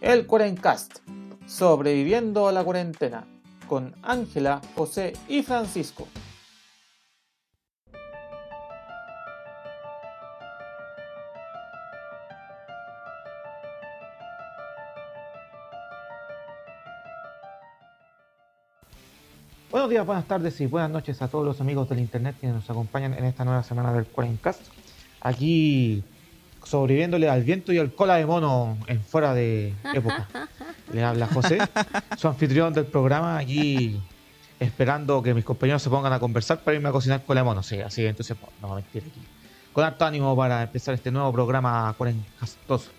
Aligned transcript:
el 0.00 0.26
Cuarencast, 0.26 0.98
sobreviviendo 1.46 2.48
a 2.48 2.52
la 2.52 2.62
cuarentena, 2.62 3.24
con 3.68 3.94
Ángela, 4.02 4.60
José 4.74 5.14
y 5.28 5.42
Francisco. 5.42 6.06
Buenos 19.70 19.90
días, 19.90 20.06
buenas 20.06 20.24
tardes 20.24 20.60
y 20.60 20.66
buenas 20.66 20.90
noches 20.90 21.20
a 21.20 21.28
todos 21.28 21.44
los 21.44 21.60
amigos 21.60 21.88
del 21.88 21.98
internet 22.00 22.36
que 22.40 22.46
nos 22.46 22.70
acompañan 22.70 23.14
en 23.14 23.24
esta 23.24 23.44
nueva 23.44 23.62
semana 23.62 23.92
del 23.92 24.06
Cuarencast. 24.06 24.62
Aquí 25.20 26.02
sobreviviéndole 26.64 27.28
al 27.28 27.42
viento 27.42 27.72
y 27.72 27.78
al 27.78 27.92
cola 27.94 28.16
de 28.16 28.26
mono 28.26 28.76
en 28.86 29.00
fuera 29.02 29.34
de 29.34 29.74
época. 29.94 30.28
Le 30.92 31.02
habla 31.04 31.26
José, 31.26 31.58
su 32.16 32.28
anfitrión 32.28 32.72
del 32.72 32.86
programa, 32.86 33.38
aquí 33.38 34.00
esperando 34.60 35.22
que 35.22 35.34
mis 35.34 35.44
compañeros 35.44 35.82
se 35.82 35.90
pongan 35.90 36.12
a 36.12 36.18
conversar 36.18 36.60
para 36.60 36.76
irme 36.76 36.88
a 36.88 36.92
cocinar 36.92 37.22
cola 37.24 37.40
de 37.40 37.44
mono. 37.44 37.62
Sí, 37.62 37.80
así 37.80 38.04
entonces 38.06 38.36
no, 38.60 38.74
mentir 38.74 39.04
aquí. 39.08 39.20
Con 39.72 39.84
harto 39.84 40.04
ánimo 40.04 40.34
para 40.36 40.62
empezar 40.62 40.94
este 40.94 41.10
nuevo 41.10 41.32
programa 41.32 41.94
cuarencastoso. 41.96 42.90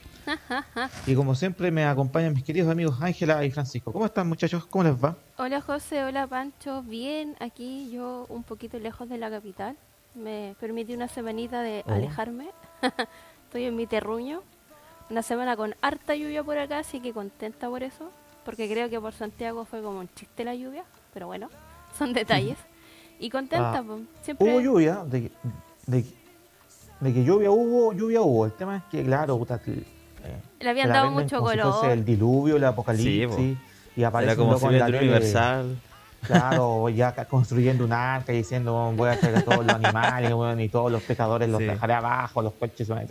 Y 1.08 1.16
como 1.16 1.34
siempre 1.34 1.72
me 1.72 1.86
acompañan 1.86 2.34
mis 2.34 2.44
queridos 2.44 2.70
amigos 2.72 2.98
Ángela 3.02 3.44
y 3.44 3.50
Francisco. 3.52 3.92
¿Cómo 3.92 4.06
están 4.06 4.28
muchachos? 4.28 4.66
¿Cómo 4.68 4.84
les 4.84 4.94
va? 4.94 5.16
Hola 5.38 5.60
José, 5.60 6.04
hola 6.04 6.28
Pancho. 6.28 6.84
Bien, 6.84 7.36
aquí 7.40 7.90
yo 7.92 8.28
un 8.30 8.44
poquito 8.44 8.78
lejos 8.80 9.10
de 9.10 9.18
la 9.18 9.30
capital. 9.32 9.76
Me 10.16 10.56
permití 10.60 10.94
una 10.94 11.08
semanita 11.08 11.62
de 11.64 11.84
Oh. 11.88 11.94
alejarme. 11.94 12.50
Estoy 13.50 13.64
en 13.66 13.76
mi 13.76 13.88
terruño. 13.88 14.44
Una 15.10 15.24
semana 15.24 15.58
con 15.58 15.74
harta 15.82 16.14
lluvia 16.14 16.44
por 16.44 16.60
acá, 16.60 16.78
así 16.78 17.00
que 17.00 17.12
contenta 17.14 17.68
por 17.68 17.82
eso. 17.82 18.12
Porque 18.46 18.70
creo 18.70 18.92
que 18.92 19.00
por 19.02 19.12
Santiago 19.12 19.66
fue 19.66 19.82
como 19.82 19.98
un 20.02 20.10
chiste 20.14 20.44
la 20.44 20.54
lluvia. 20.54 20.84
Pero 21.16 21.26
bueno, 21.26 21.50
son 21.98 22.14
detalles. 22.14 22.60
Y 23.20 23.32
contenta, 23.32 23.80
Ah, 23.80 23.84
pues. 23.86 24.02
Siempre... 24.22 24.48
Hubo 24.52 24.62
lluvia, 24.62 25.04
de, 25.04 25.24
que- 25.24 25.32
de, 25.88 26.04
que- 26.04 26.14
de 27.00 27.14
que 27.14 27.24
lluvia 27.24 27.50
hubo, 27.50 27.92
lluvia 27.94 28.22
hubo. 28.22 28.46
El 28.46 28.52
tema 28.52 28.78
es 28.78 28.84
que, 28.92 29.04
claro, 29.04 29.40
puta, 29.40 29.60
eh, 29.66 29.84
Le 30.60 30.70
habían 30.70 30.90
dado 30.90 31.10
mucho 31.10 31.38
si 31.40 31.44
color. 31.44 31.74
fuese 31.74 31.94
el 31.94 32.06
diluvio, 32.06 32.58
el 32.58 32.64
apocalipsis. 32.66 33.36
Sí, 33.36 33.58
y 33.96 34.04
aparece 34.04 34.34
Era 34.34 34.40
como 34.40 34.60
si 34.60 34.66
universal. 34.68 35.76
Claro, 36.26 36.90
ya 36.90 37.14
construyendo 37.28 37.86
un 37.86 37.94
arca 37.94 38.34
y 38.34 38.38
diciendo 38.38 38.94
voy 38.96 39.10
a 39.10 39.20
traer 39.20 39.38
a 39.38 39.42
todos 39.42 39.66
los 39.66 39.76
animales 39.76 40.34
bueno, 40.34 40.62
y 40.62 40.70
todos 40.70 40.92
los 40.92 41.02
pescadores 41.04 41.50
los 41.50 41.60
Sí. 41.60 41.66
dejaré 41.66 41.94
abajo, 41.94 42.42
los 42.42 42.54
coches. 42.54 42.88
bueno, 42.88 43.04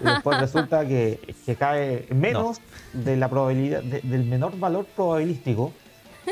y 0.00 0.04
después 0.04 0.38
resulta 0.38 0.86
que, 0.86 1.20
que 1.46 1.56
cae 1.56 2.06
menos 2.10 2.60
de 2.92 3.16
la 3.16 3.28
probabilidad, 3.28 3.82
de- 3.82 4.00
del 4.00 4.24
menor 4.24 4.58
valor 4.58 4.86
probabilístico 4.86 5.72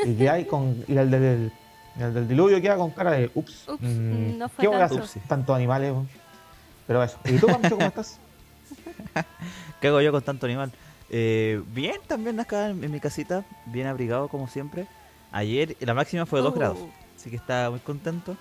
y 0.03 0.13
que 0.15 0.29
hay 0.29 0.45
con 0.45 0.83
y 0.87 0.97
el 0.97 1.09
del, 1.09 1.51
el 1.99 2.13
del 2.13 2.27
diluvio 2.27 2.61
queda 2.61 2.75
con 2.77 2.91
cara 2.91 3.11
de 3.11 3.31
ups, 3.33 3.67
Ups, 3.69 3.81
mm, 3.81 4.37
no 4.37 4.49
fue 4.49 4.63
¿qué 4.63 4.67
voy 4.67 4.77
a 4.81 4.87
tanto. 4.87 5.03
hacer? 5.03 5.21
Tantos 5.27 5.55
animales. 5.55 5.93
Pero 6.87 7.01
eso. 7.03 7.17
¿Y 7.25 7.37
tú, 7.39 7.47
Pancho, 7.47 7.75
cómo 7.75 7.87
estás? 7.87 8.19
¿Qué 9.81 9.87
hago 9.87 10.01
yo 10.01 10.11
con 10.11 10.21
tanto 10.21 10.45
animal? 10.45 10.71
Eh, 11.09 11.61
bien, 11.67 11.95
también 12.07 12.39
acá 12.39 12.69
en, 12.69 12.83
en 12.83 12.91
mi 12.91 12.99
casita, 12.99 13.43
bien 13.65 13.87
abrigado 13.87 14.27
como 14.27 14.47
siempre. 14.47 14.85
Ayer 15.35 15.75
la 15.81 15.93
máxima 15.93 16.25
fue 16.25 16.39
2 16.39 16.53
Uh. 16.53 16.55
grados, 16.57 16.77
así 17.17 17.29
que 17.29 17.35
estaba 17.35 17.69
muy 17.71 17.81
contento. 17.81 18.37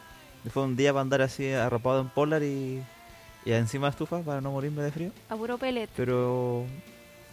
Fue 0.53 0.63
un 0.63 0.77
día 0.77 0.93
para 0.93 1.01
andar 1.03 1.23
así 1.23 1.51
arropado 1.53 2.01
en 2.01 2.09
polar 2.09 2.43
y, 2.45 2.81
y 3.45 3.53
encima 3.53 3.87
de 3.89 3.91
estufa 3.91 4.21
para 4.21 4.41
no 4.41 4.53
morirme 4.53 4.83
de 4.83 4.93
frío. 4.93 5.11
A 5.29 5.35
puro 5.37 5.59
pellet. 5.59 5.89
Pero 5.97 6.67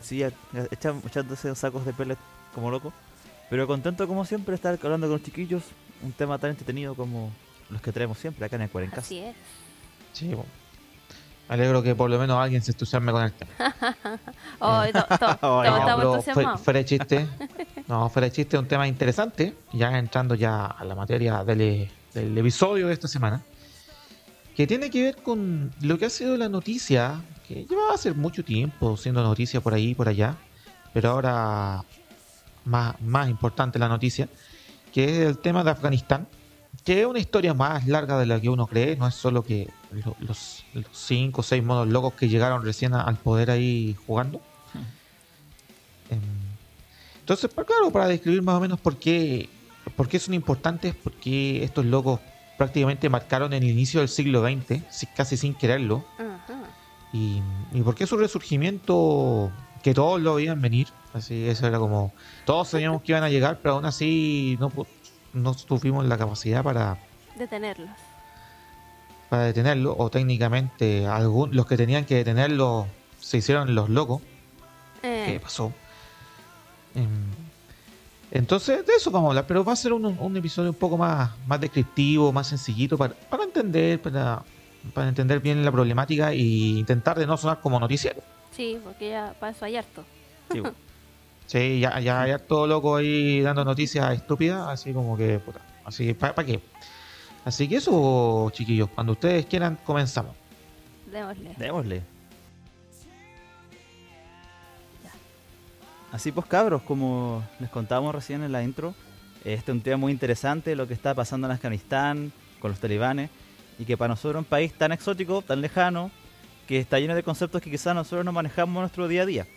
sí, 0.02 0.24
echándose 0.72 1.54
sacos 1.56 1.86
de 1.86 1.94
pellet 1.94 2.18
como 2.56 2.72
loco. 2.72 2.92
Pero 3.52 3.68
contento 3.68 4.08
como 4.08 4.26
siempre 4.26 4.56
estar 4.56 4.80
hablando 4.82 5.08
con 5.08 5.18
los 5.18 5.24
chiquillos. 5.24 5.64
Un 6.02 6.14
tema 6.14 6.40
tan 6.40 6.50
entretenido 6.52 6.96
como 6.96 7.30
los 7.70 7.82
que 7.82 7.92
traemos 7.92 8.18
siempre 8.18 8.46
acá 8.46 8.56
en 8.56 8.64
el 8.64 8.70
Cuarencast. 8.72 9.06
Así 9.06 9.20
es. 9.20 9.36
Sí, 10.14 10.28
bueno. 10.30 10.46
Alegro 11.52 11.84
que 11.84 11.94
por 11.96 12.10
lo 12.10 12.18
menos 12.18 12.38
alguien 12.38 12.62
se 12.62 12.72
entusiasme 12.72 13.12
con 13.12 13.24
el 13.24 13.34
tema. 13.34 13.52
Oh, 14.60 14.84
to- 14.94 15.18
to- 15.18 15.62
Ay, 15.62 15.70
no, 15.70 16.16
estamos 16.20 16.62
fuera 16.62 16.80
de 16.80 16.86
chiste. 16.86 17.28
No, 17.88 18.08
fuera 18.10 18.28
de 18.28 18.32
chiste, 18.32 18.58
un 18.58 18.68
tema 18.70 18.88
interesante. 18.88 19.54
Ya 19.74 19.98
entrando 20.00 20.34
ya 20.34 20.66
a 20.66 20.86
la 20.86 20.96
materia 20.96 21.44
del, 21.44 21.90
del 22.14 22.38
episodio 22.38 22.88
de 22.88 22.94
esta 22.94 23.10
semana. 23.10 23.42
Que 24.56 24.66
tiene 24.66 24.90
que 24.90 25.04
ver 25.04 25.16
con 25.22 25.74
lo 25.82 25.98
que 25.98 26.06
ha 26.06 26.10
sido 26.10 26.38
la 26.38 26.48
noticia. 26.48 27.20
Que 27.46 27.66
llevaba 27.66 27.96
hace 27.96 28.14
mucho 28.14 28.46
tiempo 28.46 28.96
siendo 28.96 29.22
noticia 29.22 29.60
por 29.60 29.74
ahí 29.74 29.90
y 29.90 29.96
por 29.96 30.08
allá. 30.08 30.38
Pero 30.94 31.10
ahora 31.10 31.84
más, 32.64 32.96
más 33.02 33.28
importante 33.30 33.78
la 33.78 33.90
noticia. 33.90 34.30
Que 34.94 35.04
es 35.04 35.28
el 35.28 35.38
tema 35.40 35.62
de 35.66 35.72
Afganistán. 35.72 36.30
Que 36.86 37.02
es 37.02 37.06
una 37.08 37.20
historia 37.20 37.54
más 37.54 37.88
larga 37.88 38.18
de 38.20 38.26
la 38.26 38.40
que 38.40 38.48
uno 38.48 38.68
cree. 38.68 38.96
No 38.96 39.06
es 39.06 39.16
solo 39.16 39.44
que 39.44 39.68
los, 39.92 40.64
los 40.74 40.86
cinco 40.94 41.42
o 41.42 41.44
seis 41.44 41.64
monos 41.64 41.88
locos 41.88 42.14
que 42.14 42.30
llegaron 42.30 42.64
recién 42.64 42.94
a- 42.94 43.02
al 43.02 43.18
poder 43.18 43.52
ahí 43.52 43.96
jugando. 44.06 44.42
Em, 46.10 46.20
Entonces, 47.20 47.52
pues, 47.54 47.68
claro, 47.68 47.92
para 47.92 48.08
describir 48.08 48.42
más 48.42 48.56
o 48.56 48.60
menos 48.60 48.80
por 48.80 48.98
qué, 48.98 49.48
por 49.96 50.08
qué 50.08 50.20
son 50.20 50.34
importantes, 50.34 50.94
porque 51.04 51.64
estos 51.64 51.86
locos 51.86 52.20
prácticamente 52.58 53.10
marcaron 53.10 53.54
el 53.54 53.64
inicio 53.64 54.00
del 54.02 54.10
siglo 54.10 54.42
XX, 54.42 54.82
si- 54.90 55.06
casi 55.08 55.38
sin 55.38 55.54
quererlo, 55.54 56.04
y, 57.14 57.42
y 57.74 57.82
por 57.82 57.96
qué 57.96 58.06
su 58.08 58.18
resurgimiento, 58.18 59.52
que 59.84 59.94
todos 59.94 60.20
lo 60.22 60.36
veían 60.36 60.62
venir, 60.62 60.88
así 61.14 61.48
eso 61.48 61.68
era 61.68 61.78
como, 61.80 62.14
todos 62.46 62.70
sabíamos 62.70 63.02
que 63.02 63.12
iban 63.14 63.24
a 63.24 63.30
llegar, 63.30 63.60
pero 63.62 63.76
aún 63.76 63.86
así 63.86 64.58
no, 64.60 64.72
no 65.34 65.54
tuvimos 65.56 66.06
la 66.06 66.18
capacidad 66.18 66.64
para, 66.64 66.98
Detenerlos. 67.38 67.90
Para 69.32 69.44
detenerlo, 69.46 69.96
o 69.98 70.10
técnicamente 70.10 71.08
algún, 71.08 71.56
los 71.56 71.66
que 71.66 71.78
tenían 71.78 72.04
que 72.04 72.16
detenerlo 72.16 72.86
se 73.18 73.38
hicieron 73.38 73.74
los 73.74 73.90
locos. 73.90 74.22
qué 75.02 75.36
Eh, 75.36 75.40
pasó. 75.40 75.72
Em, 76.94 77.08
Entonces, 78.30 78.86
de 78.86 78.94
eso 78.98 79.10
vamos 79.10 79.28
a 79.28 79.32
hablar, 79.32 79.48
pero 79.48 79.64
va 79.64 79.72
a 79.72 79.76
ser 79.78 79.94
un, 79.94 80.06
un 80.06 80.36
episodio 80.38 80.72
un 80.72 80.76
poco 80.76 80.98
más, 80.98 81.32
más 81.48 81.62
descriptivo, 81.62 82.34
más 82.34 82.48
sencillito 82.48 82.98
para, 82.98 83.14
para 83.14 83.44
entender, 83.46 84.02
para, 84.02 84.44
para 84.94 85.08
entender 85.08 85.40
bien 85.40 85.64
la 85.64 85.72
problemática 85.72 86.34
e 86.34 86.38
intentar 86.40 87.18
de 87.18 87.26
no 87.26 87.38
sonar 87.38 87.62
como 87.62 87.80
noticiero. 87.80 88.22
sí, 88.52 88.80
porque 88.84 89.12
ya 89.12 89.34
para 89.40 89.54
eso 89.54 89.64
hay 89.64 89.78
harto. 89.78 90.04
Sí. 90.52 90.62
Sí, 91.48 91.82
ya, 91.82 92.00
ya 92.00 92.22
hay 92.22 92.34
todo 92.48 92.66
loco 92.66 92.96
ahí 92.96 93.42
dando 93.42 93.66
noticias 93.66 94.14
estúpidas, 94.14 94.70
así 94.70 94.94
como 94.94 95.18
que, 95.18 95.38
puta, 95.40 95.60
así 95.84 96.06
que, 96.06 96.16
¿para 96.16 96.46
qué? 96.46 96.62
Así 97.44 97.68
que 97.68 97.78
eso, 97.78 98.50
chiquillos, 98.52 98.90
cuando 98.90 99.14
ustedes 99.14 99.46
quieran, 99.46 99.78
comenzamos. 99.84 100.36
Démosle. 101.12 101.54
Démosle. 101.58 102.04
Así 106.12 106.32
pues, 106.32 106.46
cabros, 106.46 106.82
como 106.82 107.44
les 107.60 107.70
contábamos 107.70 108.14
recién 108.14 108.44
en 108.44 108.52
la 108.52 108.64
intro, 108.64 108.94
este 109.44 109.72
es 109.72 109.76
un 109.76 109.82
tema 109.82 109.98
muy 109.98 110.12
interesante, 110.12 110.76
lo 110.76 110.88
que 110.88 110.94
está 110.94 111.16
pasando 111.16 111.48
en 111.48 111.54
Afganistán 111.54 112.32
con 112.60 112.72
los 112.72 112.80
talibanes, 112.80 113.30
y 113.80 113.86
que 113.86 113.98
para 113.98 114.10
nosotros 114.10 114.40
un 114.40 114.46
país 114.46 114.74
tan 114.74 114.92
exótico, 114.92 115.42
tan 115.42 115.62
lejano, 115.62 116.12
que 116.68 116.80
está 116.80 117.00
lleno 117.00 117.16
de 117.16 117.24
conceptos 117.24 117.62
que 117.62 117.72
quizás 117.72 117.96
nosotros 117.96 118.24
no 118.24 118.32
manejamos 118.34 118.76
en 118.76 118.82
nuestro 118.82 119.08
día 119.08 119.24
a 119.24 119.26
día. 119.26 119.48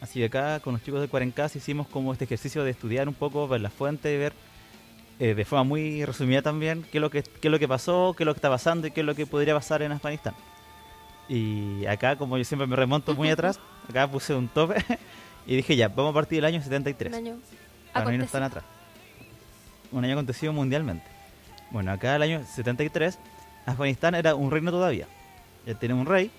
Así 0.00 0.18
que 0.18 0.26
acá 0.26 0.60
con 0.60 0.74
los 0.74 0.82
chicos 0.82 1.00
de 1.00 1.08
Cuarencas 1.08 1.56
hicimos 1.56 1.86
como 1.88 2.12
este 2.12 2.24
ejercicio 2.26 2.64
de 2.64 2.72
estudiar 2.72 3.08
un 3.08 3.14
poco, 3.14 3.48
ver 3.48 3.60
la 3.60 3.70
fuente 3.70 4.12
y 4.12 4.18
ver 4.18 4.34
eh, 5.20 5.34
de 5.34 5.44
forma 5.44 5.64
muy 5.64 6.04
resumida 6.04 6.42
también 6.42 6.84
qué 6.90 6.98
es, 6.98 7.02
lo 7.02 7.10
que, 7.10 7.22
qué 7.22 7.48
es 7.48 7.52
lo 7.52 7.58
que 7.58 7.68
pasó, 7.68 8.14
qué 8.16 8.24
es 8.24 8.26
lo 8.26 8.34
que 8.34 8.38
está 8.38 8.50
pasando 8.50 8.86
y 8.86 8.90
qué 8.90 9.00
es 9.00 9.06
lo 9.06 9.14
que 9.14 9.26
podría 9.26 9.54
pasar 9.54 9.82
en 9.82 9.92
Afganistán. 9.92 10.34
Y 11.28 11.86
acá, 11.86 12.16
como 12.16 12.36
yo 12.36 12.44
siempre 12.44 12.66
me 12.66 12.76
remonto 12.76 13.14
muy 13.14 13.30
atrás, 13.30 13.60
acá 13.88 14.10
puse 14.10 14.34
un 14.34 14.48
tope 14.48 14.76
y 15.46 15.56
dije 15.56 15.76
ya, 15.76 15.88
vamos 15.88 16.10
a 16.10 16.14
partir 16.14 16.38
del 16.38 16.46
año 16.46 16.62
73. 16.62 17.12
Un 17.12 17.18
año. 17.18 17.36
Para 17.92 18.06
no 18.06 18.12
irnos 18.12 18.30
tan 18.30 18.42
acontecido. 18.42 18.66
atrás. 18.66 19.90
Un 19.92 20.04
año 20.04 20.14
acontecido 20.14 20.52
mundialmente. 20.52 21.06
Bueno, 21.70 21.92
acá 21.92 22.16
el 22.16 22.22
año 22.22 22.44
73, 22.44 23.18
Afganistán 23.66 24.14
era 24.14 24.34
un 24.34 24.50
reino 24.50 24.70
todavía. 24.70 25.06
Ya 25.64 25.74
tiene 25.74 25.94
un 25.94 26.06
rey. 26.06 26.30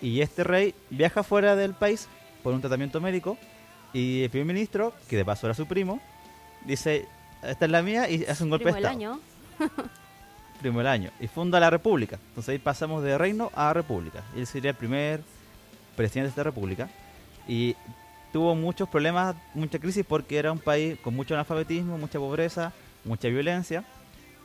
Y 0.00 0.20
este 0.20 0.44
rey 0.44 0.74
viaja 0.90 1.22
fuera 1.22 1.56
del 1.56 1.74
país 1.74 2.08
por 2.42 2.52
un 2.52 2.60
tratamiento 2.60 3.00
médico. 3.00 3.38
Y 3.92 4.24
el 4.24 4.30
primer 4.30 4.46
ministro, 4.46 4.92
que 5.08 5.16
de 5.16 5.24
paso 5.24 5.46
era 5.46 5.54
su 5.54 5.66
primo, 5.66 6.00
dice: 6.64 7.08
Esta 7.42 7.64
es 7.64 7.70
la 7.70 7.82
mía. 7.82 8.08
Y 8.08 8.24
hace 8.24 8.44
un 8.44 8.50
golpe 8.50 8.64
Primo 8.64 8.76
de 8.76 8.80
estado. 8.80 8.96
año. 8.96 9.20
Primo 10.60 10.78
del 10.78 10.86
año. 10.88 11.10
Y 11.20 11.28
funda 11.28 11.60
la 11.60 11.70
república. 11.70 12.18
Entonces 12.28 12.52
ahí 12.52 12.58
pasamos 12.58 13.02
de 13.02 13.16
reino 13.16 13.50
a 13.54 13.72
república. 13.72 14.22
Él 14.36 14.46
sería 14.46 14.70
el 14.70 14.76
primer 14.76 15.20
presidente 15.96 16.26
de 16.26 16.30
esta 16.30 16.42
república. 16.42 16.88
Y 17.46 17.76
tuvo 18.32 18.54
muchos 18.54 18.88
problemas, 18.88 19.36
mucha 19.54 19.78
crisis 19.78 20.04
porque 20.06 20.36
era 20.38 20.52
un 20.52 20.58
país 20.58 20.98
con 21.00 21.14
mucho 21.14 21.34
analfabetismo, 21.34 21.96
mucha 21.98 22.18
pobreza, 22.18 22.72
mucha 23.04 23.28
violencia. 23.28 23.84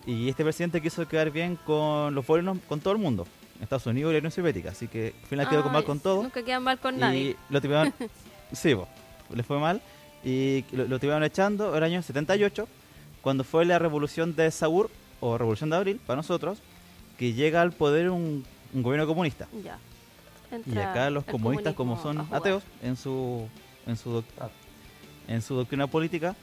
Y 0.06 0.30
este 0.30 0.44
presidente 0.44 0.82
quiso 0.82 1.08
quedar 1.08 1.32
bien 1.32 1.58
con 1.66 2.14
los 2.14 2.26
buenos, 2.28 2.58
con 2.68 2.80
todo 2.80 2.94
el 2.94 3.00
mundo. 3.00 3.26
Estados 3.62 3.86
Unidos 3.86 4.12
y 4.12 4.14
la 4.14 4.20
Unión 4.20 4.32
Soviética. 4.32 4.72
Así 4.72 4.88
que 4.88 5.14
al 5.22 5.28
final 5.28 5.50
quedó 5.50 5.70
mal 5.70 5.84
con 5.84 6.00
todo. 6.00 6.22
Nunca 6.22 6.44
quedan 6.44 6.64
mal 6.64 6.80
con 6.80 6.96
y 6.96 7.00
nadie. 7.00 7.36
lo 7.50 7.62
tiraron. 7.62 7.94
sí, 8.52 8.76
po. 8.76 8.88
le 9.34 9.44
fue 9.44 9.58
mal 9.60 9.82
y 10.24 10.64
lo, 10.72 10.86
lo 10.88 11.26
echando 11.26 11.76
el 11.76 11.84
año 11.84 12.02
78, 12.02 12.68
cuando 13.24 13.44
fue 13.44 13.66
la 13.66 13.80
revolución 13.80 14.36
de 14.36 14.52
Saur, 14.52 14.92
o 15.22 15.38
revolución 15.40 15.70
de 15.72 15.78
abril, 15.78 16.00
para 16.06 16.18
nosotros, 16.18 16.60
que 17.18 17.34
llega 17.34 17.62
al 17.62 17.72
poder 17.72 18.10
un, 18.12 18.44
un 18.74 18.84
gobierno 18.84 19.08
comunista. 19.08 19.48
Ya. 19.64 19.80
Y 20.68 20.78
acá 20.78 21.10
los 21.10 21.24
comunistas, 21.24 21.74
como 21.74 22.00
son 22.00 22.28
ateos, 22.32 22.62
en 22.84 22.96
su, 22.96 23.48
en 23.88 23.96
su, 23.98 24.12
doc- 24.12 24.26
en 25.28 25.42
su 25.42 25.56
doctrina 25.56 25.88
política, 25.88 26.36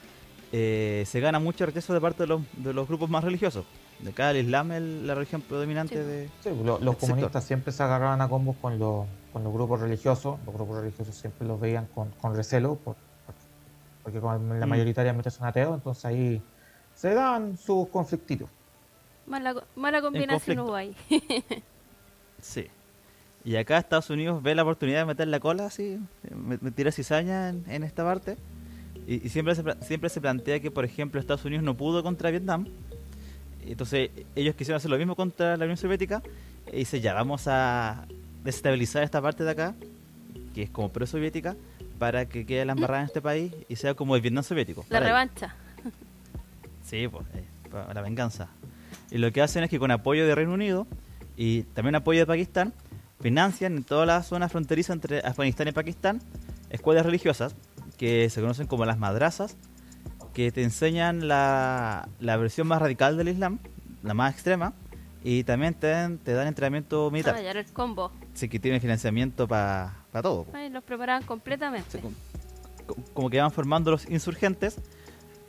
eh, 0.52 1.04
se 1.06 1.20
gana 1.20 1.38
mucho 1.38 1.64
rechazo 1.66 1.92
de 1.94 2.00
parte 2.00 2.24
de 2.24 2.26
los, 2.26 2.40
de 2.56 2.72
los 2.72 2.88
grupos 2.88 3.08
más 3.08 3.22
religiosos. 3.22 3.64
De 4.00 4.10
acá 4.10 4.30
el 4.30 4.38
Islam 4.38 4.72
es 4.72 4.82
la 4.82 5.14
religión 5.14 5.42
predominante 5.42 5.94
Sí. 5.94 6.00
de... 6.00 6.28
Sí, 6.42 6.50
lo- 6.64 6.80
los 6.80 6.96
comunistas 6.96 7.44
siempre 7.44 7.70
se 7.72 7.82
agarraban 7.82 8.20
a 8.22 8.28
combos 8.28 8.56
con 8.60 8.78
los, 8.78 9.06
con 9.32 9.44
los 9.44 9.52
grupos 9.52 9.78
religiosos. 9.80 10.38
Los 10.46 10.54
grupos 10.54 10.80
religiosos 10.80 11.14
siempre 11.14 11.46
los 11.46 11.60
veían 11.60 11.86
con, 11.94 12.08
con 12.12 12.34
recelo, 12.34 12.76
por- 12.76 12.96
por- 13.26 13.34
porque 14.02 14.18
la 14.18 14.66
Mm. 14.66 14.68
mayoritariamente 14.70 15.30
son 15.30 15.46
ateos, 15.46 15.74
entonces 15.74 16.04
ahí 16.06 16.42
se 17.00 17.14
dan 17.14 17.56
sus 17.56 17.88
conflictitos. 17.88 18.48
Mala, 19.26 19.54
mala 19.74 20.02
combinación 20.02 20.74
ahí. 20.74 20.94
Sí. 22.42 22.66
Y 23.44 23.56
acá 23.56 23.76
Estados 23.76 24.08
Unidos 24.08 24.42
ve 24.42 24.54
la 24.54 24.62
oportunidad 24.62 25.00
de 25.00 25.04
meter 25.04 25.28
la 25.28 25.40
cola 25.40 25.66
así, 25.66 25.98
me, 26.34 26.56
me 26.58 26.70
tira 26.70 26.90
cizaña 26.90 27.50
en, 27.50 27.64
en 27.68 27.84
esta 27.84 28.02
parte. 28.02 28.38
Y, 29.06 29.26
y 29.26 29.28
siempre, 29.28 29.54
se, 29.54 29.62
siempre 29.82 30.08
se 30.08 30.22
plantea 30.22 30.60
que, 30.60 30.70
por 30.70 30.86
ejemplo, 30.86 31.20
Estados 31.20 31.44
Unidos 31.44 31.62
no 31.64 31.74
pudo 31.74 32.02
contra 32.02 32.30
Vietnam. 32.30 32.66
Entonces 33.66 34.10
ellos 34.34 34.54
quisieron 34.54 34.78
hacer 34.78 34.90
lo 34.90 34.96
mismo 34.96 35.16
contra 35.16 35.56
la 35.58 35.64
Unión 35.64 35.76
Soviética. 35.76 36.22
Y 36.72 36.78
dice, 36.78 37.00
ya, 37.00 37.12
vamos 37.12 37.46
a 37.46 38.06
desestabilizar 38.42 39.02
esta 39.02 39.20
parte 39.20 39.44
de 39.44 39.50
acá, 39.50 39.74
que 40.54 40.62
es 40.62 40.70
como 40.70 40.90
pro-soviética, 40.90 41.56
para 41.98 42.26
que 42.26 42.46
quede 42.46 42.64
la 42.64 42.72
embarrada 42.72 43.02
en 43.02 43.06
este 43.06 43.20
país 43.20 43.52
y 43.68 43.76
sea 43.76 43.94
como 43.94 44.16
el 44.16 44.22
Vietnam 44.22 44.44
soviético. 44.44 44.84
La 44.88 45.00
revancha. 45.00 45.54
Sí, 46.90 47.06
pues, 47.08 47.24
eh, 47.34 47.44
para 47.70 47.94
la 47.94 48.02
venganza. 48.02 48.48
Y 49.10 49.18
lo 49.18 49.30
que 49.32 49.42
hacen 49.42 49.62
es 49.64 49.70
que 49.70 49.78
con 49.78 49.90
apoyo 49.92 50.26
de 50.26 50.34
Reino 50.34 50.52
Unido 50.52 50.86
y 51.36 51.62
también 51.62 51.94
apoyo 51.94 52.18
de 52.20 52.26
Pakistán, 52.26 52.72
financian 53.20 53.76
en 53.76 53.84
toda 53.84 54.06
la 54.06 54.22
zona 54.22 54.48
fronteriza 54.48 54.92
entre 54.92 55.20
Afganistán 55.20 55.68
y 55.68 55.72
Pakistán 55.72 56.20
escuelas 56.70 57.04
religiosas 57.06 57.54
que 57.96 58.28
se 58.30 58.40
conocen 58.40 58.66
como 58.66 58.84
las 58.86 58.98
madrazas, 58.98 59.56
que 60.34 60.50
te 60.52 60.62
enseñan 60.62 61.28
la, 61.28 62.08
la 62.18 62.36
versión 62.36 62.66
más 62.66 62.80
radical 62.80 63.16
del 63.16 63.28
Islam, 63.28 63.58
la 64.02 64.14
más 64.14 64.32
extrema, 64.34 64.72
y 65.22 65.44
también 65.44 65.74
te, 65.74 65.88
dan- 65.88 66.18
te 66.18 66.32
dan 66.32 66.46
entrenamiento 66.48 67.10
militar. 67.10 67.34
Ah, 67.36 67.42
ya 67.42 67.50
era 67.50 67.60
el 67.60 67.66
combo. 67.72 68.10
Así 68.32 68.48
que 68.48 68.58
tienen 68.58 68.80
financiamiento 68.80 69.46
para 69.46 69.92
todo. 70.22 70.44
po. 70.44 70.56
Ay, 70.56 70.70
los 70.70 70.82
preparaban 70.82 71.24
completamente. 71.24 71.98
com- 72.00 72.14
co- 72.86 72.96
como 73.12 73.28
que 73.28 73.38
van 73.40 73.50
formando 73.52 73.90
los 73.90 74.08
insurgentes 74.08 74.78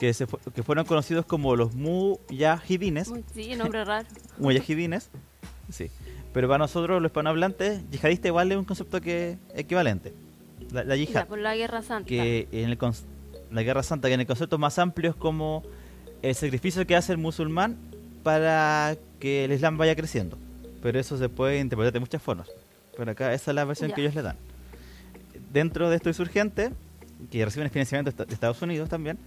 que, 0.02 0.14
se 0.16 0.26
fu- 0.26 0.40
que 0.56 0.64
fueron 0.64 0.84
conocidos 0.86 1.28
como 1.28 1.56
los 1.56 1.76
mujahidines 1.76 3.08
Muy, 3.10 3.24
sí, 3.36 3.56
nombre 3.56 3.86
raro. 3.86 4.08
mujahidines 4.40 5.12
sí. 5.70 5.92
Pero 6.34 6.48
para 6.48 6.58
nosotros 6.58 7.00
los 7.02 7.10
hispanohablantes 7.10 7.88
yihadista 7.92 8.28
igual 8.30 8.52
es 8.52 8.58
un 8.58 8.66
concepto 8.66 9.00
que 9.00 9.38
equivalente. 9.54 10.12
La, 10.72 10.84
la 10.84 10.96
Ya, 10.96 11.06
yihad. 11.06 11.28
por 11.28 11.38
la 11.38 11.56
Guerra 11.56 11.84
Santa. 11.84 12.08
que 12.08 12.48
en 12.52 12.70
el 12.72 12.80
la 13.52 13.62
guerra 13.64 13.84
santa 13.84 14.08
que 14.08 14.14
en 14.16 14.22
el 14.22 14.26
concepto 14.26 14.58
más 14.58 14.80
amplio 14.80 15.12
es 15.12 15.16
como 15.16 15.62
el 16.24 16.34
sacrificio 16.34 16.88
que 16.88 16.96
hace 16.96 17.12
el 17.12 17.18
musulmán 17.20 17.78
para 18.24 18.96
que 19.20 19.44
el 19.46 19.52
islam 19.52 19.78
vaya 19.78 19.96
creciendo. 19.96 20.36
Pero 20.82 21.00
eso 21.00 21.16
se 21.18 21.30
puede 21.30 21.60
interpretar 21.60 21.94
de 21.94 22.00
muchas 22.00 22.22
formas. 22.24 22.48
Pero 22.98 23.12
acá 23.12 23.34
esa 23.36 23.52
es 23.52 23.56
la 23.56 23.66
versión 23.66 23.90
Ya. 23.90 23.96
que 23.96 24.02
ellos 24.02 24.16
le 24.16 24.22
dan. 24.24 24.38
Dentro 25.54 25.90
de 25.92 25.98
estos 25.98 26.10
insurgentes 26.12 26.72
que 27.30 27.44
reciben 27.46 27.70
financiamiento 27.70 28.26
de 28.26 28.34
Estados 28.34 28.60
Unidos 28.64 28.90
también 28.90 29.20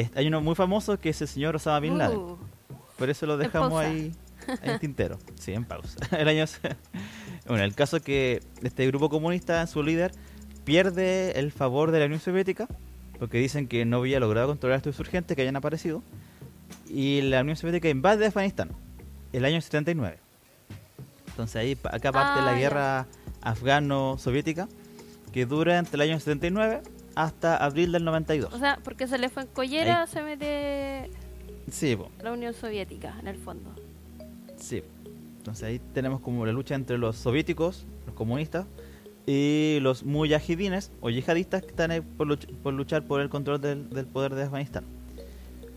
es- 0.00 0.10
hay 0.16 0.26
uno 0.28 0.40
muy 0.40 0.54
famoso 0.54 0.98
que 0.98 1.10
es 1.10 1.20
el 1.22 1.28
señor 1.28 1.56
Osama 1.56 1.80
Bin 1.80 1.98
Laden 1.98 2.18
Uh, 2.18 2.36
por 2.98 3.10
eso 3.10 3.26
lo 3.26 3.36
dejamos 3.36 3.80
ahí 3.80 4.12
en 4.62 4.78
tintero. 4.80 5.18
Sí, 5.38 5.52
en 5.52 5.64
pausa. 5.64 5.98
El 6.18 6.28
año 6.28 6.44
bueno, 7.46 7.64
el 7.64 7.74
caso 7.74 7.96
es 7.98 8.02
que 8.02 8.42
este 8.62 8.86
grupo 8.86 9.08
comunista, 9.10 9.66
su 9.66 9.82
líder, 9.82 10.12
pierde 10.64 11.38
el 11.38 11.50
favor 11.52 11.90
de 11.90 11.98
la 12.00 12.06
Unión 12.06 12.20
Soviética 12.20 12.68
porque 13.18 13.38
dicen 13.38 13.68
que 13.68 13.84
no 13.84 13.98
había 13.98 14.18
logrado 14.20 14.48
controlar 14.48 14.74
a 14.74 14.76
estos 14.78 14.94
insurgentes 14.94 15.34
que 15.36 15.42
hayan 15.42 15.56
aparecido 15.56 16.02
y 16.88 17.20
la 17.22 17.40
Unión 17.42 17.56
Soviética 17.56 17.88
invade 17.88 18.26
Afganistán 18.26 18.70
el 19.32 19.44
año 19.44 19.60
79. 19.60 20.18
Entonces 21.28 21.56
ahí 21.56 21.76
acá 21.84 22.12
parte 22.12 22.40
Ah, 22.40 22.44
la 22.44 22.54
guerra 22.58 23.06
afgano-soviética 23.42 24.68
que 25.32 25.46
dura 25.46 25.78
entre 25.78 25.96
el 25.96 26.00
año 26.02 26.18
79 26.20 26.80
hasta 27.16 27.56
abril 27.56 27.92
del 27.92 28.04
92. 28.04 28.52
o 28.52 28.58
sea, 28.58 28.78
porque 28.82 29.06
se 29.06 29.18
le 29.18 29.28
fue 29.28 29.42
en 29.44 29.48
collera, 29.48 30.06
se 30.06 30.22
mete 30.22 31.10
sí, 31.70 31.96
po. 31.96 32.10
la 32.22 32.32
Unión 32.32 32.54
Soviética, 32.54 33.14
en 33.20 33.28
el 33.28 33.36
fondo. 33.36 33.74
Sí. 34.56 34.82
Entonces 35.38 35.64
ahí 35.64 35.80
tenemos 35.92 36.20
como 36.20 36.46
la 36.46 36.52
lucha 36.52 36.74
entre 36.74 36.96
los 36.98 37.16
soviéticos, 37.16 37.86
los 38.06 38.14
comunistas, 38.14 38.66
y 39.26 39.78
los 39.80 40.04
mujahidines 40.04 40.90
o 41.00 41.08
yihadistas 41.10 41.62
que 41.62 41.68
están 41.68 41.90
ahí 41.90 42.00
por, 42.00 42.26
luch- 42.26 42.46
por 42.62 42.74
luchar 42.74 43.04
por 43.04 43.20
el 43.20 43.28
control 43.30 43.60
del, 43.60 43.88
del 43.90 44.06
poder 44.06 44.34
de 44.34 44.42
Afganistán. 44.44 44.84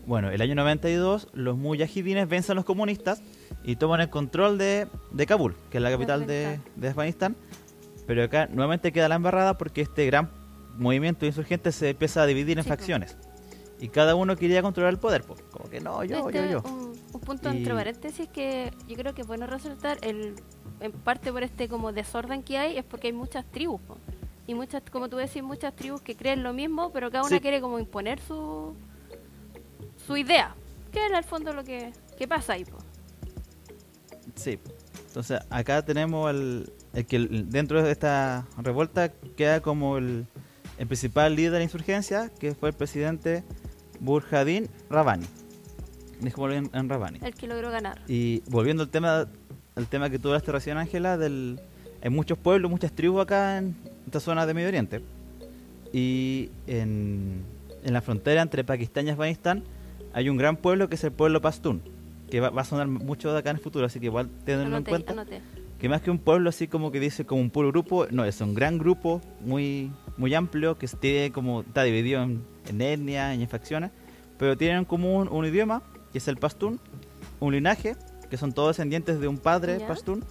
Bueno, 0.06 0.30
el 0.30 0.40
año 0.40 0.54
92 0.54 1.28
los 1.34 1.56
mujahidines 1.58 2.28
vencen 2.28 2.52
a 2.52 2.54
los 2.56 2.64
comunistas 2.64 3.22
y 3.62 3.76
toman 3.76 4.00
el 4.00 4.08
control 4.10 4.56
de, 4.56 4.86
de 5.12 5.26
Kabul, 5.26 5.54
que 5.70 5.76
es 5.78 5.82
la 5.82 5.90
capital 5.90 6.26
de, 6.26 6.60
de 6.76 6.88
Afganistán. 6.88 7.36
Pero 8.06 8.24
acá 8.24 8.46
nuevamente 8.50 8.90
queda 8.90 9.08
la 9.08 9.16
embarrada 9.16 9.58
porque 9.58 9.82
este 9.82 10.06
gran 10.06 10.30
movimiento 10.78 11.26
insurgente 11.26 11.72
se 11.72 11.90
empieza 11.90 12.22
a 12.22 12.26
dividir 12.26 12.56
en 12.58 12.64
Sí, 12.64 12.70
facciones. 12.70 13.16
Y 13.80 13.88
cada 13.88 14.14
uno 14.16 14.34
quería 14.36 14.60
controlar 14.62 14.92
el 14.92 14.98
poder. 14.98 15.22
po. 15.22 15.36
Como 15.52 15.68
que 15.70 15.80
no, 15.80 16.02
yo, 16.04 16.28
Este, 16.28 16.48
yo, 16.50 16.62
yo. 16.62 16.68
Un, 16.68 16.92
un 17.12 17.20
punto 17.20 17.52
Y- 17.52 17.58
entre 17.58 17.74
paréntesis 17.74 18.28
que 18.28 18.72
yo 18.88 18.96
creo 18.96 19.14
que 19.14 19.22
es 19.22 19.26
bueno 19.28 19.46
resaltar, 19.46 19.98
el, 20.02 20.34
en 20.80 20.92
parte 20.92 21.30
por 21.32 21.42
este 21.44 21.68
como 21.68 21.92
desorden 21.92 22.42
que 22.42 22.58
hay, 22.58 22.76
es 22.78 22.84
porque 22.84 23.08
hay 23.08 23.12
muchas 23.12 23.44
tribus. 23.50 23.80
Y 24.48 24.54
muchas, 24.54 24.82
como 24.90 25.08
tú 25.08 25.16
decís, 25.16 25.42
muchas 25.42 25.76
tribus 25.76 26.00
que 26.00 26.16
creen 26.16 26.42
lo 26.42 26.52
mismo, 26.54 26.90
pero 26.90 27.10
cada 27.10 27.22
una 27.24 27.36
Sí. 27.36 27.40
quiere 27.40 27.60
como 27.60 27.78
imponer 27.78 28.18
su 28.20 28.74
su 30.06 30.16
idea. 30.16 30.54
Que 30.90 31.04
es 31.04 31.10
en 31.10 31.16
el 31.16 31.24
fondo 31.24 31.52
lo 31.52 31.62
que, 31.64 31.92
que 32.16 32.26
pasa 32.26 32.54
ahí. 32.54 32.64
po. 32.64 32.78
Sí. 34.34 34.58
Entonces 35.06 35.40
acá 35.50 35.84
tenemos 35.84 36.30
el, 36.30 36.72
el 36.94 37.06
que 37.06 37.18
dentro 37.18 37.82
de 37.82 37.90
esta 37.92 38.46
revuelta 38.56 39.10
queda 39.36 39.60
como 39.60 39.98
el, 39.98 40.26
el 40.78 40.86
principal 40.86 41.34
líder 41.34 41.52
de 41.52 41.58
la 41.58 41.64
insurgencia, 41.64 42.30
que 42.38 42.54
fue 42.54 42.70
el 42.70 42.74
presidente 42.74 43.42
Burjadin 44.00 44.68
Rabani. 44.88 45.26
Dejémoslo 46.20 46.54
en, 46.54 46.70
en 46.72 46.88
Rabani. 46.88 47.18
El 47.22 47.34
que 47.34 47.46
logró 47.46 47.70
ganar. 47.70 48.00
Y 48.08 48.42
volviendo 48.48 48.82
al 48.82 48.88
tema, 48.88 49.28
al 49.74 49.86
tema 49.86 50.10
que 50.10 50.18
tú 50.18 50.28
hablaste 50.28 50.52
recién, 50.52 50.76
Ángela, 50.76 51.16
del, 51.16 51.60
hay 52.02 52.10
muchos 52.10 52.38
pueblos, 52.38 52.70
muchas 52.70 52.92
tribus 52.92 53.22
acá 53.22 53.58
en 53.58 53.76
esta 54.06 54.20
zona 54.20 54.46
de 54.46 54.54
Medio 54.54 54.68
Oriente. 54.68 55.02
Y 55.92 56.50
en, 56.66 57.42
en 57.82 57.92
la 57.92 58.00
frontera 58.00 58.42
entre 58.42 58.62
Pakistán 58.64 59.06
y 59.06 59.10
Afganistán 59.10 59.64
hay 60.12 60.28
un 60.28 60.36
gran 60.36 60.56
pueblo 60.56 60.88
que 60.88 60.96
es 60.96 61.04
el 61.04 61.12
pueblo 61.12 61.40
Pastún, 61.40 61.82
que 62.30 62.40
va, 62.40 62.50
va 62.50 62.62
a 62.62 62.64
sonar 62.64 62.88
mucho 62.88 63.32
de 63.32 63.38
acá 63.38 63.50
en 63.50 63.56
el 63.56 63.62
futuro, 63.62 63.86
así 63.86 64.00
que 64.00 64.06
igual 64.06 64.28
tenedlo 64.44 64.76
en 64.76 64.84
cuenta 64.84 65.12
anoté. 65.12 65.40
Que 65.78 65.88
más 65.88 66.02
que 66.02 66.10
un 66.10 66.18
pueblo 66.18 66.48
así 66.50 66.66
como 66.66 66.90
que 66.90 66.98
dice 67.00 67.24
como 67.24 67.40
un 67.40 67.50
puro 67.50 67.68
grupo, 67.68 68.06
no, 68.10 68.24
es 68.24 68.40
un 68.40 68.54
gran 68.54 68.78
grupo 68.78 69.20
muy 69.40 69.92
muy 70.16 70.34
amplio 70.34 70.76
que 70.78 70.88
tiene 70.88 71.30
como 71.30 71.60
está 71.60 71.84
dividido 71.84 72.22
en, 72.22 72.42
en 72.68 72.80
etnia 72.80 73.34
y 73.34 73.42
en 73.42 73.48
facciones, 73.48 73.90
pero 74.38 74.56
tienen 74.56 74.78
en 74.78 74.84
común 74.84 75.28
un 75.30 75.44
idioma, 75.46 75.82
que 76.12 76.18
es 76.18 76.26
el 76.28 76.36
pastún, 76.36 76.80
un 77.38 77.52
linaje, 77.54 77.96
que 78.28 78.36
son 78.36 78.52
todos 78.52 78.76
descendientes 78.76 79.20
de 79.20 79.28
un 79.28 79.38
padre 79.38 79.78
Ya. 79.78 79.86
pastún, 79.86 80.24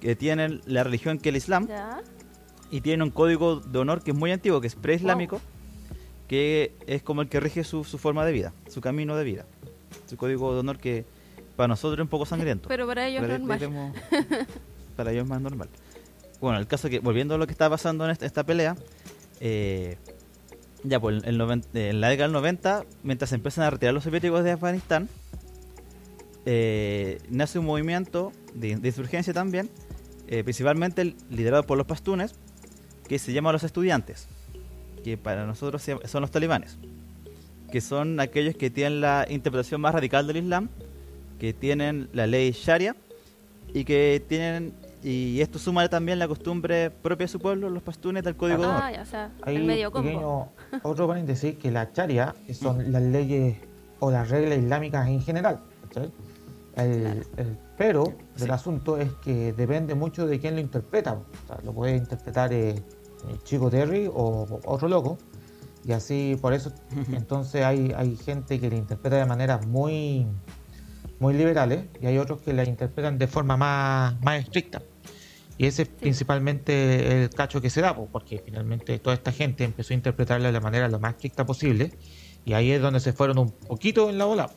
que 0.00 0.14
tienen 0.14 0.60
la 0.66 0.84
religión 0.84 1.18
que 1.18 1.30
es 1.30 1.32
el 1.32 1.36
Islam, 1.38 1.66
Ya. 1.66 2.00
y 2.70 2.82
tienen 2.82 3.02
un 3.02 3.10
código 3.10 3.60
de 3.60 3.78
honor 3.78 4.02
que 4.02 4.10
es 4.10 4.16
muy 4.16 4.30
antiguo, 4.32 4.60
que 4.60 4.66
es 4.66 4.74
preislámico, 4.74 5.40
que 6.28 6.74
es 6.86 7.02
como 7.02 7.22
el 7.22 7.28
que 7.28 7.40
rige 7.40 7.64
su, 7.64 7.84
su 7.84 7.96
forma 7.98 8.24
de 8.26 8.32
vida, 8.32 8.52
su 8.68 8.80
camino 8.82 9.16
de 9.16 9.24
vida, 9.24 9.46
su 10.06 10.16
código 10.18 10.52
de 10.52 10.60
honor 10.60 10.78
que 10.78 11.04
para 11.56 11.68
nosotros 11.68 11.98
es 11.98 12.02
un 12.02 12.08
poco 12.08 12.26
sangriento. 12.26 12.68
Pero 12.68 12.86
para 12.86 13.06
ellos 13.08 13.22
es 13.24 13.28
normal. 13.30 13.58
diremos- 13.58 13.92
para 14.96 15.10
ellos 15.12 15.24
es 15.24 15.28
más 15.28 15.40
normal. 15.40 15.68
Bueno, 16.40 16.58
el 16.58 16.66
caso 16.66 16.88
que, 16.90 16.98
volviendo 17.00 17.34
a 17.34 17.38
lo 17.38 17.46
que 17.46 17.52
está 17.52 17.68
pasando 17.70 18.04
en 18.04 18.10
esta, 18.10 18.26
esta 18.26 18.44
pelea, 18.44 18.76
eh, 19.40 19.96
ya 20.84 21.00
pues 21.00 21.24
el 21.24 21.38
noven- 21.38 21.64
eh, 21.74 21.88
en 21.90 22.00
la 22.00 22.08
década 22.08 22.26
del 22.28 22.32
90, 22.34 22.84
mientras 23.02 23.30
se 23.30 23.36
empiezan 23.36 23.64
a 23.64 23.70
retirar 23.70 23.94
los 23.94 24.04
soviéticos 24.04 24.44
de 24.44 24.52
Afganistán, 24.52 25.08
eh, 26.44 27.18
nace 27.28 27.58
un 27.58 27.66
movimiento 27.66 28.32
de, 28.54 28.76
de 28.76 28.88
insurgencia 28.88 29.32
también, 29.32 29.68
eh, 30.28 30.44
principalmente 30.44 31.14
liderado 31.30 31.64
por 31.64 31.78
los 31.78 31.86
pastunes, 31.86 32.34
que 33.08 33.18
se 33.18 33.32
llama 33.32 33.52
los 33.52 33.62
estudiantes, 33.64 34.28
que 35.04 35.16
para 35.16 35.46
nosotros 35.46 35.82
son 36.04 36.20
los 36.20 36.30
talibanes, 36.30 36.76
que 37.70 37.80
son 37.80 38.18
aquellos 38.20 38.54
que 38.56 38.70
tienen 38.70 39.00
la 39.00 39.26
interpretación 39.28 39.80
más 39.80 39.94
radical 39.94 40.26
del 40.26 40.38
Islam, 40.38 40.68
que 41.38 41.52
tienen 41.52 42.08
la 42.12 42.26
ley 42.26 42.52
Sharia 42.52 42.96
y 43.72 43.84
que 43.84 44.22
tienen 44.28 44.72
Y 45.02 45.40
esto 45.40 45.58
suma 45.60 45.86
también 45.88 46.18
la 46.18 46.26
costumbre 46.26 46.90
propia 46.90 47.24
de 47.26 47.28
su 47.28 47.38
pueblo, 47.38 47.70
los 47.70 47.82
pastunes 47.82 48.24
del 48.24 48.34
Código 48.34 48.58
de 48.62 48.66
Honor. 48.66 48.80
Ah, 48.82 48.92
ya, 48.92 49.02
o 49.02 49.06
sea, 49.06 49.30
Hay 49.42 49.54
el 49.56 49.64
medio 49.64 49.92
combo. 49.92 50.08
pequeño, 50.08 50.48
otro 50.82 51.06
paréntesis 51.06 51.56
que 51.58 51.70
la 51.70 51.92
charia 51.92 52.34
son 52.52 52.90
las 52.90 53.02
leyes 53.02 53.56
o 54.00 54.10
las 54.10 54.28
reglas 54.30 54.58
islámicas 54.58 55.06
en 55.08 55.20
general. 55.22 55.60
¿cachai? 55.88 56.10
El, 56.74 57.24
el 57.36 57.56
pero 57.78 58.04
del 58.36 58.48
Sí. 58.48 58.50
asunto 58.50 58.96
es 58.98 59.12
que 59.22 59.52
depende 59.52 59.94
mucho 59.94 60.26
de 60.26 60.40
quién 60.40 60.54
lo 60.56 60.60
interpreta. 60.60 61.12
O 61.14 61.46
sea, 61.46 61.58
lo 61.62 61.72
puede 61.72 61.94
interpretar 61.96 62.52
eh, 62.52 62.74
el 63.30 63.42
chico 63.44 63.70
Terry 63.70 64.08
o 64.12 64.60
otro 64.64 64.88
loco. 64.88 65.18
Y 65.84 65.92
así, 65.92 66.36
por 66.40 66.52
eso, 66.52 66.72
entonces 67.12 67.62
hay, 67.64 67.92
hay 67.96 68.16
gente 68.16 68.58
que 68.58 68.68
la 68.70 68.76
interpreta 68.76 69.16
de 69.16 69.26
maneras 69.26 69.66
muy, 69.66 70.26
muy 71.18 71.34
liberales 71.34 71.84
y 72.00 72.06
hay 72.06 72.18
otros 72.18 72.42
que 72.42 72.52
la 72.52 72.64
interpretan 72.64 73.18
de 73.18 73.26
forma 73.26 73.56
más, 73.56 74.20
más 74.22 74.40
estricta. 74.40 74.82
Y 75.58 75.66
ese 75.66 75.82
es 75.82 75.88
principalmente 75.88 77.24
el 77.24 77.30
cacho 77.30 77.60
que 77.60 77.70
se 77.70 77.80
da, 77.80 77.96
po, 77.96 78.08
porque 78.12 78.42
finalmente 78.44 78.98
toda 78.98 79.14
esta 79.14 79.32
gente 79.32 79.64
empezó 79.64 79.94
a 79.94 79.96
interpretarla 79.96 80.48
de 80.48 80.52
la 80.52 80.60
manera 80.60 80.88
lo 80.88 81.00
más 81.00 81.14
estricta 81.14 81.46
posible 81.46 81.92
y 82.44 82.52
ahí 82.52 82.70
es 82.70 82.82
donde 82.82 83.00
se 83.00 83.12
fueron 83.12 83.38
un 83.38 83.50
poquito 83.50 84.10
en 84.10 84.18
la 84.18 84.26
bola. 84.26 84.50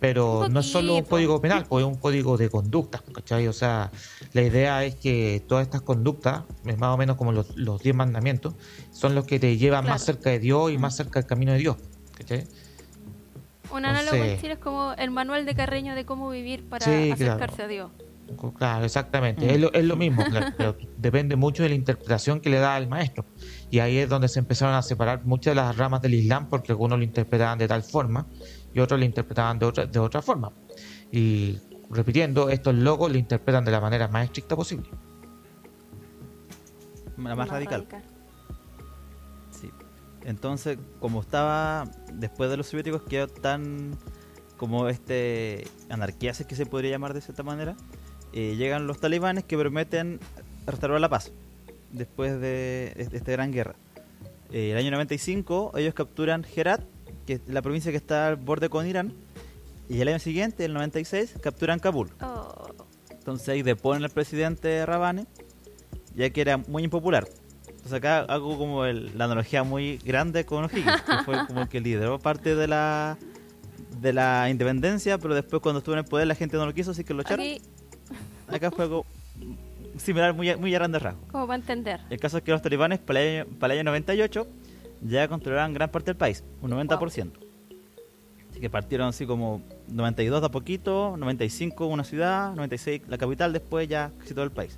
Pero 0.00 0.48
no 0.50 0.60
es 0.60 0.66
solo 0.66 0.94
un 0.96 1.04
código 1.04 1.40
penal, 1.40 1.64
pues 1.66 1.84
es 1.84 1.88
un 1.88 1.96
código 1.96 2.36
de 2.36 2.50
conducta, 2.50 3.02
¿cachai? 3.14 3.46
O 3.46 3.52
sea, 3.52 3.90
la 4.32 4.42
idea 4.42 4.84
es 4.84 4.94
que 4.96 5.42
todas 5.46 5.64
estas 5.64 5.80
conductas, 5.82 6.42
es 6.66 6.78
más 6.78 6.94
o 6.94 6.98
menos 6.98 7.16
como 7.16 7.32
los, 7.32 7.56
los 7.56 7.80
10 7.80 7.96
mandamientos, 7.96 8.54
son 8.92 9.14
los 9.14 9.24
que 9.24 9.38
te 9.38 9.56
llevan 9.56 9.86
más 9.86 10.02
cerca 10.02 10.30
de 10.30 10.38
Dios 10.38 10.70
y 10.70 10.78
más 10.78 10.96
cerca 10.96 11.20
del 11.20 11.26
camino 11.26 11.52
de 11.52 11.58
Dios, 11.58 11.76
¿cachai? 12.16 12.46
Un 13.76 13.84
análogo 13.84 14.16
en 14.16 14.22
Entonces- 14.22 14.40
Chile 14.40 14.52
es 14.54 14.58
como 14.58 14.92
el 14.94 15.10
manual 15.10 15.44
de 15.46 15.54
Carreño 15.54 15.94
de 15.94 16.04
cómo 16.06 16.30
vivir 16.30 16.68
para 16.68 16.84
Sí, 16.84 17.10
acercarse 17.10 17.56
claro. 17.56 17.64
a 17.64 17.68
Dios. 17.68 17.90
Claro, 18.58 18.84
exactamente. 18.84 19.46
Mm. 19.46 19.50
Es, 19.50 19.60
lo, 19.60 19.72
es 19.72 19.84
lo 19.84 19.96
mismo, 19.96 20.24
claro, 20.24 20.46
pero 20.56 20.76
depende 20.96 21.36
mucho 21.36 21.62
de 21.62 21.68
la 21.68 21.74
interpretación 21.76 22.40
que 22.40 22.50
le 22.50 22.58
da 22.58 22.74
al 22.74 22.88
maestro. 22.88 23.24
Y 23.70 23.78
ahí 23.78 23.98
es 23.98 24.08
donde 24.08 24.28
se 24.28 24.38
empezaron 24.40 24.74
a 24.74 24.82
separar 24.82 25.24
muchas 25.24 25.52
de 25.52 25.56
las 25.56 25.76
ramas 25.76 26.02
del 26.02 26.14
Islam, 26.14 26.48
porque 26.48 26.72
algunos 26.72 26.98
lo 26.98 27.04
interpretaban 27.04 27.58
de 27.58 27.68
tal 27.68 27.82
forma 27.82 28.26
y 28.74 28.80
otros 28.80 28.98
lo 28.98 29.06
interpretaban 29.06 29.58
de 29.60 29.66
otra, 29.66 29.86
de 29.86 29.98
otra 30.00 30.22
forma. 30.22 30.50
Y 31.12 31.58
repitiendo, 31.90 32.48
estos 32.50 32.74
locos 32.74 33.12
lo 33.12 33.18
interpretan 33.18 33.64
de 33.64 33.70
la 33.70 33.80
manera 33.80 34.08
más 34.08 34.24
estricta 34.24 34.56
posible. 34.56 34.88
La 37.18 37.34
más 37.36 37.48
radical. 37.48 37.86
Sí. 39.50 39.70
Entonces, 40.24 40.78
como 41.00 41.20
estaba 41.20 41.90
después 42.12 42.50
de 42.50 42.56
los 42.56 42.66
soviéticos, 42.66 43.02
quedó 43.02 43.28
tan 43.28 43.96
como 44.56 44.88
este 44.88 45.68
anarquía, 45.88 46.32
que 46.32 46.56
se 46.56 46.66
podría 46.66 46.92
llamar 46.92 47.14
de 47.14 47.20
cierta 47.20 47.42
manera, 47.42 47.76
eh, 48.32 48.56
llegan 48.56 48.86
los 48.86 48.98
talibanes 48.98 49.44
que 49.44 49.56
prometen 49.56 50.18
restaurar 50.66 51.00
la 51.00 51.08
paz 51.08 51.32
después 51.92 52.32
de, 52.40 52.92
de 52.96 53.16
esta 53.16 53.32
gran 53.32 53.52
guerra. 53.52 53.76
Eh, 54.50 54.72
el 54.72 54.78
año 54.78 54.90
95 54.92 55.72
ellos 55.76 55.94
capturan 55.94 56.44
Herat, 56.54 56.82
que 57.26 57.34
es 57.34 57.40
la 57.48 57.62
provincia 57.62 57.90
que 57.90 57.96
está 57.96 58.28
al 58.28 58.36
borde 58.36 58.68
con 58.68 58.86
Irán, 58.86 59.12
y 59.88 60.00
el 60.00 60.08
año 60.08 60.18
siguiente, 60.18 60.64
el 60.64 60.72
96, 60.72 61.34
capturan 61.40 61.78
Kabul. 61.78 62.10
Oh, 62.20 62.68
Entonces 63.10 63.48
ahí 63.48 63.62
deponen 63.62 64.04
al 64.04 64.10
presidente 64.10 64.84
Rabane, 64.84 65.26
ya 66.14 66.30
que 66.30 66.40
era 66.40 66.56
muy 66.56 66.84
impopular. 66.84 67.28
Entonces 67.86 67.98
acá 67.98 68.32
hago 68.32 68.58
como 68.58 68.84
el- 68.84 69.16
la 69.16 69.26
analogía 69.26 69.62
muy 69.62 69.98
grande 69.98 70.44
con 70.44 70.64
O'Higgins, 70.64 71.02
que 71.02 71.18
fue 71.24 71.36
como 71.46 71.62
el 71.62 71.68
que 71.68 71.80
lideró 71.80 72.18
parte 72.18 72.56
de 72.56 72.66
la 72.66 73.16
de 74.00 74.12
la 74.12 74.50
independencia, 74.50 75.18
pero 75.18 75.34
después 75.36 75.62
cuando 75.62 75.78
estuvo 75.78 75.94
en 75.94 76.00
el 76.00 76.04
poder 76.04 76.26
la 76.26 76.34
gente 76.34 76.56
no 76.56 76.66
lo 76.66 76.74
quiso, 76.74 76.90
así 76.90 77.04
que 77.04 77.14
lo 77.14 77.22
echaron. 77.22 77.46
Acá 78.48 78.72
fue 78.72 78.84
algo 78.86 79.06
similar, 79.98 80.34
muy, 80.34 80.54
muy 80.56 80.74
a 80.74 80.78
grandes 80.78 81.00
rasgos. 81.00 81.22
como 81.30 81.46
para 81.46 81.60
entender. 81.60 82.00
El 82.10 82.18
caso 82.18 82.38
es 82.38 82.42
que 82.42 82.50
los 82.50 82.60
talibanes 82.60 82.98
para 82.98 83.20
el 83.22 83.42
año, 83.46 83.52
para 83.60 83.72
el 83.74 83.78
año 83.80 83.84
98 83.90 84.46
ya 85.02 85.28
controlaban 85.28 85.72
gran 85.72 85.88
parte 85.88 86.06
del 86.06 86.16
país, 86.16 86.42
un 86.62 86.72
90%. 86.72 87.30
Así 88.50 88.60
que 88.60 88.68
partieron 88.68 89.06
así 89.08 89.26
como 89.26 89.62
92 89.88 90.40
de 90.40 90.46
a 90.46 90.50
poquito, 90.50 91.14
95 91.16 91.86
una 91.86 92.02
ciudad, 92.02 92.52
96 92.56 93.02
la 93.06 93.16
capital, 93.16 93.52
después 93.52 93.86
ya 93.88 94.10
casi 94.18 94.34
todo 94.34 94.44
el 94.44 94.50
país. 94.50 94.76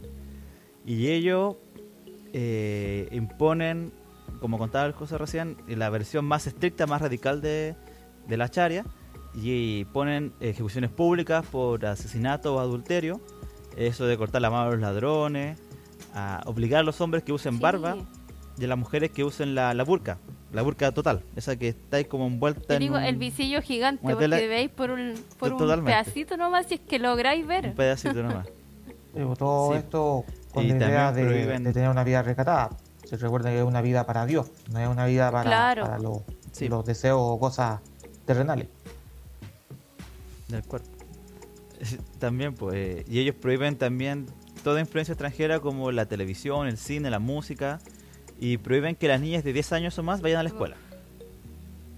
Y 0.86 1.08
ellos 1.08 1.56
eh, 2.32 3.08
imponen, 3.12 3.92
como 4.40 4.58
contaba 4.58 4.86
el 4.86 4.92
José 4.92 5.18
recién, 5.18 5.56
la 5.68 5.90
versión 5.90 6.24
más 6.24 6.46
estricta, 6.46 6.86
más 6.86 7.00
radical 7.02 7.40
de, 7.40 7.74
de 8.26 8.36
la 8.36 8.48
charia 8.50 8.84
y 9.34 9.84
ponen 9.86 10.32
ejecuciones 10.40 10.90
públicas 10.90 11.44
por 11.46 11.84
asesinato 11.86 12.56
o 12.56 12.60
adulterio, 12.60 13.20
eso 13.76 14.06
de 14.06 14.16
cortar 14.16 14.42
la 14.42 14.50
mano 14.50 14.68
a 14.68 14.70
los 14.72 14.80
ladrones, 14.80 15.58
a 16.14 16.42
obligar 16.46 16.80
a 16.80 16.82
los 16.82 17.00
hombres 17.00 17.22
que 17.22 17.32
usen 17.32 17.54
Sí. 17.54 17.60
barba 17.60 17.96
y 18.58 18.64
a 18.64 18.68
las 18.68 18.78
mujeres 18.78 19.10
que 19.10 19.22
usen 19.24 19.54
la, 19.54 19.72
la 19.74 19.84
burka, 19.84 20.18
la 20.52 20.62
burka 20.62 20.90
total, 20.92 21.22
esa 21.36 21.56
que 21.56 21.68
está 21.68 21.98
ahí 21.98 22.06
como 22.06 22.26
envuelta 22.26 22.64
Yo 22.68 22.74
en 22.74 22.80
digo, 22.80 22.96
un, 22.96 23.02
el 23.04 23.16
visillo 23.16 23.62
gigante, 23.62 24.02
porque 24.02 24.24
tela- 24.24 24.36
veis 24.48 24.70
por 24.70 24.90
un, 24.90 25.14
por 25.38 25.52
un 25.52 25.84
pedacito 25.84 26.36
nomás 26.36 26.66
si 26.66 26.74
es 26.74 26.80
que 26.80 26.98
lográis 26.98 27.46
ver. 27.46 27.66
un 27.66 27.74
pedacito 27.74 28.20
nomás. 28.22 28.48
Pero 29.14 29.36
todo 29.38 29.72
Sí. 29.72 29.78
esto 29.78 30.24
con 30.52 30.64
Y 30.64 30.68
la 30.70 30.76
idea 30.76 31.12
de, 31.12 31.24
prohíben- 31.24 31.62
de 31.62 31.72
tener 31.72 31.88
una 31.90 32.04
vida 32.04 32.22
recatada. 32.22 32.70
Se 33.04 33.16
recuerda 33.16 33.50
que 33.50 33.58
es 33.58 33.64
una 33.64 33.80
vida 33.80 34.04
para 34.06 34.26
Dios, 34.26 34.50
no 34.70 34.78
es 34.80 34.88
una 34.88 35.06
vida 35.06 35.30
para, 35.30 35.44
Claro. 35.44 35.82
para 35.84 35.98
los, 35.98 36.18
Sí. 36.52 36.68
los 36.68 36.84
deseos 36.84 37.18
o 37.20 37.38
cosas 37.38 37.80
terrenales. 38.26 38.68
del 40.48 40.62
cuerpo. 40.64 40.88
También, 42.18 42.54
pues, 42.54 43.04
y 43.08 43.18
ellos 43.20 43.34
prohíben 43.34 43.76
también 43.76 44.26
toda 44.64 44.80
influencia 44.80 45.12
extranjera 45.12 45.60
como 45.60 45.92
la 45.92 46.06
televisión, 46.06 46.66
el 46.66 46.78
cine, 46.78 47.10
la 47.10 47.18
música, 47.18 47.80
y 48.40 48.56
prohíben 48.56 48.96
que 48.96 49.08
las 49.08 49.20
niñas 49.20 49.44
de 49.44 49.52
10 49.52 49.72
años 49.72 49.98
o 49.98 50.02
más 50.02 50.20
vayan 50.22 50.38
a 50.40 50.42
la 50.42 50.48
escuela. 50.48 50.76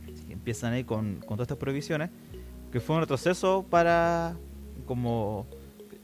Así 0.04 0.24
que 0.26 0.32
empiezan 0.32 0.72
ahí 0.72 0.84
con, 0.84 1.16
con 1.20 1.36
todas 1.36 1.42
estas 1.46 1.58
prohibiciones, 1.58 2.10
que 2.72 2.80
fue 2.80 2.96
un 2.96 3.02
retroceso 3.02 3.64
para, 3.70 4.34
como, 4.86 5.46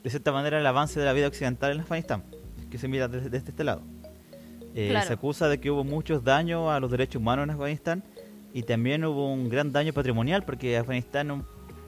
de 0.07 0.11
cierta 0.11 0.31
manera, 0.31 0.61
el 0.61 0.65
avance 0.67 1.01
de 1.01 1.05
la 1.05 1.13
vida 1.13 1.27
occidental 1.27 1.73
en 1.73 1.81
Afganistán, 1.81 2.23
que 2.71 2.79
se 2.79 2.87
mira 2.87 3.09
desde, 3.09 3.29
desde 3.29 3.49
este 3.51 3.65
lado. 3.65 3.83
Eh, 4.73 4.91
Claro. 4.91 5.05
Se 5.09 5.15
acusa 5.15 5.49
de 5.49 5.59
que 5.59 5.69
hubo 5.69 5.83
muchos 5.83 6.23
daños 6.23 6.71
a 6.71 6.79
los 6.79 6.93
derechos 6.93 7.21
humanos 7.21 7.43
en 7.43 7.51
Afganistán 7.51 8.05
y 8.55 8.63
también 8.63 9.05
hubo 9.05 9.33
un 9.33 9.49
gran 9.49 9.73
daño 9.73 9.93
patrimonial 9.93 10.45
porque 10.45 10.77
Afganistán 10.79 11.27
es 11.27 11.33
un, 11.39 11.47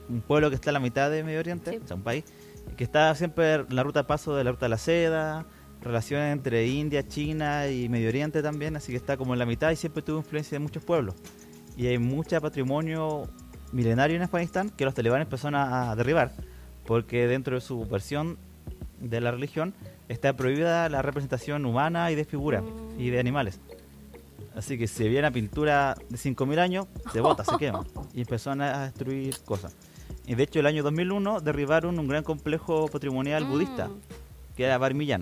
un 0.09 0.19
pueblo 0.21 0.49
que 0.49 0.55
está 0.55 0.71
a 0.71 0.73
la 0.73 0.81
mitad 0.81 1.09
de 1.09 1.23
Medio 1.23 1.39
Oriente, 1.39 1.71
Sí. 1.71 1.77
o 1.81 1.87
sea, 1.87 1.95
un 1.95 2.03
país 2.03 2.25
que 2.75 2.83
está 2.83 3.15
siempre 3.15 3.53
en 3.53 3.73
la 3.73 3.83
ruta 3.83 4.01
de 4.01 4.07
paso 4.07 4.35
de 4.35 4.43
la 4.43 4.51
ruta 4.51 4.65
de 4.65 4.69
la 4.71 4.77
seda, 4.77 5.45
relaciones 5.81 6.33
entre 6.33 6.67
India, 6.67 7.07
China 7.07 7.69
y 7.69 7.87
Medio 7.87 8.09
Oriente 8.09 8.43
también, 8.43 8.75
así 8.75 8.91
que 8.91 8.97
está 8.97 9.15
como 9.15 9.31
en 9.31 9.39
la 9.39 9.45
mitad 9.45 9.71
y 9.71 9.77
siempre 9.77 10.01
tuvo 10.03 10.17
influencia 10.17 10.57
de 10.57 10.59
muchos 10.59 10.83
pueblos. 10.83 11.15
Y 11.77 11.87
hay 11.87 11.97
mucho 11.99 12.41
patrimonio 12.41 13.29
milenario 13.71 14.17
en 14.17 14.23
Afganistán 14.23 14.71
que 14.71 14.83
los 14.83 14.93
talibanes 14.93 15.25
empezaron 15.27 15.55
a, 15.55 15.91
a 15.91 15.95
derribar 15.95 16.33
porque 16.89 17.27
dentro 17.27 17.53
de 17.53 17.61
su 17.61 17.85
versión 17.85 18.39
de 18.99 19.21
la 19.21 19.29
religión 19.29 19.75
está 20.07 20.33
prohibida 20.35 20.89
la 20.89 21.03
representación 21.03 21.63
humana 21.67 22.09
y 22.09 22.15
de 22.15 22.25
figuras 22.25 22.63
y 22.97 23.11
de 23.11 23.19
animales. 23.19 23.59
Así 24.55 24.75
que 24.75 24.87
si 24.87 25.05
había 25.05 25.19
una 25.19 25.29
pintura 25.29 25.95
de 26.09 26.17
5.000 26.17 26.57
años, 26.57 26.87
se 27.13 27.21
bota, 27.21 27.43
se 27.45 27.55
quema. 27.59 27.85
Y 28.15 28.21
empezaron 28.21 28.61
a 28.61 28.85
destruir 28.85 29.37
cosas. 29.45 29.75
Y 30.25 30.33
de 30.33 30.41
hecho, 30.41 30.59
el 30.61 30.65
año 30.65 30.81
2001 30.81 31.41
derribaron 31.41 31.99
un 31.99 32.07
gran 32.07 32.23
complejo 32.23 32.87
patrimonial 32.87 33.45
Mm, 33.45 33.49
budista, 33.51 33.89
que 34.57 34.63
era 34.63 34.79
Bar 34.79 34.95
Millán, 34.95 35.21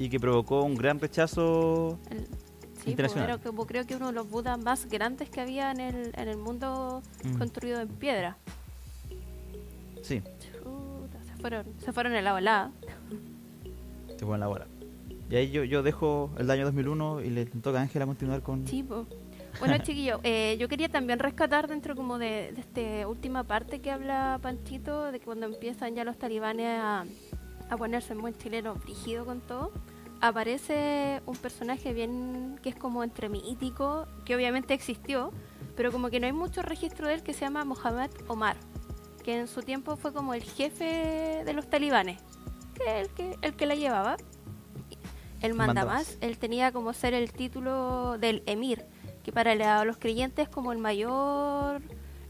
y 0.00 0.08
que 0.08 0.18
provocó 0.18 0.62
un 0.64 0.74
gran 0.74 0.98
rechazo. 0.98 1.96
el- 2.10 2.26
sí, 2.82 2.90
Internacional. 2.90 3.26
pues, 3.28 3.40
era 3.40 3.50
como 3.50 3.66
creo 3.68 3.86
que 3.86 3.94
uno 3.94 4.08
de 4.08 4.14
los 4.14 4.28
budas 4.28 4.58
más 4.58 4.86
grandes 4.88 5.30
que 5.30 5.40
había 5.40 5.70
en 5.70 5.78
el, 5.78 6.12
en 6.16 6.26
el 6.28 6.38
mundo 6.38 7.02
Mm. 7.22 7.38
construido 7.38 7.80
en 7.80 7.86
piedra. 7.88 8.36
Sí, 10.02 10.22
fueron, 11.38 11.66
se 11.78 11.92
fueron 11.92 12.14
en 12.14 12.24
la 12.24 12.32
volada. 12.32 12.72
se 14.16 14.24
fue 14.24 14.34
en 14.34 14.40
la 14.40 14.48
hora. 14.48 14.66
Y 15.30 15.36
ahí 15.36 15.50
yo, 15.50 15.64
yo 15.64 15.82
dejo 15.82 16.30
el 16.38 16.50
año 16.50 16.64
2001 16.64 17.20
y 17.22 17.30
le 17.30 17.46
toca 17.46 17.78
a 17.78 17.82
Ángela 17.82 18.06
continuar 18.06 18.42
con. 18.42 18.66
Sí, 18.66 18.82
po. 18.82 19.06
Bueno, 19.58 19.76
chiquillo, 19.82 20.20
eh, 20.22 20.56
yo 20.58 20.68
quería 20.68 20.88
también 20.88 21.18
rescatar 21.18 21.68
dentro 21.68 21.94
como 21.94 22.18
de, 22.18 22.52
de 22.54 22.60
esta 22.60 23.08
última 23.08 23.44
parte 23.44 23.80
que 23.80 23.90
habla 23.90 24.38
Panchito, 24.40 25.12
de 25.12 25.18
que 25.18 25.24
cuando 25.24 25.46
empiezan 25.46 25.94
ya 25.94 26.04
los 26.04 26.16
talibanes 26.16 26.80
a, 26.80 27.04
a 27.68 27.76
ponerse 27.76 28.12
en 28.12 28.20
buen 28.20 28.34
chileno 28.34 28.74
brígido 28.76 29.24
con 29.26 29.40
todo, 29.40 29.72
aparece 30.20 31.22
un 31.26 31.36
personaje 31.36 31.92
bien 31.92 32.58
que 32.62 32.70
es 32.70 32.76
como 32.76 33.04
entre 33.04 33.28
mítico, 33.28 34.06
que 34.24 34.34
obviamente 34.34 34.74
existió, 34.74 35.32
pero 35.76 35.92
como 35.92 36.10
que 36.10 36.20
no 36.20 36.26
hay 36.26 36.32
mucho 36.32 36.62
registro 36.62 37.06
de 37.06 37.14
él, 37.14 37.22
que 37.22 37.34
se 37.34 37.40
llama 37.40 37.64
Mohamed 37.64 38.10
Omar, 38.26 38.56
que 39.28 39.38
en 39.38 39.46
su 39.46 39.60
tiempo 39.60 39.94
fue 39.98 40.14
como 40.14 40.32
el 40.32 40.42
jefe 40.42 41.42
de 41.44 41.52
los 41.52 41.68
talibanes, 41.68 42.18
que 42.74 43.00
el 43.02 43.10
que, 43.10 43.36
el 43.42 43.54
que 43.56 43.66
la 43.66 43.74
llevaba. 43.74 44.16
El 45.42 45.52
mandamás, 45.52 45.84
Mandamás. 46.06 46.18
él 46.22 46.38
tenía 46.38 46.72
como 46.72 46.94
ser 46.94 47.12
el 47.12 47.30
título 47.30 48.16
del 48.16 48.42
emir, 48.46 48.86
que 49.22 49.30
para 49.30 49.54
la- 49.54 49.84
los 49.84 49.98
creyentes 49.98 50.48
es 50.48 50.48
como 50.48 50.72
el 50.72 50.78
mayor 50.78 51.82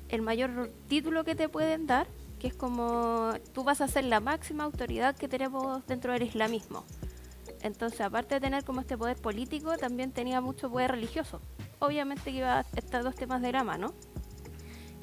el 0.08 0.22
mayor 0.22 0.72
título 0.88 1.22
que 1.22 1.36
te 1.36 1.48
pueden 1.48 1.86
dar 1.86 2.08
que 2.40 2.48
es 2.48 2.54
como 2.54 3.30
tú 3.52 3.62
vas 3.62 3.80
a 3.80 3.86
ser 3.86 4.02
la 4.02 4.18
máxima 4.18 4.64
autoridad 4.64 5.14
que 5.14 5.28
tenemos 5.28 5.86
dentro 5.86 6.12
del 6.12 6.24
islamismo. 6.24 6.84
Entonces, 7.62 8.00
aparte 8.00 8.34
de 8.34 8.40
tener 8.40 8.64
como 8.64 8.80
este 8.80 8.98
poder 8.98 9.18
político, 9.18 9.76
también 9.78 10.10
tenía 10.10 10.40
mucho 10.40 10.68
poder 10.68 10.90
religioso. 10.90 11.40
Obviamente 11.78 12.24
que 12.32 12.38
iba 12.38 12.58
a 12.58 12.66
estar 12.74 13.04
dos 13.04 13.14
temas 13.14 13.40
de 13.40 13.52
la 13.52 13.62
mano. 13.62 13.94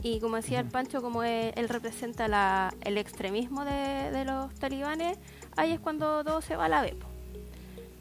Y 0.06 0.20
como 0.20 0.36
decía 0.36 0.60
el 0.60 0.68
Pancho, 0.68 1.02
como 1.02 1.24
él, 1.24 1.68
representa 1.68 2.28
la, 2.28 2.72
el 2.82 3.00
extremismo 3.00 3.66
de, 3.66 4.12
de, 4.12 4.24
los 4.24 4.54
talibanes, 4.54 5.18
ahí 5.58 5.72
es 5.72 5.80
cuando 5.80 6.24
todo 6.24 6.42
se 6.44 6.56
va 6.56 6.66
a 6.66 6.70
la 6.70 6.84
vez. 6.84 6.94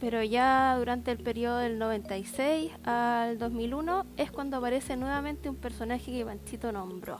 Pero 0.00 0.22
ya 0.22 0.76
durante 0.78 1.12
el 1.12 1.16
periodo 1.16 1.56
del 1.56 1.78
96 1.78 2.72
al 2.84 3.38
2001 3.38 4.04
es 4.18 4.30
cuando 4.30 4.58
aparece 4.58 4.98
nuevamente 4.98 5.48
un 5.48 5.56
personaje 5.56 6.12
que 6.12 6.26
Panchito 6.26 6.72
nombró. 6.72 7.16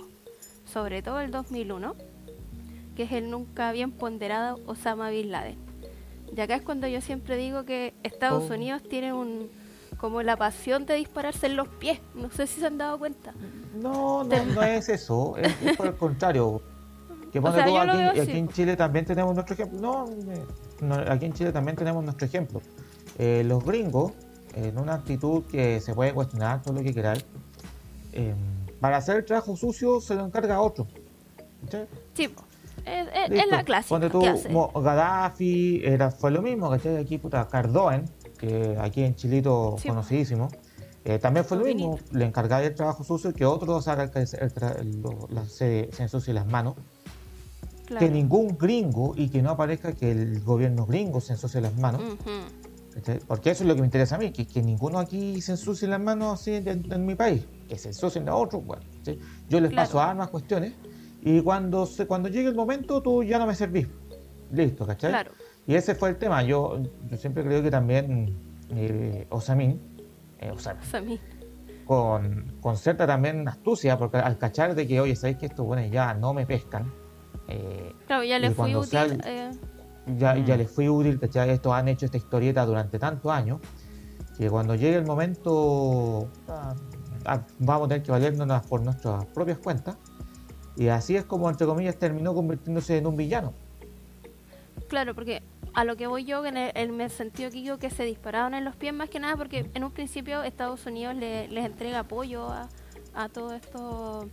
Sobre 0.71 1.01
todo 1.01 1.19
el 1.21 1.31
2001, 1.31 1.95
que 2.95 3.05
es 3.05 3.13
el 3.13 3.31
nunca 3.31 3.73
bien 3.73 3.91
ponderado 3.91 4.61
Osama 4.67 5.09
Bin 5.09 5.31
Laden. 5.31 5.57
Y 6.37 6.39
acá 6.43 6.57
es 6.57 6.63
cuando 6.63 6.87
yo 6.89 7.01
siempre 7.01 7.39
digo 7.39 7.65
que 7.65 7.95
Estados 8.03 8.51
oh. 8.51 8.55
Unidos 8.55 8.83
tiene 8.83 9.15
un 9.15 9.49
como 9.99 10.23
la 10.23 10.37
pasión 10.37 10.87
de 10.87 10.95
dispararse 10.95 11.47
en 11.47 11.57
los 11.57 11.69
pies. 11.69 12.01
No 12.15 12.31
sé 12.31 12.47
si 12.47 12.61
se 12.61 12.67
han 12.67 12.79
dado 12.79 12.99
cuenta. 12.99 13.35
No, 13.75 14.25
no, 14.25 14.45
no 14.45 14.63
es 14.63 14.89
eso. 14.89 15.37
Es, 15.37 15.77
por 15.77 15.87
el 15.87 15.97
contrario. 15.97 16.63
Que 17.33 17.39
aquí, 18.21 18.39
en 18.39 18.49
Chile 18.49 18.77
también 18.77 19.05
tenemos 19.05 19.35
nuestro 19.35 19.55
ejemplo. 19.55 20.07
No, 20.81 20.95
aquí 21.09 21.27
en 21.27 21.33
Chile 21.33 21.53
también 21.53 21.77
tenemos 21.77 22.05
nuestro 22.05 22.27
ejemplo. 22.27 22.61
Eh, 23.19 23.43
los 23.45 23.65
gringos, 23.65 24.13
en 24.55 24.79
una 24.79 24.95
actitud 24.95 25.45
que 25.47 25.81
se 25.81 25.95
puede 25.95 26.13
cuestionar 26.13 26.63
todo 26.63 26.75
lo 26.75 26.83
que 26.83 26.95
queráis, 26.95 27.25
em, 28.13 28.37
para 28.81 28.99
hacer 28.99 29.17
el 29.17 29.25
trabajo 29.25 29.57
sucio 29.57 30.01
se 30.01 30.15
lo 30.15 30.27
encarga 30.27 30.57
a 30.57 30.61
otro. 30.61 30.87
Sí, 32.15 32.29
es, 32.85 33.51
la 33.51 33.65
clásica. 33.65 33.89
Cuando 33.89 34.11
tú, 34.11 34.81
Gaddafi, 34.81 35.81
era, 35.85 36.11
fue 36.11 36.31
lo 36.31 36.43
mismo, 36.43 36.71
¿cachai? 36.71 36.99
Aquí, 36.99 37.19
puta, 37.19 37.49
Cardoen, 37.49 38.05
que 38.47 38.77
aquí 38.81 39.03
en 39.03 39.15
Chilito 39.15 39.77
conocidísimo, 39.87 40.49
eh, 41.05 41.19
también 41.19 41.45
fue 41.45 41.59
lo 41.59 41.65
mismo, 41.65 41.99
le 42.13 42.25
encargaba 42.25 42.63
el 42.65 42.75
trabajo 42.75 43.05
sucio 43.05 43.33
que 43.35 43.45
otros 43.45 43.89
hagan 43.89 44.11
que 44.11 44.27
se, 44.27 44.49
se 45.49 46.03
ensucie 46.03 46.33
las 46.33 46.47
manos 46.47 46.75
que 47.87 48.09
ningún 48.09 48.57
gringo 48.59 49.15
y 49.17 49.29
que 49.29 49.43
no 49.43 49.51
aparezca 49.51 49.93
que 49.93 50.11
el 50.11 50.41
gobierno 50.43 50.87
gringo 50.87 51.21
se 51.21 51.35
ensucie 51.35 51.61
las 51.61 51.77
manos. 51.77 52.03
Porque 53.27 53.51
eso 53.51 53.65
es 53.65 53.69
lo 53.69 53.75
que 53.75 53.81
me 53.81 53.87
interesa 53.87 54.15
a 54.15 54.19
mí, 54.19 54.31
que, 54.31 54.47
que 54.47 54.63
ninguno 54.63 54.99
aquí 54.99 55.41
se 55.41 55.53
ensucie 55.53 55.89
las 55.89 56.01
manos 56.01 56.41
así 56.41 56.55
en, 56.55 57.05
mi 57.05 57.15
país, 57.15 57.45
que 57.69 57.77
se 57.77 57.89
ensucien 57.89 58.29
a 58.29 58.37
otros. 58.37 58.65
Bueno, 58.65 58.83
Yo 59.49 59.61
les 59.61 59.73
paso 59.75 60.01
armas, 60.01 60.29
cuestiones, 60.29 60.73
y 61.21 61.41
cuando, 61.41 61.87
se, 61.87 62.07
cuando 62.07 62.29
llegue 62.29 62.49
el 62.49 62.55
momento 62.55 63.03
tú 63.03 63.23
ya 63.23 63.39
no 63.39 63.47
me 63.47 63.55
servís. 63.55 63.89
Listo, 64.53 64.87
¿cachai? 64.87 65.11
Claro. 65.11 65.33
Y 65.67 65.75
ese 65.75 65.95
fue 65.95 66.11
el 66.11 66.17
tema. 66.17 66.43
Yo, 66.43 66.83
yo 67.09 67.17
siempre 67.17 67.43
creo 67.43 67.63
que 67.63 67.71
también 67.71 68.37
eh, 68.71 69.27
Osamín, 69.31 69.81
eh, 70.39 70.51
Osamín, 70.51 71.21
Con, 71.85 72.57
con 72.61 72.77
cierta 72.77 73.07
también 73.07 73.47
astucia, 73.49 73.97
porque 73.99 74.19
al 74.19 74.39
cachar 74.39 74.75
de 74.75 74.87
que, 74.87 75.01
oye, 75.01 75.17
¿sabéis 75.17 75.39
que 75.39 75.47
estos 75.47 75.67
buenos 75.67 75.91
ya 75.91 76.15
no 76.15 76.35
me 76.35 76.47
pescan? 76.47 76.93
Eh, 77.49 77.93
claro, 78.07 78.25
ya 78.25 78.39
les 78.39 78.55
fui 78.55 78.75
útil. 78.75 79.21
Eh. 79.25 79.51
ya, 80.19 80.37
ya 80.37 80.57
les 80.57 80.71
fui 80.71 80.89
útil, 80.89 81.19
¿cachai? 81.19 81.51
Estos 81.51 81.73
han 81.73 81.89
hecho 81.89 82.07
esta 82.07 82.17
historieta 82.17 82.65
durante 82.65 82.99
tantos 82.99 83.31
años 83.31 83.61
que 84.37 84.51
cuando 84.51 84.75
llegue 84.75 84.97
el 84.97 85.07
momento 85.07 86.29
ah, 86.49 86.75
ah, 87.25 87.41
vamos 87.59 87.87
a 87.87 87.89
tener 87.89 88.03
que 88.03 88.11
valernos 88.11 88.67
por 88.67 88.81
nuestras 88.83 89.25
propias 89.27 89.59
cuentas. 89.59 89.97
Y 90.77 90.89
así 90.89 91.17
es 91.17 91.25
como, 91.25 91.49
entre 91.49 91.67
comillas, 91.67 91.97
terminó 91.97 92.35
convirtiéndose 92.35 92.99
en 92.99 93.07
un 93.07 93.17
villano. 93.17 93.53
Claro, 94.89 95.15
porque 95.15 95.43
a 95.75 95.85
lo 95.85 95.97
que 95.97 96.07
voy 96.07 96.25
yo, 96.25 96.47
en 96.47 96.57
el, 96.57 97.11
sentido 97.11 97.51
que 97.51 97.57
digo 97.57 97.79
que 97.79 97.91
se 97.91 98.05
dispararon 98.05 98.55
en 98.55 98.65
los 98.65 98.77
pies 98.77 98.95
más 98.95 99.11
que 99.11 99.19
nada, 99.19 99.37
porque 99.37 99.71
en 99.75 99.85
un 99.85 99.91
principio 99.91 100.43
Estados 100.43 100.87
Unidos 100.87 101.17
les 101.17 101.65
entrega 101.65 102.01
apoyo 102.01 102.49
a, 102.49 102.69
a 103.15 103.29
todo 103.29 103.55
esto 103.55 104.29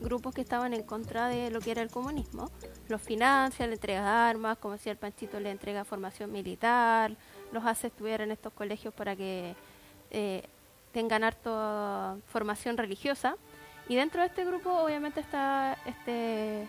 grupos 0.00 0.34
que 0.34 0.42
estaban 0.42 0.74
en 0.74 0.82
contra 0.82 1.28
de 1.28 1.50
lo 1.50 1.60
que 1.60 1.72
era 1.72 1.82
el 1.82 1.90
comunismo. 1.90 2.50
Los 2.88 3.02
financia, 3.02 3.66
le 3.66 3.74
entrega 3.74 4.28
armas, 4.28 4.58
como 4.58 4.74
decía 4.74 4.92
el 4.92 4.98
Panchito, 4.98 5.40
le 5.40 5.50
entrega 5.50 5.84
formación 5.84 6.30
militar, 6.30 7.16
los 7.52 7.64
hace 7.64 7.88
estudiar 7.88 8.20
en 8.20 8.30
estos 8.30 8.52
colegios 8.52 8.94
para 8.94 9.16
que 9.16 9.54
eh, 10.10 10.42
tengan 10.92 11.24
harto 11.24 12.20
formación 12.28 12.76
religiosa. 12.76 13.36
Y 13.88 13.96
dentro 13.96 14.20
de 14.20 14.28
este 14.28 14.44
grupo 14.44 14.70
obviamente 14.70 15.20
está 15.20 15.78
este 15.86 16.68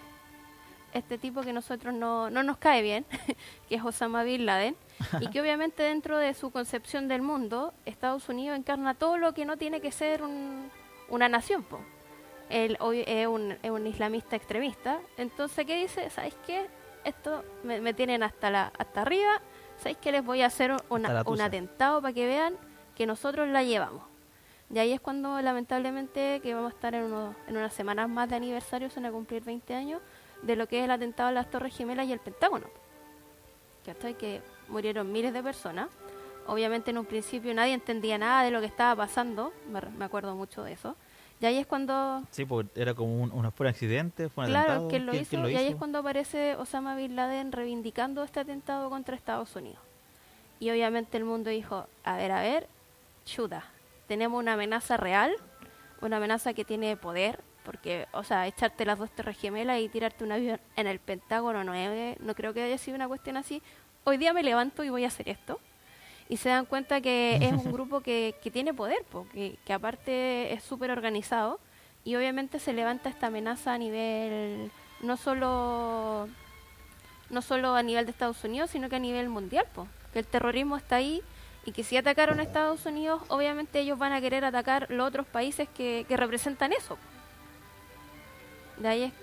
este 0.97 1.17
tipo 1.17 1.41
que 1.41 1.53
nosotros 1.53 1.93
no, 1.93 2.29
no 2.29 2.43
nos 2.43 2.57
cae 2.57 2.81
bien, 2.81 3.05
que 3.69 3.75
es 3.75 3.83
Osama 3.83 4.23
Bin 4.23 4.45
Laden, 4.45 4.75
y 5.19 5.27
que 5.27 5.41
obviamente 5.41 5.83
dentro 5.83 6.17
de 6.17 6.33
su 6.33 6.51
concepción 6.51 7.07
del 7.07 7.21
mundo, 7.21 7.73
Estados 7.86 8.29
Unidos 8.29 8.57
encarna 8.57 8.93
todo 8.93 9.17
lo 9.17 9.33
que 9.33 9.45
no 9.45 9.57
tiene 9.57 9.81
que 9.81 9.91
ser 9.91 10.21
una 11.10 11.29
nación. 11.29 11.63
Po 11.63 11.79
él 12.49 12.77
hoy 12.79 13.03
es 13.05 13.27
un, 13.27 13.57
es 13.62 13.71
un 13.71 13.88
islamista 13.88 14.36
extremista. 14.36 14.99
Entonces, 15.17 15.65
¿qué 15.65 15.77
dice? 15.77 16.10
¿Sabéis 16.10 16.36
qué? 16.45 16.67
Esto 17.03 17.43
me, 17.63 17.93
tienen 17.93 18.23
hasta 18.23 18.49
la 18.49 18.71
hasta 18.77 19.01
arriba. 19.01 19.41
¿Sabéis 19.77 19.97
que 19.97 20.12
les 20.12 20.23
voy 20.23 20.41
a 20.41 20.47
hacer 20.47 20.75
un 20.89 21.41
atentado 21.41 22.01
para 22.01 22.13
que 22.13 22.25
vean 22.25 22.55
que 22.95 23.05
nosotros 23.05 23.47
la 23.47 23.63
llevamos? 23.63 24.03
Y 24.73 24.79
ahí 24.79 24.91
es 24.91 24.99
cuando, 24.99 25.39
lamentablemente, 25.41 26.41
que 26.41 26.53
vamos 26.53 26.73
a 26.73 26.75
estar 26.75 26.93
en, 26.93 27.03
unos, 27.03 27.36
en 27.47 27.55
unas 27.55 27.73
semanas 27.73 28.10
más 28.10 28.29
de 28.29 28.36
aniversario, 28.36 28.89
se 28.89 28.99
van 28.99 29.05
a 29.05 29.12
cumplir 29.12 29.43
20 29.43 29.73
años, 29.73 30.01
de 30.41 30.56
lo 30.56 30.67
que 30.67 30.80
es 30.80 30.86
el 30.86 30.91
atentado 30.91 31.30
a 31.30 31.32
las 31.32 31.50
Torres 31.50 31.76
Gemelas 31.76 32.08
y 32.08 32.13
el 32.13 32.19
Pentágono. 32.19 32.67
Que 33.84 33.93
Que 34.15 34.41
murieron 34.67 35.12
miles 35.12 35.34
de 35.34 35.41
personas. 35.41 35.88
Obviamente, 36.45 36.91
en 36.91 36.97
un 36.97 37.06
principio 37.06 37.54
nadie 37.54 37.73
entendía 37.73 38.17
nada 38.17 38.43
de 38.43 38.52
lo 38.52 38.60
que 38.60 38.65
estaba 38.67 38.95
pasando. 39.04 39.54
me 39.97 40.06
acuerdo 40.06 40.36
mucho 40.36 40.63
de 40.63 40.73
eso 40.73 40.95
y 41.39 41.45
ahí 41.45 41.58
es 41.58 41.67
cuando... 41.67 42.23
Sí, 42.32 42.45
porque 42.45 42.82
era 42.82 42.95
como 42.95 43.21
un, 43.21 43.32
un, 43.32 43.67
accidente, 43.67 44.28
fue 44.30 44.45
un 44.45 44.50
claro, 44.50 44.71
atentado. 44.71 44.88
Claro, 44.88 45.06
lo, 45.06 45.15
hizo, 45.15 45.50
y 45.50 45.56
ahí 45.56 45.67
es 45.67 45.76
cuando 45.76 46.00
aparece 46.00 46.56
Osama 46.56 46.95
Bin 46.95 47.15
Laden 47.15 47.52
reivindicando 47.52 48.23
este 48.23 48.39
atentado 48.39 48.89
contra 48.89 49.15
Estados 49.15 49.56
Unidos. 49.56 49.80
Y 50.60 50.71
obviamente 50.71 51.17
el 51.17 51.26
mundo 51.26 51.52
dijo, 51.52 51.86
a 52.04 52.17
ver, 52.17 52.32
a 52.32 52.41
ver, 52.41 52.67
chuta, 53.26 53.65
tenemos 54.08 54.39
una 54.39 54.54
amenaza 54.54 54.97
real, 54.97 55.32
una 56.02 56.17
amenaza 56.17 56.54
que 56.54 56.65
tiene 56.65 56.97
poder, 56.97 57.39
porque, 57.67 58.08
o 58.13 58.23
sea, 58.23 58.47
echarte 58.47 58.86
las 58.86 58.97
dos 58.97 59.12
torres 59.12 59.38
gemelas 59.38 59.82
y 59.82 59.89
tirarte 59.89 60.23
un 60.23 60.32
avión 60.32 60.58
en 60.77 60.88
el 60.88 60.99
Pentágono 60.99 61.65
no, 61.65 61.73
no 61.73 62.34
creo 62.34 62.53
que 62.53 62.63
haya 62.63 62.77
sido 62.77 62.95
una 62.95 63.10
cuestión 63.10 63.36
así. 63.36 63.62
Hoy 64.06 64.15
día 64.15 64.32
me 64.32 64.41
levanto 64.41 64.86
y 64.86 64.89
voy 64.89 65.03
a 65.03 65.08
hacer 65.08 65.27
esto 65.27 65.60
y 66.30 66.38
se 66.38 66.47
dan 66.47 66.65
cuenta 66.65 67.01
que 67.01 67.36
es 67.41 67.51
un 67.51 67.69
grupo 67.73 67.99
que, 67.99 68.36
que 68.41 68.51
tiene 68.51 68.73
poder, 68.73 69.03
que, 69.34 69.58
que, 69.65 69.73
aparte 69.73 70.53
es 70.53 70.63
súper 70.63 70.91
organizado 70.91 71.60
y 72.06 72.15
obviamente 72.15 72.60
se 72.60 72.71
levanta 72.71 73.10
esta 73.10 73.27
amenaza 73.27 73.73
a 73.73 73.77
nivel 73.77 74.71
no 75.01 75.17
solo 75.17 76.30
no 77.30 77.41
solo 77.41 77.75
a 77.75 77.84
nivel 77.84 78.06
de 78.06 78.12
Estados 78.12 78.41
Unidos, 78.45 78.69
sino 78.69 78.88
que 78.88 78.95
a 78.95 78.99
nivel 78.99 79.27
mundial, 79.27 79.65
que 80.13 80.19
el 80.19 80.25
terrorismo 80.25 80.77
está 80.77 80.95
ahí 80.95 81.21
y 81.65 81.73
que 81.73 81.84
si 81.84 81.97
atacaron 81.97 82.39
a 82.39 82.43
Estados 82.43 82.86
Unidos, 82.86 83.23
obviamente 83.27 83.82
ellos 83.82 83.99
van 83.99 84.13
a 84.13 84.21
querer 84.21 84.45
atacar 84.45 84.89
los 84.89 85.06
otros 85.06 85.27
países 85.27 85.67
que, 85.67 86.06
que 86.08 86.15
representan 86.15 86.71
eso. 86.71 86.97
De 88.79 88.87
ahí 88.87 89.03
es 89.03 89.13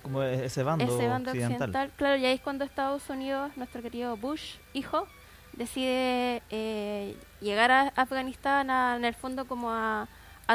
como 0.00 0.22
ese 0.22 0.62
bando, 0.62 0.84
ese 0.84 1.08
bando 1.08 1.30
occidental. 1.30 1.90
Claro, 1.96 2.16
y 2.16 2.26
ahí 2.26 2.34
es 2.34 2.40
cuando 2.40 2.64
Estados 2.64 3.08
Unidos, 3.08 3.52
nuestro 3.56 3.82
querido 3.82 4.16
Bush, 4.16 4.56
hijo, 4.72 5.06
decide 5.52 6.42
eh, 6.50 7.16
llegar 7.40 7.70
a 7.70 7.92
Afganistán 7.96 8.70
en 8.70 9.04
el 9.04 9.14
fondo 9.14 9.46
como 9.46 9.70
a, 9.70 10.08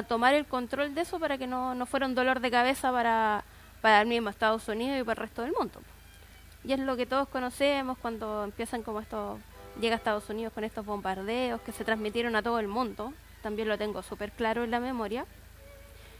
tomar 0.08 0.34
el 0.34 0.46
control 0.46 0.94
de 0.94 1.02
eso 1.02 1.20
para 1.20 1.38
que 1.38 1.48
no, 1.48 1.74
no 1.74 1.86
fuera 1.86 2.06
un 2.06 2.16
dolor 2.16 2.42
de 2.42 2.52
cabeza 2.52 2.92
para, 2.92 3.44
para 3.82 4.02
el 4.02 4.08
mismo 4.08 4.30
Estados 4.30 4.68
Unidos 4.68 5.00
y 5.00 5.04
para 5.04 5.22
el 5.22 5.28
resto 5.28 5.42
del 5.42 5.54
mundo. 5.58 5.82
Y 6.64 6.74
es 6.74 6.80
lo 6.80 6.96
que 6.98 7.06
todos 7.06 7.28
conocemos 7.30 7.98
cuando 7.98 8.44
empiezan 8.44 8.84
como 8.84 9.00
esto, 9.00 9.40
llega 9.80 9.96
a 9.96 9.98
Estados 9.98 10.30
Unidos 10.30 10.54
con 10.54 10.64
estos 10.64 10.86
bombardeos 10.86 11.62
que 11.62 11.72
se 11.72 11.86
transmitieron 11.86 12.36
a 12.36 12.44
todo 12.44 12.60
el 12.60 12.68
mundo, 12.68 13.14
también 13.42 13.68
lo 13.70 13.78
tengo 13.78 14.04
súper 14.04 14.32
claro 14.32 14.64
en 14.64 14.72
la 14.72 14.80
memoria. 14.80 15.26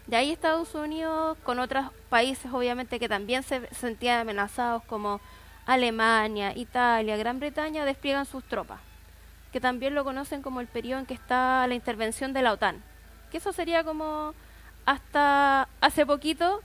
De 0.10 0.16
ahí 0.16 0.32
Estados 0.32 0.74
Unidos 0.74 1.38
con 1.44 1.60
otros 1.60 1.86
países 2.10 2.52
obviamente 2.52 3.00
que 3.00 3.08
también 3.08 3.44
se 3.44 3.68
sentían 3.76 4.22
amenazados 4.22 4.84
como 4.86 5.22
Alemania, 5.68 6.52
Italia, 6.58 7.16
Gran 7.16 7.40
Bretaña 7.40 7.86
despliegan 7.86 8.26
sus 8.26 8.44
tropas, 8.44 8.80
que 9.52 9.62
también 9.62 9.94
lo 9.94 10.04
conocen 10.04 10.42
como 10.42 10.62
el 10.62 10.68
periodo 10.68 11.02
en 11.02 11.06
que 11.06 11.14
está 11.14 11.68
la 11.68 11.76
intervención 11.76 12.34
de 12.34 12.42
la 12.42 12.54
OTAN, 12.54 12.82
que 13.30 13.38
eso 13.38 13.54
sería 13.54 13.84
como 13.84 14.34
hasta 14.88 15.70
hace 15.80 16.08
poquito, 16.08 16.62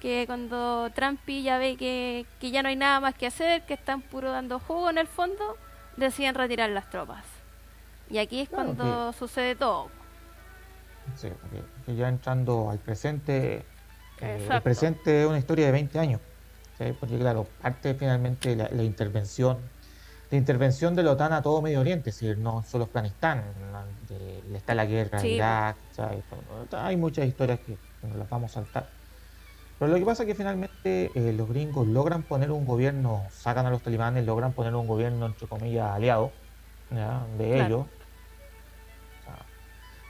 que 0.00 0.22
cuando 0.28 0.88
Trump 0.94 1.18
ya 1.26 1.58
ve 1.58 1.74
que, 1.76 2.24
ya 2.40 2.62
no 2.62 2.68
hay 2.68 2.76
nada 2.76 3.00
más 3.00 3.16
que 3.16 3.26
hacer, 3.26 3.62
que 3.62 3.74
están 3.74 4.00
puro 4.00 4.30
dando 4.30 4.60
jugo 4.60 4.90
en 4.90 4.98
el 4.98 5.08
fondo, 5.08 5.56
deciden 5.96 6.36
retirar 6.36 6.70
las 6.70 6.88
tropas. 6.88 7.24
Y 8.10 8.18
aquí 8.18 8.42
es 8.42 8.48
cuando 8.48 9.12
sucede 9.12 9.56
todo. 9.56 9.90
Sí, 11.14 11.28
que 11.84 11.94
ya 11.94 12.08
entrando 12.08 12.70
al 12.70 12.80
presente, 12.82 13.72
eh, 14.18 14.50
el 14.52 14.62
presente 14.62 15.22
es 15.22 15.28
una 15.28 15.38
historia 15.38 15.66
de 15.66 15.72
20 15.72 15.98
años. 15.98 16.22
Porque 17.00 17.18
claro, 17.18 17.56
parte 17.58 17.94
finalmente 17.94 18.54
la, 18.56 18.68
la 18.70 18.82
intervención 18.84 19.72
la 20.30 20.38
intervención 20.38 20.94
de 20.96 21.02
la 21.04 21.12
OTAN 21.12 21.32
a 21.34 21.42
todo 21.42 21.62
Medio 21.62 21.80
Oriente, 21.80 22.10
es 22.10 22.16
decir, 22.18 22.38
no 22.38 22.62
solo 22.64 22.84
Afganistán, 22.86 23.54
está 24.54 24.74
la 24.74 24.86
guerra 24.86 25.22
en 25.22 25.30
Irak, 25.30 25.78
hay 26.72 26.96
muchas 26.96 27.26
historias 27.26 27.60
que 27.60 27.80
las 28.02 28.28
vamos 28.28 28.52
a 28.52 28.54
saltar. 28.62 28.94
Pero 29.78 29.92
lo 29.92 29.98
que 29.98 30.04
pasa 30.06 30.22
es 30.24 30.28
que 30.28 30.34
finalmente 30.34 30.72
eh, 31.30 31.32
los 31.34 31.48
gringos 31.48 31.86
logran 31.88 32.26
poner 32.26 32.50
un 32.52 32.64
gobierno, 32.66 33.28
sacan 33.32 33.66
a 33.66 33.70
los 33.70 33.82
talibanes, 33.82 34.24
logran 34.26 34.54
poner 34.54 34.74
un 34.74 34.86
gobierno, 34.86 35.26
entre 35.26 35.48
comillas, 35.48 35.90
aliado 35.92 36.40
de 36.88 37.58
ellos. 37.60 37.86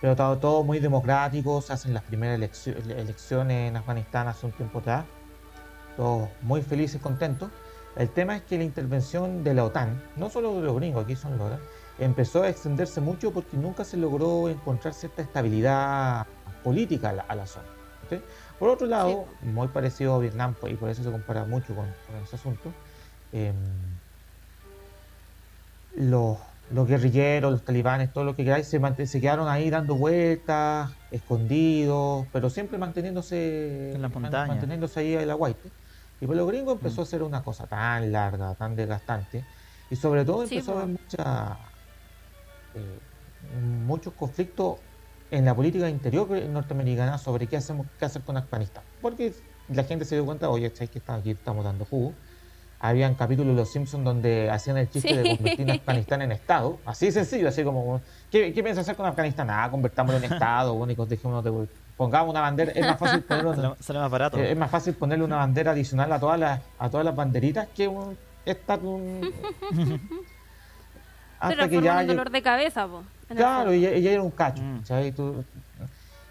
Pero 0.06 0.14
todo, 0.14 0.38
todo, 0.38 0.62
muy 0.62 0.78
democrático, 0.78 1.60
se 1.60 1.72
hacen 1.72 1.92
las 1.92 2.04
primeras 2.04 2.36
elecciones 2.36 3.68
en 3.68 3.76
Afganistán 3.76 4.28
hace 4.28 4.46
un 4.46 4.52
tiempo 4.52 4.78
atrás. 4.78 5.04
Todos 5.96 6.28
muy 6.42 6.62
felices, 6.62 7.02
contentos. 7.02 7.50
El 7.96 8.10
tema 8.10 8.36
es 8.36 8.42
que 8.42 8.56
la 8.56 8.62
intervención 8.62 9.42
de 9.42 9.52
la 9.52 9.64
OTAN, 9.64 10.00
no 10.14 10.30
solo 10.30 10.54
de 10.54 10.62
los 10.62 10.76
gringos, 10.76 11.02
aquí 11.02 11.16
son 11.16 11.36
los 11.36 11.50
empezó 11.98 12.44
a 12.44 12.48
extenderse 12.48 13.00
mucho 13.00 13.32
porque 13.32 13.56
nunca 13.56 13.82
se 13.84 13.96
logró 13.96 14.48
encontrar 14.48 14.94
cierta 14.94 15.22
estabilidad 15.22 16.24
política 16.62 17.24
a 17.26 17.34
la, 17.34 17.46
zona. 17.48 17.66
Por 18.60 18.68
otro 18.68 18.86
lado, 18.86 19.26
muy 19.42 19.66
parecido 19.66 20.14
a 20.14 20.18
Vietnam, 20.20 20.54
pues, 20.60 20.72
y 20.72 20.76
por 20.76 20.88
eso 20.88 21.02
se 21.02 21.10
compara 21.10 21.46
mucho 21.46 21.74
con, 21.74 21.86
ese 22.22 22.36
asunto, 22.36 22.72
em, 23.32 23.56
los, 25.96 26.38
guerrilleros, 26.70 27.52
los 27.52 27.64
talibanes, 27.64 28.12
todo 28.12 28.24
lo 28.24 28.34
que 28.34 28.44
queráis, 28.44 28.66
se, 28.66 29.06
se 29.06 29.20
quedaron 29.20 29.48
ahí 29.48 29.70
dando 29.70 29.94
vueltas, 29.94 30.90
escondidos, 31.10 32.26
pero 32.32 32.50
siempre 32.50 32.78
manteniéndose 32.78 33.92
en 33.94 34.02
la 34.02 34.08
montaña. 34.08 34.46
manteniéndose 34.46 35.00
ahí 35.00 35.14
en 35.14 35.28
la 35.28 35.34
guaite. 35.34 35.70
Y 36.20 36.26
por 36.26 36.36
los 36.36 36.48
gringos 36.48 36.74
empezó 36.74 37.02
mm. 37.02 37.04
a 37.04 37.06
ser 37.06 37.22
una 37.22 37.42
cosa 37.42 37.66
tan 37.66 38.10
larga, 38.10 38.54
tan 38.54 38.74
desgastante, 38.74 39.44
y 39.90 39.96
sobre 39.96 40.24
todo 40.24 40.42
empezó 40.42 40.72
a 40.72 40.82
haber 40.82 40.98
mucha, 40.98 41.58
eh, 42.74 42.98
muchos 43.86 44.12
conflictos 44.14 44.78
en 45.30 45.44
la 45.44 45.54
política 45.54 45.88
interior 45.88 46.28
norteamericana 46.30 47.18
sobre 47.18 47.46
qué 47.46 47.56
hacemos, 47.56 47.86
qué 47.98 48.04
hacer 48.04 48.22
con 48.22 48.36
Afganistán. 48.36 48.82
Porque 49.00 49.34
la 49.68 49.84
gente 49.84 50.04
se 50.04 50.14
dio 50.14 50.24
cuenta, 50.24 50.48
oye, 50.48 50.70
¿sabes 50.74 50.90
que 50.90 51.02
aquí 51.06 51.30
estamos 51.30 51.64
dando 51.64 51.84
jugo? 51.84 52.12
Habían 52.88 53.14
capítulos 53.14 53.54
de 53.54 53.60
Los 53.60 53.70
Simpsons 53.70 54.04
donde 54.04 54.48
hacían 54.50 54.76
el 54.76 54.88
chiste 54.88 55.16
de 55.16 55.36
convertir 55.36 55.70
a 55.70 55.74
Afganistán 55.74 56.22
en 56.22 56.32
Estado. 56.32 56.78
Así 56.84 57.10
sencillo, 57.10 57.48
así 57.48 57.64
como, 57.64 58.00
¿qué, 58.30 58.52
qué 58.52 58.62
piensas 58.62 58.82
hacer 58.82 58.96
con 58.96 59.06
Afganistán? 59.06 59.48
Ah, 59.50 59.68
convertámoslo 59.70 60.18
en 60.24 60.32
Estado, 60.32 60.72
únicos, 60.72 61.08
dejémonos 61.08 61.44
de 61.44 61.68
pongamos 61.96 62.30
una 62.30 62.42
bandera, 62.42 62.72
es 62.72 62.86
más 62.86 62.98
fácil 62.98 63.22
ponerle 63.22 63.72
Sale 63.80 63.98
más 63.98 64.10
barato. 64.10 64.38
es 64.38 64.56
más 64.56 64.70
fácil 64.70 64.94
ponerle 64.94 65.24
una 65.24 65.36
bandera 65.36 65.72
adicional 65.72 66.12
a 66.12 66.20
todas 66.20 66.38
las, 66.38 66.60
a 66.78 66.90
todas 66.90 67.04
las 67.04 67.16
banderitas 67.16 67.66
que 67.74 67.90
estar 68.44 68.78
un, 68.80 69.32
hasta 71.40 71.68
que 71.68 71.80
ya 71.80 72.00
un 72.00 72.06
dolor 72.06 72.30
de 72.30 72.42
cabeza, 72.42 72.86
po, 72.86 73.02
Claro, 73.28 73.74
y 73.74 73.80
ya, 73.80 73.90
era 73.90 74.22
un 74.22 74.30
cacho, 74.30 74.62
mm. 74.62 74.82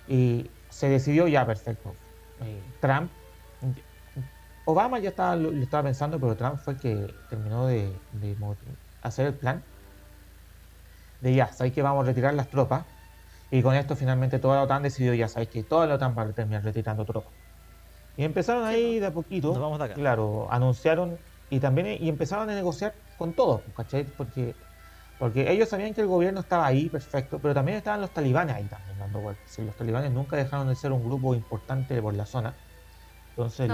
Y, 0.08 0.50
se 0.70 0.90
decidió 0.90 1.28
ya, 1.28 1.46
perfecto. 1.46 1.96
Eh, 2.42 2.62
Trump, 2.82 3.10
Obama 4.66 5.00
ya 5.00 5.10
estaba, 5.10 5.36
lo, 5.36 5.52
estaba 5.62 5.84
pensando, 5.84 6.20
pero 6.20 6.36
Trump 6.36 6.58
fue 6.58 6.74
el 6.74 6.80
que 6.80 7.16
terminó 7.30 7.68
de, 7.68 8.02
de 8.14 8.36
hacer 9.02 9.28
el 9.28 9.36
plan 9.36 9.64
de 11.22 11.34
ya, 11.36 11.52
sabéis 11.52 11.74
que 11.74 11.82
vamos 11.82 12.04
a 12.04 12.08
retirar 12.08 12.34
las 12.34 12.50
tropas 12.50 12.86
y 13.52 13.62
con 13.62 13.76
esto 13.76 13.96
finalmente 13.96 14.40
toda 14.40 14.58
la 14.58 14.64
OTAN 14.64 14.84
decidió, 14.84 15.14
ya 15.14 15.28
sabéis 15.28 15.50
que 15.50 15.64
toda 15.64 15.88
la 15.88 15.96
OTAN 15.96 16.16
va 16.18 16.24
a 16.24 16.34
terminar 16.34 16.64
retirando 16.64 17.06
tropas. 17.06 17.34
Y 18.18 18.24
empezaron 18.24 18.64
ahí 18.64 19.00
de 19.00 19.08
a 19.08 19.14
poquito, 19.14 19.54
claro, 19.94 20.48
anunciaron 20.52 21.20
y 21.50 21.60
también 21.60 22.02
y 22.02 22.10
empezaron 22.10 22.50
a 22.50 22.56
negociar 22.56 22.96
con 23.18 23.34
todos, 23.34 23.62
¿cachai? 23.76 24.06
Porque, 24.06 24.56
porque 25.20 25.52
ellos 25.52 25.70
sabían 25.70 25.94
que 25.94 26.02
el 26.02 26.08
gobierno 26.08 26.40
estaba 26.40 26.66
ahí, 26.66 26.90
perfecto, 26.90 27.40
pero 27.40 27.54
también 27.54 27.78
estaban 27.78 28.02
los 28.02 28.12
talibanes 28.14 28.56
ahí 28.56 28.68
también 28.68 28.98
dando 28.98 29.20
vueltas. 29.20 29.50
Si 29.52 29.64
los 29.64 29.76
talibanes 29.76 30.12
nunca 30.12 30.38
dejaron 30.38 30.68
de 30.68 30.76
ser 30.76 30.92
un 30.92 31.04
grupo 31.04 31.36
importante 31.36 32.02
por 32.02 32.14
la 32.14 32.26
zona. 32.26 32.56
Entonces, 33.30 33.70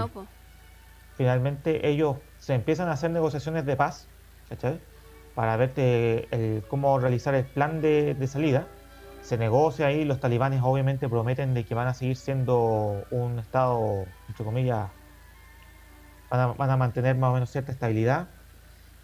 finalmente 1.22 1.88
ellos 1.88 2.16
se 2.38 2.54
empiezan 2.54 2.88
a 2.88 2.92
hacer 2.92 3.12
negociaciones 3.12 3.64
de 3.64 3.76
paz, 3.76 4.08
¿cachai? 4.48 4.80
Para 5.36 5.56
ver 5.56 5.72
el, 5.76 6.64
cómo 6.66 6.98
realizar 6.98 7.32
el 7.36 7.44
plan 7.44 7.80
de, 7.80 8.14
de 8.14 8.26
salida 8.26 8.66
se 9.22 9.38
negocia 9.38 9.86
ahí, 9.86 10.04
los 10.04 10.18
talibanes 10.18 10.60
obviamente 10.64 11.08
prometen 11.08 11.54
de 11.54 11.64
que 11.64 11.76
van 11.76 11.86
a 11.86 11.94
seguir 11.94 12.16
siendo 12.16 13.04
un 13.12 13.38
estado, 13.38 14.04
entre 14.28 14.44
comillas, 14.44 14.88
van 16.28 16.70
a, 16.70 16.76
mantener 16.76 17.14
más 17.16 17.30
o 17.30 17.34
menos 17.34 17.50
cierta 17.50 17.70
estabilidad. 17.70 18.26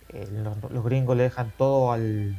Eh, 0.08 0.26
los, 0.32 0.84
gringos 0.84 1.16
le 1.16 1.22
dejan 1.22 1.52
todo 1.56 1.92
al, 1.92 2.36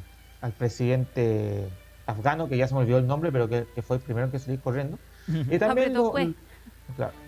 presidente 0.57 1.69
afgano, 2.05 2.49
que 2.49 2.57
ya 2.57 2.67
se 2.67 2.73
me 2.73 2.81
olvidó 2.81 2.97
el 2.97 3.07
nombre, 3.07 3.31
pero 3.31 3.47
que, 3.47 3.65
fue 3.81 3.95
el 3.95 4.01
primero 4.01 4.29
que 4.29 4.39
salir 4.39 4.59
corriendo. 4.59 4.99
Y 5.49 5.57
también, 5.57 5.95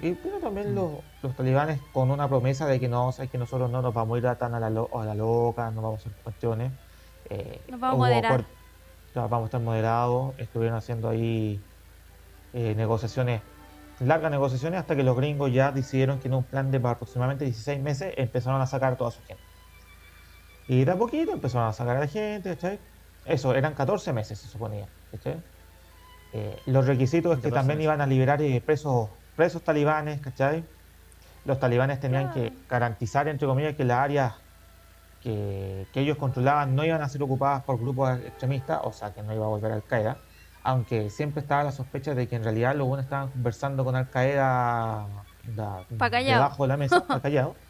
y 0.02 0.14
también 0.42 0.76
los, 0.76 1.00
talibanes 1.36 1.80
con 1.94 2.12
una 2.12 2.28
promesa 2.28 2.66
de 2.66 2.80
que 2.80 2.90
no, 2.90 3.14
que 3.32 3.38
nosotros 3.38 3.70
no 3.70 3.82
nos 3.82 3.94
vamos 3.94 4.16
a 4.16 4.18
ir 4.18 4.36
tan 4.36 4.56
a 4.56 4.60
la, 4.60 4.68
a 4.68 5.06
la 5.06 5.16
loca, 5.16 5.72
no 5.72 5.82
vamos 5.82 6.00
a 6.00 6.02
hacer 6.02 6.12
cuestiones. 6.24 6.72
Eh, 7.30 7.62
nos 7.70 7.80
vamos 7.80 7.96
a 7.96 7.98
moderar 7.98 8.46
vamos 9.14 9.44
a 9.44 9.46
estar 9.46 9.62
moderados, 9.62 10.34
estuvieron 10.38 10.78
haciendo 10.78 11.10
ahí 11.10 11.60
eh, 12.54 12.74
negociaciones, 12.76 13.42
largas 14.00 14.32
negociaciones, 14.32 14.80
hasta 14.80 14.96
que 14.96 15.04
los 15.04 15.16
gringos 15.16 15.52
ya 15.52 15.72
decidieron 15.72 16.20
que 16.20 16.28
en 16.28 16.36
un 16.36 16.44
plan 16.44 16.72
de 16.72 16.78
aproximadamente 16.78 17.46
16 17.46 17.82
meses 17.82 18.14
empezaron 18.18 18.62
a 18.62 18.68
sacar 18.68 18.98
toda 18.98 19.12
su 19.12 19.22
gente. 19.24 19.44
Y 20.68 20.86
de 20.86 20.92
a 20.92 20.96
poquito 20.96 21.34
empezaron 21.34 21.68
a 21.68 21.74
sacar 21.74 21.98
a 21.98 22.02
la 22.02 22.08
gente, 22.08 22.50
¿cachai? 22.56 22.80
Eso, 23.26 23.54
eran 23.54 23.74
14 23.74 24.14
meses 24.14 24.40
se 24.40 24.48
suponía, 24.48 24.88
eh, 26.34 26.58
los 26.66 26.88
requisitos 26.88 27.38
es 27.38 27.44
que 27.44 27.52
también 27.52 27.82
iban 27.82 28.00
a 28.00 28.08
liberar 28.08 28.42
eh, 28.42 28.62
presos, 28.66 29.10
presos 29.42 29.64
talibanes, 29.64 30.22
¿cachai? 30.22 30.64
Los 31.46 31.60
talibanes 31.60 32.00
tenían 32.00 32.32
que 32.32 32.54
garantizar, 32.70 33.28
entre 33.28 33.48
comillas, 33.48 33.76
que 33.76 33.84
las 33.84 33.98
áreas 33.98 34.36
que, 35.24 35.88
ellos 35.96 36.16
controlaban 36.18 36.76
no 36.76 36.86
iban 36.86 37.02
a 37.02 37.10
ser 37.10 37.24
ocupadas 37.24 37.64
por 37.64 37.80
grupos 37.80 38.20
extremistas, 38.20 38.82
o 38.84 38.94
sea 38.94 39.16
que 39.16 39.24
no 39.24 39.34
iba 39.34 39.44
a 39.44 39.50
volver 39.50 39.72
Al 39.72 39.84
Qaeda, 39.84 40.18
aunque 40.62 41.10
siempre 41.10 41.42
estaba 41.42 41.64
la 41.64 41.72
sospecha 41.72 42.14
de 42.14 42.28
que 42.28 42.36
en 42.36 42.44
realidad 42.44 42.76
los 42.76 42.88
buenos 42.88 43.06
estaban 43.06 43.30
conversando 43.30 43.84
con 43.84 43.96
Al 43.96 44.12
Qaeda 44.12 45.08
debajo 45.44 46.64
de 46.64 46.68
la 46.68 46.78
mesa, 46.78 47.04
callado. 47.20 47.56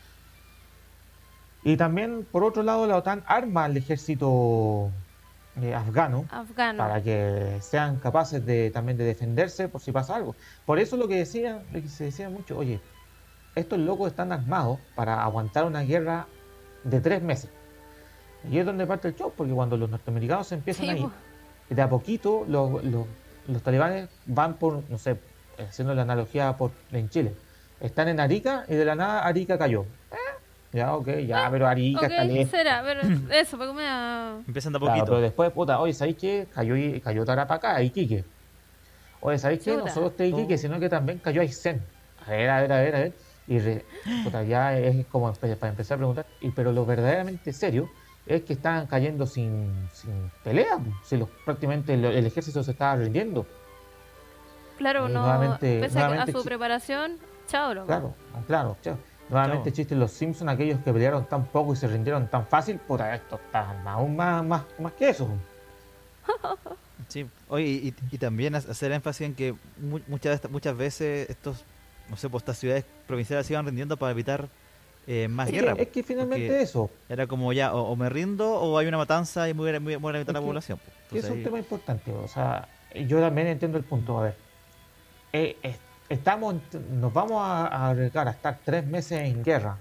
Y 1.64 1.78
también, 1.78 2.28
por 2.30 2.44
otro 2.44 2.64
lado, 2.64 2.86
la 2.88 2.98
OTAN 2.98 3.24
arma 3.28 3.66
al 3.66 3.78
ejército 3.78 4.90
eh, 5.62 5.76
afgano, 5.76 6.26
para 6.78 7.02
que 7.04 7.58
sean 7.62 7.98
capaces 7.98 8.46
de 8.46 8.72
también 8.72 8.98
de 8.98 9.04
defenderse 9.04 9.68
por 9.68 9.82
si 9.82 9.92
pasa 9.92 10.16
algo. 10.16 10.36
Por 10.66 10.80
eso 10.80 10.96
lo 10.96 11.08
que 11.08 11.16
decían, 11.16 11.64
lo 11.74 11.82
que 11.82 11.90
se 11.90 12.06
decía 12.06 12.30
mucho, 12.30 12.58
oye, 12.58 12.80
estos 13.56 13.78
locos 13.80 14.12
están 14.12 14.32
armados 14.32 14.80
para 14.96 15.24
aguantar 15.24 15.66
una 15.66 15.82
guerra 15.82 16.28
de 16.84 17.02
tres 17.02 17.22
meses. 17.22 17.50
Y 18.50 18.58
es 18.58 18.66
donde 18.66 18.88
parte 18.88 19.10
el 19.10 19.16
show, 19.16 19.34
porque 19.36 19.54
cuando 19.54 19.78
los 19.78 19.90
norteamericanos 19.90 20.48
se 20.48 20.56
empiezan 20.56 20.90
a 20.90 20.98
ir, 20.98 21.10
de 21.70 21.82
a 21.82 21.90
poquito 21.90 22.46
los, 22.48 22.84
los, 22.84 23.62
talibanes 23.62 24.10
van 24.26 24.56
por, 24.56 24.90
no 24.90 24.98
sé, 24.98 25.20
haciendo 25.60 25.94
la 25.94 26.04
analogía 26.04 26.56
por, 26.58 26.72
en 26.92 27.10
Chile, 27.10 27.36
están 27.80 28.08
en 28.08 28.20
Arica 28.20 28.66
y 28.68 28.76
de 28.76 28.86
la 28.86 28.96
nada 28.96 29.26
Arica 29.26 29.58
cayó. 29.58 29.86
Eh, 30.74 30.78
ya, 30.78 30.96
ok, 30.96 31.08
ya, 31.28 31.50
pero 31.52 31.68
Arica 31.68 32.08
está 32.08 32.24
lejos. 32.24 32.50
será? 32.50 32.82
Pero 32.84 33.02
eso, 33.32 33.58
porque 33.58 33.74
me 33.74 33.84
da... 33.84 34.38
Empiezan 34.48 34.74
de 34.74 34.78
a 34.78 34.80
poquito. 34.80 35.06
pero 35.06 35.22
después, 35.22 35.52
puta, 35.52 35.80
oye, 35.80 35.94
¿sabéis 35.94 36.18
qué? 36.18 36.48
Cayó, 36.54 36.76
cayó 37.04 37.26
Tarapacá, 37.26 37.82
Iquique. 37.82 38.24
Oye, 39.20 39.38
¿sabéis 39.38 39.62
qué? 39.64 39.76
No 39.76 39.88
solo 39.88 40.08
está 40.08 40.26
Iquique, 40.26 40.58
sino 40.58 40.80
que 40.80 40.90
también 40.90 41.20
cayó 41.20 41.42
Aysén. 41.42 41.82
A 42.26 42.32
ver, 42.32 42.50
a 42.50 42.62
ver, 42.62 42.74
a 42.74 42.82
ver, 42.82 42.96
a 42.96 43.00
ver. 43.00 43.14
Y 43.48 43.60
ya 44.48 44.78
es 44.78 45.06
como 45.08 45.34
para 45.34 45.70
empezar 45.70 45.96
a 45.96 45.98
preguntar, 45.98 46.26
y, 46.40 46.52
pero 46.52 46.72
lo 46.72 46.86
verdaderamente 46.86 47.52
serio 47.52 47.90
es 48.26 48.44
que 48.44 48.54
estaban 48.54 48.88
cayendo 48.88 49.26
sin, 49.26 49.90
sin 49.92 50.32
pelea, 50.44 50.80
si 51.04 51.18
los, 51.18 51.28
prácticamente 51.44 51.94
el, 51.96 52.26
ejército 52.26 52.64
se 52.64 52.72
estaba 52.72 52.96
rindiendo. 52.96 53.46
Claro, 54.78 55.10
no, 55.10 55.22
nuevamente, 55.22 55.82
pese 55.82 56.00
a 56.00 56.26
su 56.28 56.44
preparación, 56.44 57.18
chao, 57.48 57.72
Claro, 57.86 58.16
claro, 58.48 58.78
chao. 58.82 58.98
Nuevamente 59.32 59.72
chiste 59.72 59.96
los 59.96 60.12
Simpsons, 60.12 60.52
aquellos 60.52 60.80
que 60.82 60.94
pelearon 60.94 61.26
tan 61.26 61.46
poco 61.46 61.74
y 61.74 61.76
se 61.76 61.88
rindieron 61.88 62.28
tan 62.28 62.46
fácil, 62.46 62.78
puta, 62.78 63.16
esto 63.16 63.40
está 63.44 63.82
aún 63.86 64.16
más, 64.16 64.44
más, 64.44 64.64
más 64.80 64.94
que 64.94 65.10
eso. 65.10 65.28
Sí, 67.08 67.28
oye, 67.50 67.66
y, 67.66 67.94
y, 68.10 68.18
también 68.18 68.56
hacer 68.56 68.90
énfasis 68.94 69.28
en 69.28 69.36
que 69.36 69.54
muchas, 70.08 70.50
muchas 70.50 70.78
veces 70.78 71.30
estos 71.30 71.66
no 72.12 72.18
sé, 72.18 72.30
pues 72.30 72.42
estas 72.42 72.58
ciudades 72.58 72.86
provinciales 73.08 73.48
se 73.48 73.54
iban 73.54 73.66
rindiendo 73.66 73.96
para 73.96 74.12
evitar 74.12 74.50
eh, 75.08 75.30
más 75.30 75.50
guerra. 75.50 75.76
es 75.78 75.88
que 75.88 76.04
finalmente 76.04 76.62
eso. 76.62 76.90
Era 77.08 77.26
como 77.26 77.54
ya, 77.54 77.74
o, 77.74 77.96
me 77.96 78.10
rindo 78.10 78.54
o 78.54 78.78
hay 78.78 78.88
una 78.88 78.98
matanza 78.98 79.48
y 79.48 79.54
muere, 79.54 79.80
muere, 79.80 80.26
la 80.26 80.42
población. 80.42 80.78
es 81.12 81.30
un 81.30 81.42
tema 81.42 81.58
importante. 81.58 82.12
O 82.12 82.28
sea, 82.28 82.68
yo 83.08 83.22
también 83.22 83.48
entiendo 83.48 83.78
el 83.78 83.86
punto. 83.86 84.20
A 84.20 84.24
ver, 84.24 84.36
eh, 85.32 85.56
estamos, 86.12 86.56
nos 86.92 87.14
vamos 87.14 87.42
a, 87.42 87.90
arriesgar 87.90 88.28
a 88.28 88.32
estar 88.32 88.60
tres 88.64 88.86
meses 88.86 89.22
en 89.22 89.44
guerra 89.44 89.78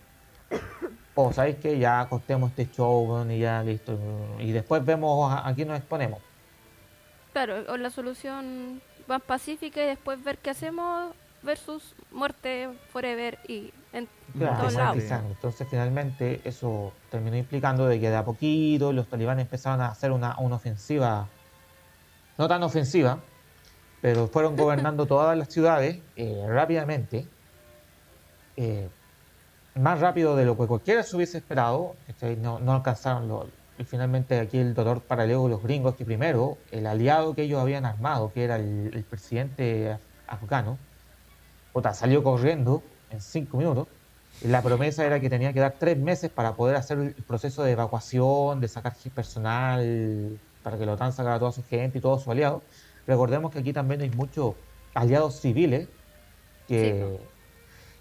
o 1.14 1.32
sabéis 1.32 1.56
que 1.56 1.78
ya 1.78 2.00
acostemos 2.00 2.50
este 2.50 2.70
show 2.70 3.26
y 3.28 3.40
ya 3.40 3.62
listo. 3.62 3.98
Y 4.38 4.52
después 4.52 4.84
vemos 4.84 5.32
a, 5.32 5.52
quién 5.54 5.68
nos 5.68 5.78
exponemos. 5.78 6.20
Claro, 7.32 7.64
o 7.68 7.76
la 7.76 7.90
solución 7.90 8.80
más 9.06 9.22
pacífica 9.22 9.82
y 9.82 9.86
después 9.86 10.22
ver 10.22 10.38
qué 10.38 10.50
hacemos 10.50 11.14
versus 11.42 11.94
muerte 12.10 12.68
forever 12.92 13.38
y 13.48 13.72
en 13.92 14.08
todos 14.38 14.74
lados. 14.74 15.02
Entonces 15.02 15.66
finalmente 15.68 16.40
eso 16.44 16.92
terminó 17.10 17.36
implicando 17.36 17.86
de 17.86 17.98
que 18.00 18.10
de 18.10 18.16
a 18.16 18.24
poquito 18.24 18.92
los 18.92 19.08
talibanes 19.08 19.46
empezaron 19.46 19.80
a 19.80 19.86
hacer 19.86 20.12
una, 20.12 20.38
una 20.38 20.56
ofensiva, 20.56 21.28
no 22.38 22.46
tan 22.46 22.62
ofensiva, 22.62 23.18
pero 24.00 24.28
fueron 24.28 24.56
gobernando 24.56 25.06
todas 25.06 25.36
las 25.36 25.48
ciudades 25.48 25.98
eh, 26.16 26.44
rápidamente. 26.48 27.26
Eh, 28.56 28.88
más 29.74 30.00
rápido 30.00 30.36
de 30.36 30.44
lo 30.44 30.56
que 30.56 30.66
cualquiera 30.66 31.02
se 31.02 31.16
hubiese 31.16 31.38
esperado. 31.38 31.94
No, 32.38 32.58
no 32.58 32.74
alcanzaron 32.74 33.28
lo, 33.28 33.46
y 33.80 33.84
finalmente 33.84 34.38
aquí 34.38 34.58
el 34.58 34.74
dolor 34.74 35.00
paralelo 35.00 35.44
de 35.44 35.48
los 35.48 35.62
gringos, 35.62 35.94
que 35.96 36.04
primero 36.04 36.58
el 36.70 36.86
aliado 36.86 37.34
que 37.34 37.42
ellos 37.42 37.58
habían 37.60 37.86
armado, 37.86 38.30
que 38.30 38.44
era 38.44 38.56
el, 38.56 39.04
presidente 39.08 39.96
afgano, 40.26 40.76
salió 41.94 42.22
corriendo 42.22 42.82
en 43.10 43.22
cinco 43.22 43.56
minutos. 43.56 43.88
la 44.42 44.60
promesa 44.60 45.06
era 45.06 45.18
que 45.18 45.30
tenía 45.30 45.54
que 45.54 45.60
dar 45.60 45.76
tres 45.78 45.96
meses 45.96 46.30
para 46.30 46.54
poder 46.54 46.76
hacer 46.76 46.98
el 46.98 47.14
proceso 47.14 47.62
de 47.62 47.72
evacuación, 47.72 48.60
de 48.60 48.68
sacar 48.68 48.94
personal, 49.14 50.38
para 50.62 50.76
que 50.76 50.84
la 50.84 50.92
OTAN 50.92 51.14
sacara 51.14 51.36
a 51.36 51.38
toda 51.38 51.52
su 51.52 51.64
gente 51.64 51.98
y 51.98 52.00
todos 52.02 52.22
sus 52.22 52.32
aliados. 52.32 52.62
Recordemos 53.11 53.51
que 53.51 53.59
aquí 53.59 53.73
también 53.73 54.03
hay 54.03 54.11
muchos 54.11 54.55
aliados 54.94 55.40
civiles 55.40 55.88
que, 56.68 57.18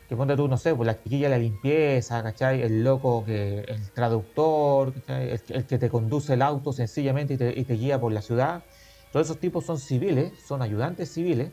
que 0.07 0.15
ponte 0.15 0.35
tú, 0.35 0.47
no 0.47 0.55
sé, 0.55 0.75
pues 0.75 0.85
la 0.85 1.01
chiquilla 1.01 1.29
de 1.29 1.35
la 1.35 1.39
limpieza, 1.39 2.21
¿cachai? 2.21 2.61
El 2.61 2.83
loco, 2.83 3.25
que 3.25 3.61
el 3.61 3.89
traductor, 3.89 4.93
el, 5.07 5.65
que 5.65 5.79
te 5.79 5.89
conduce 5.89 6.35
el 6.35 6.43
auto 6.43 6.71
sencillamente 6.73 7.33
y 7.33 7.37
te, 7.65 7.73
guía 7.73 7.99
por 7.99 8.11
la 8.11 8.21
ciudad. 8.21 8.63
Todos 9.11 9.25
esos 9.25 9.39
tipos 9.39 9.65
son 9.65 9.79
civiles, 9.79 10.31
son 10.47 10.61
ayudantes 10.61 11.11
civiles. 11.11 11.49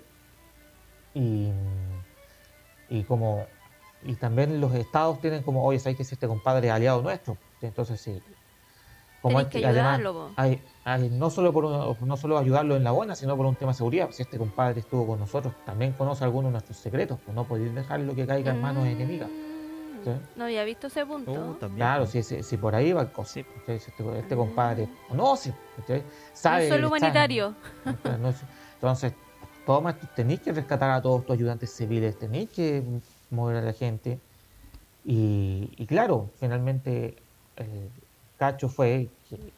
Y, 1.15 1.49
y 2.91 3.05
como 3.05 3.47
y 4.05 4.17
también 4.17 4.61
los 4.61 4.75
estados 4.75 5.19
tienen 5.23 5.43
como, 5.43 5.65
oye, 5.65 5.79
¿sabes 5.79 5.97
que 5.97 6.03
es 6.03 6.13
este 6.13 6.29
compadre 6.29 6.71
aliado 6.71 7.01
nuestro? 7.01 7.39
Entonces 7.63 8.03
sí, 8.03 8.21
como 9.27 9.49
que 9.49 9.67
ayudarlo. 9.67 10.31
Hay, 10.37 10.61
no, 11.11 11.31
solo 11.31 11.53
por 11.53 12.01
no 12.01 12.17
solo 12.17 12.39
ayudarlo 12.39 12.77
en 12.77 12.85
la 12.85 12.93
buena, 12.93 13.15
sino 13.15 13.37
por 13.37 13.47
un 13.47 13.57
tema 13.57 13.73
de 13.73 13.79
seguridad. 13.79 14.09
Si 14.13 14.23
este 14.23 14.39
compadre 14.39 14.81
estuvo 14.81 15.07
con 15.07 15.19
nosotros, 15.19 15.55
también 15.65 15.93
conoce 15.93 16.25
algunos 16.25 16.51
de 16.51 16.53
nuestros 16.53 16.77
secretos, 16.77 17.19
pues 17.25 17.35
no 17.35 17.45
podéis 17.45 17.75
dejarlo 17.75 18.15
que 18.15 18.27
caiga 18.27 18.53
en 18.53 18.61
manos 18.61 18.87
enemigas. 18.87 19.29
No 20.37 20.45
había 20.45 20.63
visto 20.63 20.87
ese 20.87 21.05
punto. 21.05 21.59
Uh, 21.61 21.75
claro, 21.75 22.07
si, 22.07 22.23
si, 22.23 22.57
por 22.57 22.77
ahí 22.77 22.93
va 22.93 23.03
el 23.03 23.11
coso. 23.11 23.41
Este, 23.41 23.75
este, 23.75 24.37
compadre 24.37 24.89
no, 25.13 25.37
si, 25.37 25.53
sabe. 26.33 26.69
No 26.69 26.75
solo 26.77 26.87
humanitario. 26.89 27.55
entonces, 27.85 29.13
tenéis 30.15 30.41
que 30.41 30.53
rescatar 30.53 30.91
a 30.91 31.03
todos 31.03 31.27
tus 31.27 31.35
ayudantes 31.35 31.73
civiles, 31.75 32.17
tenéis 32.17 32.51
que 32.51 32.85
mover 33.31 33.57
a 33.57 33.63
la 33.63 33.73
gente. 33.73 34.21
Y, 35.05 35.73
y 35.77 35.87
claro, 35.87 36.31
finalmente 36.39 37.17
cacho 38.39 38.69
fue 38.69 39.09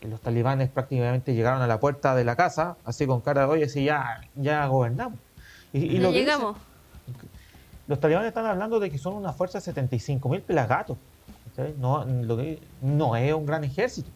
los 0.02 0.20
talibanes 0.20 0.70
prácticamente 0.70 1.34
llegaron 1.34 1.62
a 1.62 1.66
la 1.66 1.80
puerta 1.80 2.14
de 2.14 2.24
la 2.24 2.36
casa, 2.36 2.76
así 2.84 3.06
con 3.06 3.20
cara 3.20 3.42
de, 3.42 3.46
oye, 3.48 3.68
si 3.68 3.84
ya, 3.84 4.22
ya 4.34 4.66
gobernamos. 4.66 5.18
Y, 5.72 5.98
lo 5.98 6.10
llegamos. 6.10 6.56
los 7.86 8.00
talibanes 8.00 8.28
están 8.28 8.46
hablando 8.46 8.80
de 8.80 8.90
que 8.90 8.98
son 8.98 9.14
una 9.14 9.32
fuerza 9.32 9.58
de 9.58 9.64
75 9.64 10.28
mil 10.28 10.40
pelagatos. 10.40 10.96
No, 11.78 12.04
no 12.82 13.16
es 13.16 13.34
un 13.34 13.46
gran 13.46 13.64
ejército. 13.64 14.08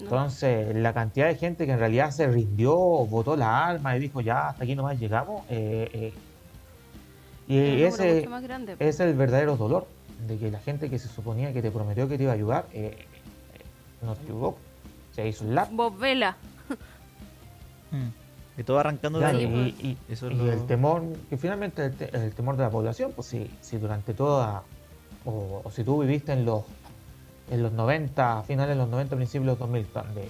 Entonces, 0.00 0.76
la 0.76 0.92
cantidad 0.92 1.26
de 1.26 1.34
gente 1.34 1.66
que 1.66 1.72
en 1.72 1.78
realidad 1.78 2.10
se 2.10 2.26
rindió, 2.28 2.76
votó 2.76 3.36
la 3.36 3.66
alma 3.66 3.96
y 3.96 4.00
dijo, 4.00 4.20
ya, 4.20 4.48
hasta 4.48 4.64
aquí 4.64 4.76
nomás 4.76 4.98
llegamos, 4.98 5.44
eh, 5.48 5.88
eh, 5.92 6.12
y 7.48 7.82
ese 7.82 8.28
es 8.78 9.00
el 9.00 9.14
verdadero 9.14 9.56
dolor 9.56 9.86
de 10.26 10.36
que 10.36 10.50
la 10.50 10.58
gente 10.58 10.90
que 10.90 10.98
se 10.98 11.08
suponía 11.08 11.52
que 11.52 11.62
te 11.62 11.70
prometió 11.70 12.06
que 12.06 12.18
te 12.18 12.24
iba 12.24 12.32
a 12.32 12.34
ayudar, 12.34 12.66
eh, 12.74 13.06
no 14.02 14.14
se 14.14 14.22
ayudó. 14.22 14.56
Se 15.12 15.28
hizo 15.28 15.44
un 15.44 15.54
lap. 15.54 15.68
Vos 15.72 15.98
vela. 15.98 16.36
Y 18.56 18.64
todo 18.64 18.78
arrancando 18.80 19.20
de 19.20 19.26
ahí. 19.26 19.76
Y, 19.78 20.12
Eso 20.12 20.30
y 20.30 20.48
el 20.48 20.66
temor, 20.66 21.02
que 21.30 21.36
finalmente 21.36 21.92
el, 22.12 22.34
temor 22.34 22.56
de 22.56 22.64
la 22.64 22.70
población, 22.70 23.12
pues 23.14 23.28
si, 23.28 23.50
si 23.60 23.78
durante 23.78 24.14
toda, 24.14 24.64
o, 25.24 25.62
si 25.70 25.84
tú 25.84 26.00
viviste 26.00 26.32
en 26.32 26.44
los 26.44 26.64
en 27.50 27.62
los 27.62 27.72
90, 27.72 28.42
finales 28.42 28.76
de 28.76 28.82
los 28.82 28.90
90, 28.90 29.16
principios 29.16 29.44
de 29.44 29.50
los 29.52 29.58
2000, 29.58 29.86
donde 29.94 30.28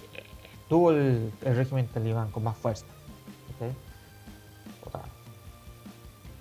estuvo 0.63 0.91
el, 0.93 1.33
régimen 1.43 1.89
talibán 1.89 2.31
con 2.31 2.45
más 2.45 2.57
fuerza. 2.57 2.85
¿okay? 3.57 3.73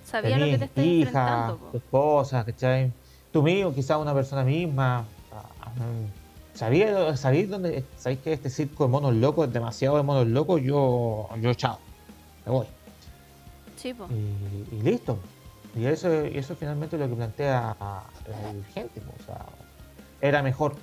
Sabía 0.03 0.37
lo 0.37 0.45
que 0.45 0.57
te 0.57 0.65
estás 0.65 0.85
hija, 0.85 1.57
Tu 1.71 1.77
esposa, 1.77 2.45
¿cachai? 2.45 2.93
Tú 3.31 3.43
mismo, 3.43 3.73
quizás 3.73 3.97
una 3.97 4.13
persona 4.13 4.43
misma. 4.43 5.05
¿Sabéis 6.57 7.19
¿sabéis 7.19 7.51
dónde? 7.51 7.83
¿Sabéis 7.97 8.19
que 8.21 8.33
este 8.33 8.49
circo 8.49 8.85
de 8.85 8.89
monos 8.89 9.13
locos 9.13 9.47
es 9.47 9.53
demasiado 9.53 9.95
de 9.97 10.01
monos 10.01 10.25
locos? 10.25 10.59
Yo, 10.63 11.29
yo 11.39 11.53
chao, 11.53 11.77
me 12.47 12.51
voy. 12.51 12.65
Sí, 13.75 13.93
y, 14.71 14.81
listo. 14.81 15.19
Y 15.75 15.85
eso, 15.85 16.11
eso 16.11 16.55
finalmente 16.55 16.95
es 16.95 16.99
lo 16.99 17.09
que 17.09 17.13
plantea 17.13 17.75
la 17.79 18.03
gente. 18.73 19.01
O 19.19 19.23
sea, 19.23 19.45
era 20.19 20.41
mejor, 20.41 20.73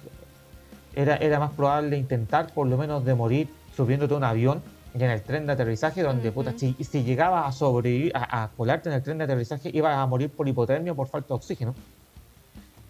era, 0.95 1.17
era 1.17 1.41
más 1.41 1.51
probable 1.51 1.99
intentar 1.99 2.53
por 2.53 2.69
lo 2.69 2.79
menos 2.79 3.05
de 3.05 3.17
morir 3.17 3.49
subiéndote 3.77 4.15
a 4.15 4.17
un 4.19 4.25
avión 4.25 4.63
y 4.97 5.03
en 5.03 5.11
el 5.11 5.23
tren 5.23 5.45
de 5.45 5.55
aterrizaje, 5.55 6.05
donde 6.05 6.31
puta, 6.31 6.57
si, 6.57 6.75
si 6.75 7.03
llegabas 7.03 7.49
a 7.49 7.51
sobrevivir, 7.51 8.13
a, 8.15 8.49
colarte 8.57 8.91
en 8.91 8.95
el 8.95 9.03
tren 9.03 9.19
de 9.19 9.25
aterrizaje, 9.25 9.73
ibas 9.75 9.97
a 9.97 10.07
morir 10.07 10.31
por 10.31 10.47
hipotermia 10.47 10.93
o 10.93 10.95
por 10.95 11.09
falta 11.09 11.31
de 11.31 11.35
oxígeno. 11.35 11.75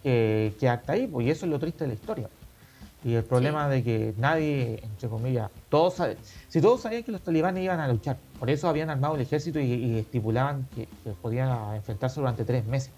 Que, 0.03 0.55
que 0.61 0.69
hasta 0.69 0.93
ahí, 0.93 1.07
pues, 1.07 1.27
y 1.27 1.31
eso 1.31 1.47
es 1.47 1.51
lo 1.51 1.59
triste 1.59 1.85
de 1.85 1.89
la 1.89 1.95
historia. 1.95 2.29
Y 3.05 3.15
el 3.15 3.25
problema 3.25 3.69
de 3.69 3.85
que 3.85 4.15
nadie, 4.17 4.81
entre 4.83 5.11
comillas, 5.11 5.51
todos 5.69 5.97
si 6.49 6.63
todos 6.63 6.81
sabían 6.81 7.03
que 7.03 7.13
los 7.13 7.21
talibanes 7.21 7.63
iban 7.63 7.79
a 7.79 7.87
luchar, 7.87 8.17
por 8.39 8.49
eso 8.49 8.67
habían 8.67 8.89
armado 8.89 9.15
el 9.15 9.21
ejército 9.21 9.61
y, 9.61 9.99
estipulaban 9.99 10.67
que, 10.75 10.89
podían 11.21 11.75
enfrentarse 11.75 12.19
durante 12.19 12.47
tres 12.47 12.65
meses, 12.65 12.91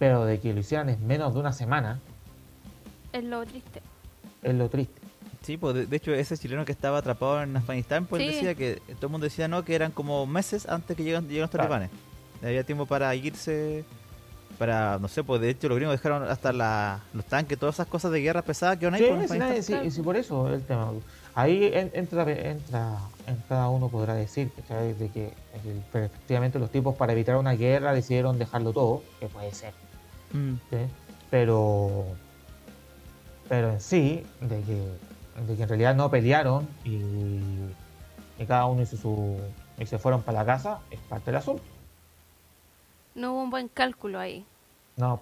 pero 0.00 0.24
de 0.24 0.40
que 0.40 0.52
lo 0.52 0.58
hicieran 0.58 0.88
en 0.88 1.06
menos 1.06 1.32
de 1.32 1.40
una 1.40 1.52
semana. 1.52 2.00
Es 3.12 3.22
lo 3.22 3.46
triste. 3.46 3.82
Es 4.42 4.54
lo 4.54 4.68
triste. 4.68 5.00
Sí, 5.42 5.56
pues 5.56 5.88
de, 5.88 5.96
hecho 5.96 6.12
ese 6.12 6.36
chileno 6.36 6.64
que 6.64 6.72
estaba 6.72 6.98
atrapado 6.98 7.40
en 7.40 7.56
Afganistán, 7.56 8.06
pues 8.06 8.26
decía 8.26 8.56
que 8.56 8.82
todo 8.96 9.06
el 9.06 9.12
mundo 9.12 9.26
decía 9.26 9.46
no, 9.46 9.64
que 9.64 9.76
eran 9.76 9.92
como 9.92 10.26
meses 10.26 10.68
antes 10.68 10.96
que 10.96 11.04
llegan, 11.04 11.28
los 11.30 11.50
talibanes. 11.50 11.90
Había 12.42 12.64
tiempo 12.64 12.84
para 12.84 13.14
irse 13.14 13.84
para, 14.58 14.98
no 14.98 15.08
sé, 15.08 15.22
pues 15.22 15.40
de 15.40 15.50
hecho 15.50 15.68
los 15.68 15.76
gringos 15.76 15.96
dejaron 15.96 16.28
hasta 16.28 16.52
la, 16.52 17.00
los 17.12 17.24
tanques, 17.24 17.58
todas 17.58 17.76
esas 17.76 17.86
cosas 17.86 18.12
de 18.12 18.20
guerra 18.20 18.42
pesadas 18.42 18.78
que 18.78 18.86
van 18.86 18.94
ahí. 18.94 19.62
Sí, 19.62 19.74
sí, 19.74 19.90
sí, 19.90 20.02
por 20.02 20.16
eso 20.16 20.52
el 20.52 20.62
tema. 20.62 20.92
Ahí 21.34 21.70
entra, 21.72 22.30
entra, 22.30 22.98
cada 23.48 23.68
uno 23.68 23.88
podrá 23.88 24.14
decir 24.14 24.50
de 24.98 25.08
que 25.10 25.32
efectivamente 25.92 26.58
los 26.58 26.70
tipos 26.70 26.96
para 26.96 27.12
evitar 27.12 27.36
una 27.36 27.52
guerra 27.52 27.92
decidieron 27.92 28.38
dejarlo 28.38 28.72
todo, 28.72 29.02
que 29.20 29.26
puede 29.26 29.52
ser. 29.52 29.74
Mm. 30.32 30.54
Pero, 31.30 32.04
pero 33.48 33.72
en 33.72 33.80
sí, 33.80 34.24
de 34.40 34.62
que, 34.62 35.42
de 35.46 35.56
que 35.56 35.62
en 35.62 35.68
realidad 35.68 35.94
no 35.94 36.10
pelearon 36.10 36.66
y, 36.84 37.00
y 38.38 38.46
cada 38.46 38.64
uno 38.66 38.82
hizo 38.82 38.96
su 38.96 39.38
y 39.78 39.84
se 39.84 39.98
fueron 39.98 40.22
para 40.22 40.38
la 40.38 40.46
casa, 40.46 40.78
es 40.90 41.00
parte 41.00 41.26
del 41.26 41.36
asunto 41.36 41.75
no 43.16 43.32
hubo 43.32 43.42
un 43.42 43.50
buen 43.50 43.68
cálculo 43.68 44.20
ahí. 44.20 44.44
No. 44.96 45.20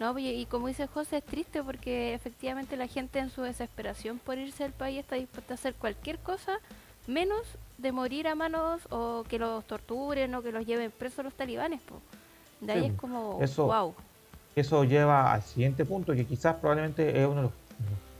No, 0.00 0.18
y, 0.18 0.46
como 0.46 0.68
dice 0.68 0.86
José, 0.86 1.18
es 1.18 1.24
triste 1.24 1.62
porque 1.62 2.14
efectivamente 2.14 2.76
la 2.78 2.86
gente 2.86 3.18
en 3.18 3.28
su 3.28 3.42
desesperación 3.42 4.18
por 4.18 4.38
irse 4.38 4.62
del 4.62 4.72
país 4.72 5.00
está 5.00 5.16
dispuesta 5.16 5.52
a 5.52 5.56
hacer 5.56 5.74
cualquier 5.74 6.18
cosa 6.18 6.58
menos 7.06 7.42
de 7.76 7.92
morir 7.92 8.26
a 8.26 8.34
manos 8.34 8.80
o 8.90 9.24
que 9.28 9.38
los 9.38 9.64
torturen 9.66 10.34
o 10.34 10.42
que 10.42 10.52
los 10.52 10.64
lleven 10.64 10.90
presos 10.90 11.24
los 11.24 11.34
talibanes. 11.34 11.82
Po. 11.82 12.00
De 12.60 12.72
ahí 12.72 12.86
es 12.86 12.92
como, 12.94 13.38
eso, 13.42 13.66
wow. 13.66 13.94
Eso 14.56 14.84
lleva 14.84 15.32
al 15.32 15.42
siguiente 15.42 15.84
punto, 15.84 16.14
que 16.14 16.24
quizás 16.24 16.54
probablemente 16.56 17.20
es 17.20 17.28
uno 17.28 17.52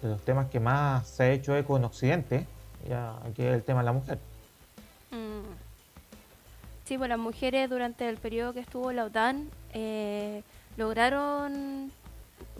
de 0.02 0.08
los, 0.08 0.20
temas 0.22 0.48
que 0.48 0.60
más 0.60 1.06
se 1.06 1.22
ha 1.22 1.30
hecho 1.30 1.56
eco 1.56 1.78
en 1.78 1.84
Occidente, 1.84 2.46
ya, 2.86 3.18
que 3.34 3.48
es 3.48 3.54
el 3.54 3.62
tema 3.62 3.80
de 3.80 3.86
la 3.86 3.92
mujer. 3.92 4.18
Sí, 6.90 6.98
pues 6.98 7.08
las 7.08 7.20
mujeres 7.20 7.70
durante 7.70 8.08
el 8.08 8.16
periodo 8.16 8.52
que 8.52 8.58
estuvo 8.58 8.90
la 8.90 9.04
OTAN 9.04 9.48
eh, 9.72 10.42
lograron 10.76 11.92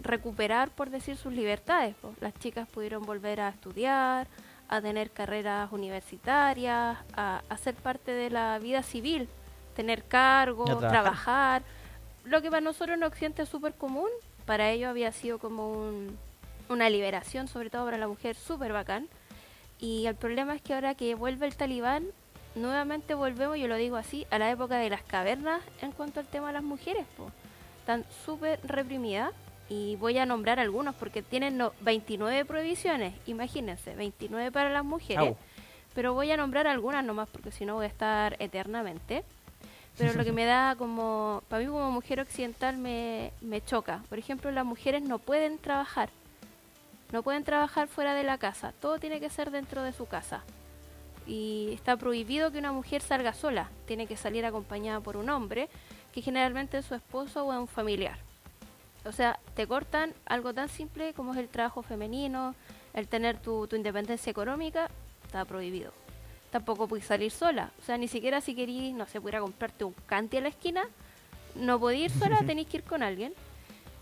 recuperar, 0.01 0.69
por 0.69 0.89
decir, 0.89 1.17
sus 1.17 1.33
libertades. 1.33 1.95
Pues. 2.01 2.13
Las 2.21 2.33
chicas 2.35 2.65
pudieron 2.69 3.03
volver 3.03 3.41
a 3.41 3.49
estudiar, 3.49 4.27
a 4.69 4.79
tener 4.79 5.11
carreras 5.11 5.69
universitarias, 5.73 6.97
a, 7.13 7.41
ser 7.61 7.75
parte 7.75 8.13
de 8.13 8.29
la 8.29 8.57
vida 8.59 8.83
civil, 8.83 9.27
tener 9.75 10.05
cargo, 10.05 10.63
trabajar. 10.77 11.63
Lo 12.23 12.41
que 12.41 12.49
para 12.49 12.61
nosotros 12.61 12.95
en 12.95 13.03
Occidente 13.03 13.41
es 13.41 13.49
súper 13.49 13.73
común, 13.73 14.07
para 14.45 14.69
ellos 14.69 14.89
había 14.89 15.11
sido 15.11 15.39
como 15.39 15.73
un, 15.73 16.17
una 16.69 16.89
liberación, 16.89 17.49
sobre 17.49 17.69
todo 17.69 17.83
para 17.83 17.97
la 17.97 18.07
mujer, 18.07 18.37
súper 18.37 18.71
bacán. 18.71 19.09
Y 19.77 20.05
el 20.05 20.15
problema 20.15 20.55
es 20.55 20.61
que 20.61 20.73
ahora 20.73 20.95
que 20.95 21.15
vuelve 21.15 21.47
el 21.47 21.57
talibán, 21.57 22.05
nuevamente 22.55 23.13
volvemos, 23.13 23.57
yo 23.57 23.67
lo 23.67 23.75
digo 23.75 23.95
así, 23.95 24.25
a 24.29 24.39
la 24.39 24.49
época 24.51 24.77
de 24.77 24.89
las 24.89 25.03
cavernas 25.03 25.61
en 25.81 25.91
cuanto 25.91 26.19
al 26.19 26.27
tema 26.27 26.47
de 26.47 26.53
las 26.53 26.63
mujeres. 26.63 27.05
Po. 27.17 27.31
Están 27.79 28.05
súper 28.25 28.59
reprimidas 28.63 29.31
y 29.69 29.95
voy 29.95 30.17
a 30.17 30.25
nombrar 30.25 30.59
algunos 30.59 30.95
porque 30.95 31.21
tienen 31.21 31.61
29 31.81 32.45
prohibiciones, 32.45 33.13
imagínense, 33.25 33.95
29 33.95 34.51
para 34.51 34.69
las 34.69 34.83
mujeres. 34.83 35.35
Pero 35.95 36.13
voy 36.13 36.31
a 36.31 36.37
nombrar 36.37 36.67
algunas 36.67 37.03
nomás 37.03 37.29
porque 37.29 37.51
si 37.51 37.65
no 37.65 37.75
voy 37.75 37.85
a 37.85 37.89
estar 37.89 38.35
eternamente. 38.39 39.23
Pero 39.97 40.13
lo 40.13 40.23
que 40.23 40.31
me 40.31 40.45
da 40.45 40.75
como, 40.77 41.43
para 41.49 41.63
mí 41.63 41.69
como 41.69 41.91
mujer 41.91 42.21
occidental 42.21 42.77
me, 42.77 43.33
me 43.41 43.63
choca. 43.63 44.03
Por 44.09 44.17
ejemplo, 44.17 44.49
las 44.51 44.65
mujeres 44.65 45.01
no 45.03 45.19
pueden 45.19 45.57
trabajar. 45.57 46.09
No 47.11 47.23
pueden 47.23 47.43
trabajar 47.43 47.87
fuera 47.87 48.13
de 48.13 48.23
la 48.23 48.37
casa. 48.37 48.73
Todo 48.79 48.99
tiene 48.99 49.19
que 49.19 49.29
ser 49.29 49.51
dentro 49.51 49.83
de 49.83 49.91
su 49.91 50.05
casa. 50.05 50.43
Y 51.31 51.71
está 51.71 51.95
prohibido 51.95 52.51
que 52.51 52.57
una 52.57 52.73
mujer 52.73 53.01
salga 53.01 53.31
sola. 53.31 53.69
Tiene 53.85 54.05
que 54.05 54.17
salir 54.17 54.45
acompañada 54.45 54.99
por 54.99 55.15
un 55.15 55.29
hombre, 55.29 55.69
que 56.11 56.21
generalmente 56.21 56.77
es 56.77 56.85
su 56.85 56.93
esposo 56.93 57.45
o 57.45 57.53
es 57.53 57.57
un 57.57 57.69
familiar. 57.69 58.17
O 59.05 59.13
sea, 59.13 59.39
te 59.55 59.65
cortan 59.65 60.13
algo 60.25 60.53
tan 60.53 60.67
simple 60.67 61.13
como 61.13 61.31
es 61.31 61.39
el 61.39 61.47
trabajo 61.47 61.83
femenino, 61.83 62.53
el 62.93 63.07
tener 63.07 63.37
tu, 63.37 63.65
tu 63.67 63.77
independencia 63.77 64.29
económica, 64.29 64.89
está 65.25 65.45
prohibido. 65.45 65.93
Tampoco 66.49 66.89
puedes 66.89 67.05
salir 67.05 67.31
sola. 67.31 67.71
O 67.81 67.85
sea, 67.85 67.97
ni 67.97 68.09
siquiera 68.09 68.41
si 68.41 68.53
querís, 68.53 68.93
no 68.93 69.05
sé, 69.05 69.21
pudiera 69.21 69.39
comprarte 69.39 69.85
un 69.85 69.95
canti 70.07 70.35
a 70.35 70.41
la 70.41 70.49
esquina, 70.49 70.83
no 71.55 71.79
podéis 71.79 72.11
ir 72.13 72.19
sola, 72.19 72.39
tenéis 72.45 72.67
que 72.67 72.77
ir 72.79 72.83
con 72.83 73.03
alguien. 73.03 73.33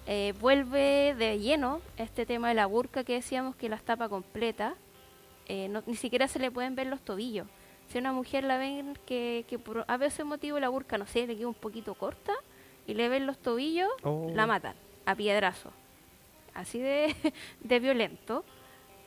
Eh, 0.07 0.33
vuelve 0.41 1.13
de 1.13 1.37
lleno 1.37 1.79
este 1.97 2.25
tema 2.25 2.47
de 2.47 2.55
la 2.55 2.65
burca 2.65 3.03
que 3.03 3.13
decíamos 3.13 3.55
que 3.55 3.69
las 3.69 3.83
tapa 3.83 4.09
completa. 4.09 4.73
Eh, 5.49 5.67
ni 5.85 5.95
siquiera 5.95 6.27
se 6.27 6.39
le 6.39 6.51
pueden 6.51 6.75
ver 6.75 6.87
los 6.87 7.01
tobillos. 7.01 7.47
Si 7.87 7.97
una 7.97 8.13
mujer 8.13 8.43
la 8.43 8.57
ven 8.57 8.97
que, 9.07 9.45
que 9.47 9.57
por 9.57 9.83
a 9.87 9.97
veces 9.97 10.25
motivo 10.25 10.59
la 10.59 10.69
burca, 10.69 10.97
no 10.97 11.07
sé, 11.07 11.25
le 11.25 11.35
queda 11.35 11.47
un 11.47 11.55
poquito 11.55 11.95
corta 11.95 12.33
y 12.85 12.93
le 12.93 13.09
ven 13.09 13.25
los 13.25 13.39
tobillos, 13.39 13.89
la 14.03 14.09
oh. 14.09 14.47
matan 14.47 14.75
a 15.05 15.15
piedrazo. 15.15 15.71
Así 16.53 16.79
de, 16.79 17.15
de 17.61 17.79
violento, 17.79 18.45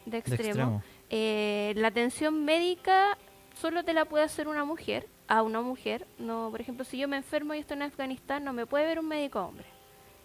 de 0.05 0.19
extremo. 0.19 0.83
Eh, 1.11 1.75
la 1.77 1.89
atención 1.89 2.45
médica 2.45 3.17
solo 3.55 3.85
te 3.85 3.93
la 3.93 4.05
puede 4.05 4.25
hacer 4.25 4.49
una 4.49 4.65
mujer, 4.65 5.09
a 5.29 5.43
una 5.43 5.61
mujer. 5.61 6.07
No, 6.19 6.49
por 6.51 6.61
ejemplo, 6.61 6.85
si 6.85 6.99
yo 6.99 7.07
me 7.07 7.17
enfermo 7.17 7.55
y 7.55 7.59
estoy 7.59 7.77
en 7.77 7.83
Afganistán, 7.83 8.43
no 8.43 8.53
me 8.53 8.67
puede 8.67 8.87
ver 8.87 8.99
un 8.99 9.07
médico 9.07 9.41
hombre. 9.41 9.67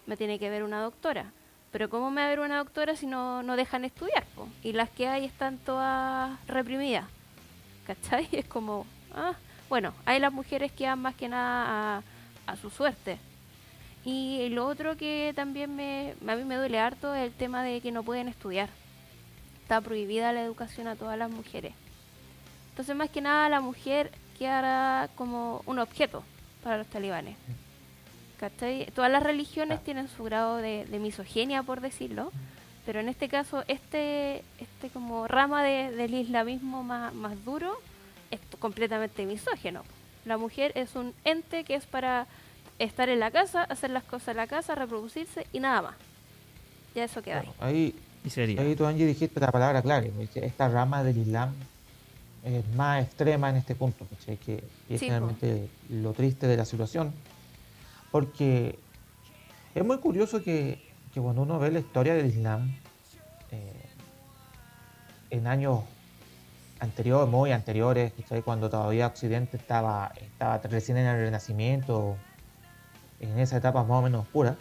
Me 0.06 0.16
tiene 0.16 0.38
que 0.40 0.50
ver 0.50 0.64
una 0.64 0.82
doctora. 0.82 1.32
Pero 1.72 1.90
¿cómo 1.90 2.10
me 2.10 2.22
va 2.22 2.26
a 2.26 2.30
ver 2.30 2.40
una 2.40 2.58
doctora 2.58 2.96
si 2.96 3.06
no, 3.06 3.42
no 3.42 3.56
dejan 3.56 3.84
estudiar? 3.84 4.24
Y 4.62 4.72
las 4.72 4.90
que 4.90 5.08
hay 5.08 5.24
están 5.24 5.58
todas 5.58 6.38
reprimidas. 6.46 7.06
¿Cachai? 7.86 8.28
Es 8.32 8.46
como, 8.46 8.86
ah, 9.14 9.34
bueno, 9.68 9.92
hay 10.06 10.18
las 10.20 10.32
mujeres 10.32 10.72
que 10.72 10.86
van 10.86 11.00
más 11.00 11.14
que 11.14 11.28
nada 11.28 11.98
a, 11.98 12.02
a 12.46 12.56
su 12.56 12.70
suerte. 12.70 13.18
Y 14.04 14.48
lo 14.50 14.66
otro 14.66 14.96
que 14.96 15.32
también 15.36 15.74
me, 15.76 16.14
a 16.26 16.34
mí 16.36 16.44
me 16.44 16.56
duele 16.56 16.78
harto 16.78 17.14
es 17.14 17.24
el 17.24 17.32
tema 17.32 17.62
de 17.62 17.80
que 17.80 17.92
no 17.92 18.02
pueden 18.02 18.28
estudiar 18.28 18.70
está 19.68 19.82
prohibida 19.82 20.32
la 20.32 20.40
educación 20.40 20.88
a 20.88 20.96
todas 20.96 21.18
las 21.18 21.30
mujeres. 21.30 21.74
Entonces, 22.70 22.96
más 22.96 23.10
que 23.10 23.20
nada, 23.20 23.50
la 23.50 23.60
mujer 23.60 24.10
quedará 24.38 25.10
como 25.14 25.60
un 25.66 25.78
objeto 25.78 26.24
para 26.64 26.78
los 26.78 26.86
talibanes. 26.86 27.36
Todas 28.94 29.10
las 29.10 29.22
religiones 29.22 29.82
tienen 29.82 30.08
su 30.08 30.24
grado 30.24 30.56
de, 30.56 30.86
misoginia, 31.00 31.62
por 31.62 31.80
decirlo, 31.80 32.32
pero 32.86 33.00
en 33.00 33.08
este 33.08 33.28
caso, 33.28 33.64
este, 33.68 34.42
este 34.58 34.88
como 34.92 35.26
rama 35.26 35.62
del 35.62 36.14
islamismo 36.14 36.82
más, 36.82 37.14
más 37.14 37.44
duro 37.44 37.76
es 38.30 38.40
completamente 38.58 39.26
misógeno. 39.26 39.82
La 40.24 40.38
mujer 40.38 40.72
es 40.74 40.94
un 40.94 41.14
ente 41.24 41.64
que 41.64 41.74
es 41.74 41.86
para 41.86 42.26
estar 42.78 43.08
en 43.08 43.20
la 43.20 43.30
casa, 43.30 43.64
hacer 43.64 43.90
las 43.90 44.04
cosas 44.04 44.28
en 44.28 44.36
la 44.36 44.46
casa, 44.46 44.74
reproducirse 44.74 45.46
y 45.52 45.60
nada 45.60 45.82
más. 45.82 45.94
Ya 46.94 47.04
eso 47.04 47.22
queda 47.22 47.40
ahí. 47.40 47.52
Ahí 47.60 47.94
Ahí 48.58 48.74
tú, 48.76 48.84
Angie, 48.84 49.06
dijiste 49.06 49.40
la 49.40 49.50
palabra 49.50 49.80
clave. 49.80 50.12
Esta 50.34 50.68
rama 50.68 51.02
del 51.02 51.16
Islam 51.18 51.54
es 52.44 52.66
más 52.74 53.04
extrema 53.04 53.48
en 53.48 53.56
este 53.56 53.74
punto, 53.74 54.06
que 54.44 54.62
es 54.88 55.00
realmente 55.00 55.68
lo 55.88 56.12
triste 56.12 56.46
de 56.46 56.56
la 56.56 56.64
situación. 56.64 57.12
Porque 58.10 58.78
es 59.74 59.84
muy 59.84 59.98
curioso 59.98 60.42
que, 60.42 60.86
cuando 61.14 61.42
uno 61.42 61.58
ve 61.58 61.70
la 61.70 61.80
historia 61.80 62.14
del 62.14 62.26
Islam, 62.26 62.74
eh, 63.50 63.72
en 65.30 65.46
años 65.46 65.80
anteriores, 66.80 67.28
muy 67.28 67.52
anteriores, 67.52 68.12
cuando 68.44 68.70
todavía 68.70 69.08
Occidente 69.08 69.56
estaba, 69.56 70.12
estaba 70.16 70.58
recién 70.58 70.96
en 70.98 71.06
el 71.06 71.16
Renacimiento, 71.16 72.16
en 73.20 73.38
esa 73.38 73.56
etapa 73.56 73.82
más 73.82 73.98
o 73.98 74.02
menos 74.02 74.22
oscura, 74.22 74.56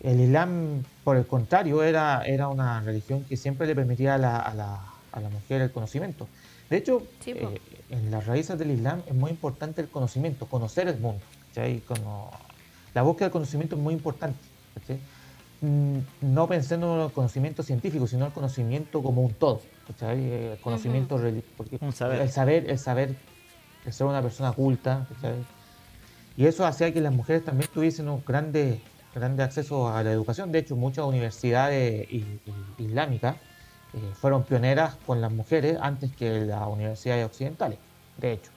el 0.00 0.20
Islam, 0.20 0.82
por 1.04 1.16
el 1.16 1.26
contrario, 1.26 1.82
era, 1.82 2.22
era 2.24 2.48
una 2.48 2.80
religión 2.80 3.24
que 3.24 3.36
siempre 3.36 3.66
le 3.66 3.74
permitía 3.74 4.14
a 4.14 4.18
la, 4.18 4.38
a 4.38 4.54
la, 4.54 4.80
a 5.12 5.20
la 5.20 5.28
mujer 5.28 5.60
el 5.60 5.70
conocimiento. 5.70 6.26
De 6.70 6.76
hecho, 6.76 7.02
eh, 7.26 7.60
en 7.90 8.10
las 8.10 8.26
raíces 8.26 8.58
del 8.58 8.70
Islam 8.70 9.02
es 9.06 9.14
muy 9.14 9.30
importante 9.30 9.80
el 9.80 9.88
conocimiento, 9.88 10.46
conocer 10.46 10.88
el 10.88 10.98
mundo. 10.98 11.22
Como, 11.86 12.30
la 12.94 13.02
búsqueda 13.02 13.26
del 13.26 13.32
conocimiento 13.32 13.76
es 13.76 13.82
muy 13.82 13.94
importante. 13.94 14.38
Mm, 15.60 15.98
no 16.22 16.46
pensando 16.48 16.96
en 16.96 17.02
el 17.06 17.12
conocimiento 17.12 17.62
científico, 17.62 18.06
sino 18.06 18.26
el 18.26 18.32
conocimiento 18.32 19.02
como 19.02 19.22
un 19.22 19.34
todo. 19.34 19.60
El 20.00 20.58
conocimiento 20.62 21.20
porque 21.56 21.78
el 21.80 21.92
saber, 21.92 22.20
el 22.70 22.78
saber, 22.78 23.16
el 23.84 23.92
ser 23.92 24.06
una 24.06 24.22
persona 24.22 24.52
culta. 24.52 25.06
Y 26.36 26.46
eso 26.46 26.64
hacía 26.64 26.92
que 26.92 27.00
las 27.00 27.12
mujeres 27.12 27.44
también 27.44 27.68
tuviesen 27.72 28.08
un 28.08 28.22
grande 28.24 28.80
grande 29.14 29.42
acceso 29.42 29.88
a 29.88 30.02
la 30.02 30.12
educación. 30.12 30.52
De 30.52 30.60
hecho, 30.60 30.76
muchas 30.76 31.04
universidades 31.04 32.08
islámicas 32.78 33.36
eh, 33.94 33.98
fueron 34.14 34.44
pioneras 34.44 34.96
con 35.06 35.20
las 35.20 35.32
mujeres 35.32 35.78
antes 35.80 36.14
que 36.14 36.40
las 36.40 36.66
universidades 36.68 37.26
occidentales. 37.26 37.78
De 38.18 38.32
hecho, 38.32 38.50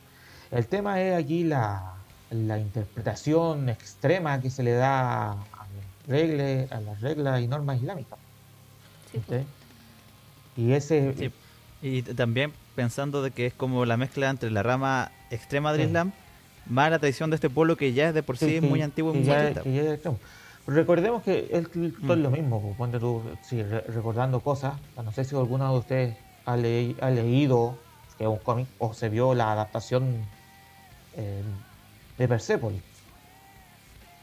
el 0.52 0.68
tema 0.68 1.02
es 1.02 1.16
aquí 1.16 1.44
la, 1.44 1.93
interpretación 2.34 3.70
extrema 3.70 4.42
que 4.42 4.50
se 4.50 4.64
le 4.64 4.74
da 4.74 5.32
a 5.32 5.36
las 5.36 6.08
reglas, 6.08 6.72
a 6.72 6.80
las 6.82 7.02
reglas 7.02 7.42
y 7.42 7.48
normas 7.48 7.78
islámicas. 7.78 8.20
Pues. 9.28 9.44
Y 10.58 10.74
ese 10.74 11.32
y 11.82 12.02
también 12.02 12.54
pensando 12.76 13.22
de 13.22 13.32
que 13.32 13.46
es 13.46 13.54
como 13.54 13.86
la 13.86 13.98
mezcla 13.98 14.30
entre 14.30 14.50
la 14.50 14.64
rama 14.64 15.12
extrema 15.30 15.74
del 15.74 15.88
Islam 15.88 16.14
más 16.66 16.90
la 16.90 17.00
tradición 17.00 17.30
de 17.30 17.36
este 17.36 17.50
pueblo 17.50 17.76
que 17.76 17.94
ya 17.94 18.10
es 18.10 18.14
de 18.14 18.24
por 18.24 18.38
sí, 18.38 18.62
muy 18.62 18.82
antiguo 18.82 19.14
y 19.14 19.20
muy 19.20 20.00
Recordemos 20.66 21.24
que 21.24 21.50
es, 21.52 21.70
todo 21.70 22.14
es 22.14 22.20
lo 22.20 22.30
mm. 22.30 22.34
mismo, 22.34 22.74
cuando 22.78 22.98
tú, 22.98 23.22
sí, 23.42 23.62
recordando 23.62 24.40
cosas, 24.40 24.76
no 24.96 25.12
sé 25.12 25.26
si 25.26 25.36
alguno 25.36 25.70
de 25.70 25.78
ustedes 25.78 26.18
ha, 26.46 26.56
leído 26.56 27.78
que 28.18 28.24
es 28.24 28.30
un 28.30 28.38
cómic 28.38 28.68
o 28.80 28.94
se 28.94 29.10
vio 29.10 29.34
la 29.34 29.52
adaptación 29.52 30.24
eh, 31.18 31.44
de 32.18 32.28
Persepolis. 32.28 32.82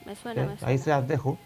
Me 0.07 0.17
suena, 0.17 0.47
me 0.47 0.67
Ahí 0.67 0.79
se 0.79 0.91
las 0.91 1.07
dejo. 1.07 1.39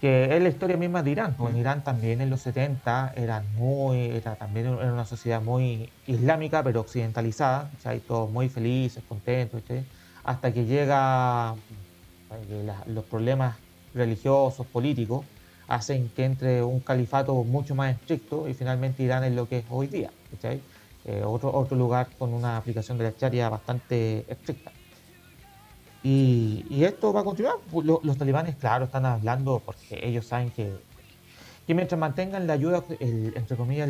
Que 0.00 0.36
es 0.36 0.42
la 0.42 0.48
historia 0.48 0.76
misma 0.76 1.04
de 1.04 1.12
Irán. 1.12 1.36
En 1.38 1.54
mm. 1.54 1.56
Irán 1.58 1.84
también 1.84 2.20
en 2.20 2.28
los 2.28 2.40
70 2.40 3.12
eran 3.14 3.44
muy, 3.54 4.06
era 4.06 4.34
también 4.34 4.66
era 4.66 4.92
una 4.92 5.04
sociedad 5.04 5.40
muy 5.40 5.90
islámica, 6.08 6.64
pero 6.64 6.80
occidentalizada, 6.80 7.70
o 7.78 7.80
sea, 7.80 7.96
todos 8.00 8.28
muy 8.28 8.48
felices, 8.48 9.04
contentos, 9.08 9.62
hasta 10.24 10.52
que 10.52 10.64
llega 10.64 11.54
eh, 12.50 12.72
los 12.86 13.04
problemas 13.04 13.56
religiosos, 13.94 14.66
políticos, 14.66 15.24
hacen 15.68 16.08
que 16.16 16.24
entre 16.24 16.62
un 16.64 16.80
califato 16.80 17.34
mucho 17.44 17.76
más 17.76 17.94
estricto 17.94 18.48
y 18.48 18.54
finalmente 18.54 19.04
Irán 19.04 19.22
es 19.22 19.32
lo 19.32 19.48
que 19.48 19.58
es 19.58 19.64
hoy 19.70 19.86
día. 19.86 20.10
Eh, 21.04 21.22
otro, 21.24 21.52
otro 21.54 21.76
lugar 21.76 22.08
con 22.18 22.32
una 22.34 22.56
aplicación 22.56 22.98
de 22.98 23.04
la 23.04 23.16
charia 23.16 23.48
bastante 23.48 24.24
estricta. 24.28 24.72
Y, 26.02 26.84
esto 26.84 27.12
va 27.12 27.20
a 27.20 27.24
continuar. 27.24 27.56
Los, 28.02 28.18
talibanes, 28.18 28.56
claro, 28.56 28.86
están 28.86 29.06
hablando 29.06 29.62
porque 29.64 30.00
ellos 30.02 30.26
saben 30.26 30.50
que, 30.50 30.72
que 31.66 31.74
mientras 31.74 31.98
mantengan 31.98 32.46
la 32.46 32.54
ayuda, 32.54 32.82
entre 32.98 33.56
comillas, 33.56 33.88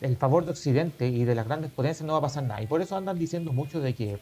el 0.00 0.16
favor 0.16 0.44
de 0.44 0.52
Occidente 0.52 1.06
y 1.08 1.24
de 1.24 1.34
las 1.34 1.46
grandes 1.46 1.70
potencias, 1.70 2.06
no 2.06 2.14
va 2.14 2.18
a 2.18 2.22
pasar 2.22 2.42
nada. 2.44 2.62
Y 2.62 2.66
por 2.66 2.82
eso 2.82 2.96
andan 2.96 3.18
diciendo 3.18 3.52
mucho 3.52 3.80
de 3.80 3.94
que 3.94 4.18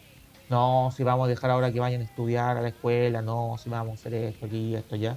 no, 0.51 0.91
si 0.97 1.05
vamos 1.05 1.27
a 1.27 1.29
dejar 1.29 1.51
ahora 1.51 1.73
que 1.73 1.81
vayan 1.81 2.01
a 2.01 2.05
estudiar 2.05 2.57
a 2.57 2.61
la 2.62 2.69
escuela, 2.69 3.23
no, 3.23 3.57
si 3.59 3.69
vamos 3.69 3.93
a 3.93 3.95
hacer 3.95 4.14
esto 4.14 4.47
aquí, 4.47 4.75
esto 4.75 4.97
ya. 4.97 5.16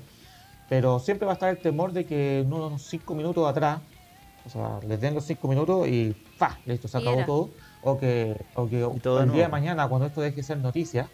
Pero 0.70 1.00
siempre 1.00 1.26
va 1.26 1.34
a 1.34 1.36
estar 1.36 1.50
el 1.50 1.58
temor 1.58 1.92
de 1.92 2.06
que 2.06 2.40
en 2.40 2.54
unos 2.54 2.82
cinco 2.84 3.14
minutos 3.14 3.48
atrás, 3.48 3.80
o 4.46 4.50
sea, 4.50 4.80
les 4.88 5.00
den 5.00 5.14
los 5.14 5.26
cinco 5.26 5.48
minutos 5.48 5.88
y 5.88 6.16
¡fa! 6.38 6.58
Listo, 6.66 6.88
se 6.88 6.98
acabó 6.98 7.26
todo. 7.26 7.50
O 7.84 7.98
que, 7.98 8.40
o 8.56 8.68
que 8.68 8.82
el 8.84 9.32
día 9.32 9.44
de 9.44 9.48
mañana, 9.48 9.88
cuando 9.88 10.08
esto 10.08 10.22
deje 10.22 10.38
de 10.38 10.44
ser 10.44 10.58
noticia, 10.60 11.10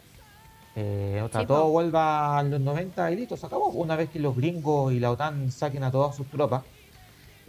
Eh, 0.80 1.24
o 1.24 1.30
sea, 1.30 1.44
todo 1.48 1.70
vuelva 1.70 2.38
a 2.38 2.44
los 2.44 2.62
90 2.62 3.10
y 3.10 3.16
listo, 3.16 3.36
se 3.36 3.48
acabó. 3.48 3.70
Una 3.70 3.96
vez 3.96 4.12
que 4.12 4.20
los 4.20 4.36
gringos 4.36 4.94
y 4.94 5.00
la 5.00 5.10
OTAN 5.10 5.52
saquen 5.52 5.84
a 5.84 5.90
todas 5.90 6.16
sus 6.16 6.28
tropas, 6.28 6.62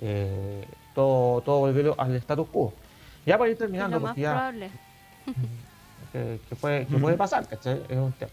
eh, 0.00 0.64
todo, 0.94 1.42
todo 1.42 1.58
volvió 1.58 1.94
al 2.00 2.16
status 2.16 2.48
quo. 2.48 2.72
Ya 3.26 3.36
para 3.36 3.50
ir 3.50 3.58
terminando, 3.58 4.00
porque 4.00 4.22
ya. 4.22 4.52
Que, 6.10 6.40
puede, 6.58 6.86
que 6.86 6.96
puede 6.96 7.18
pasar, 7.18 7.46
¿cachai? 7.46 7.82
Es 7.86 7.96
un 7.98 8.12
tema. 8.12 8.32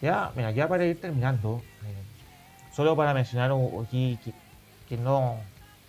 Ya, 0.00 0.32
mira, 0.34 0.50
ya 0.52 0.66
para 0.66 0.86
ir 0.86 0.98
terminando, 0.98 1.60
eh, 1.84 2.72
solo 2.72 2.96
para 2.96 3.12
mencionar 3.12 3.52
aquí 3.84 4.18
que, 4.24 4.32
que, 4.88 4.96
no. 4.96 5.36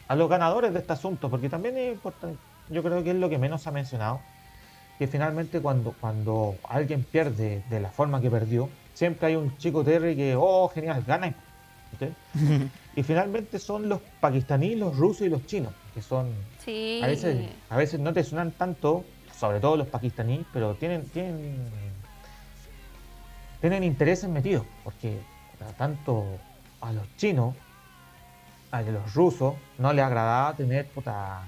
a 0.10 0.16
los 0.18 0.30
ganadores 0.30 0.74
de 0.74 0.80
este 0.80 0.91
asunto, 0.91 1.30
porque 1.30 1.47
también 1.47 1.78
es 1.78 1.93
importante, 1.93 2.38
yo 2.70 2.84
creo 2.84 3.02
que 3.02 3.12
es 3.12 3.16
lo 3.16 3.30
que 3.30 3.38
menos 3.38 3.62
se 3.62 3.70
ha 3.70 3.72
mencionado 3.72 4.20
que 5.02 5.08
finalmente 5.08 5.60
cuando, 5.62 5.95
cuando 5.99 6.58
alguien 6.70 7.04
pierde 7.04 7.64
de 7.72 7.80
la 7.80 7.89
forma 7.89 8.22
que 8.22 8.30
perdió, 8.30 8.70
siempre 8.93 9.30
hay 9.30 9.36
un 9.36 9.58
chico 9.58 9.84
Terry 9.84 10.16
que, 10.16 10.36
oh, 10.38 10.70
genial, 10.70 11.04
gana. 11.08 11.34
y 12.95 13.02
finalmente 13.02 13.58
son 13.58 13.89
los 13.89 13.99
pakistaníes, 14.20 14.78
los 14.78 14.95
rusos 14.95 15.26
y 15.26 15.30
los 15.30 15.43
chinos, 15.47 15.74
que 15.95 16.04
son... 16.04 16.32
A, 17.02 17.08
veces, 17.08 17.49
a 17.72 17.78
veces 17.78 17.99
no 17.99 18.14
te 18.14 18.24
suenan 18.24 18.52
tanto, 18.52 19.04
sobre 19.36 19.60
todo 19.60 19.76
los 19.76 19.88
pakistaníes, 19.88 20.45
pero 20.54 20.76
tienen, 20.76 21.04
tienen, 21.06 21.58
tienen 23.60 23.84
intereses 23.84 24.30
metidos, 24.30 24.68
porque 24.84 25.18
tanto 25.80 26.28
a 26.80 26.93
los 26.93 27.08
chinos, 27.18 27.56
a 28.70 28.84
los 28.84 29.16
rusos, 29.16 29.56
no 29.80 29.93
les 29.93 30.06
agradaba 30.06 30.54
tener 30.56 30.86
puta, 30.89 31.41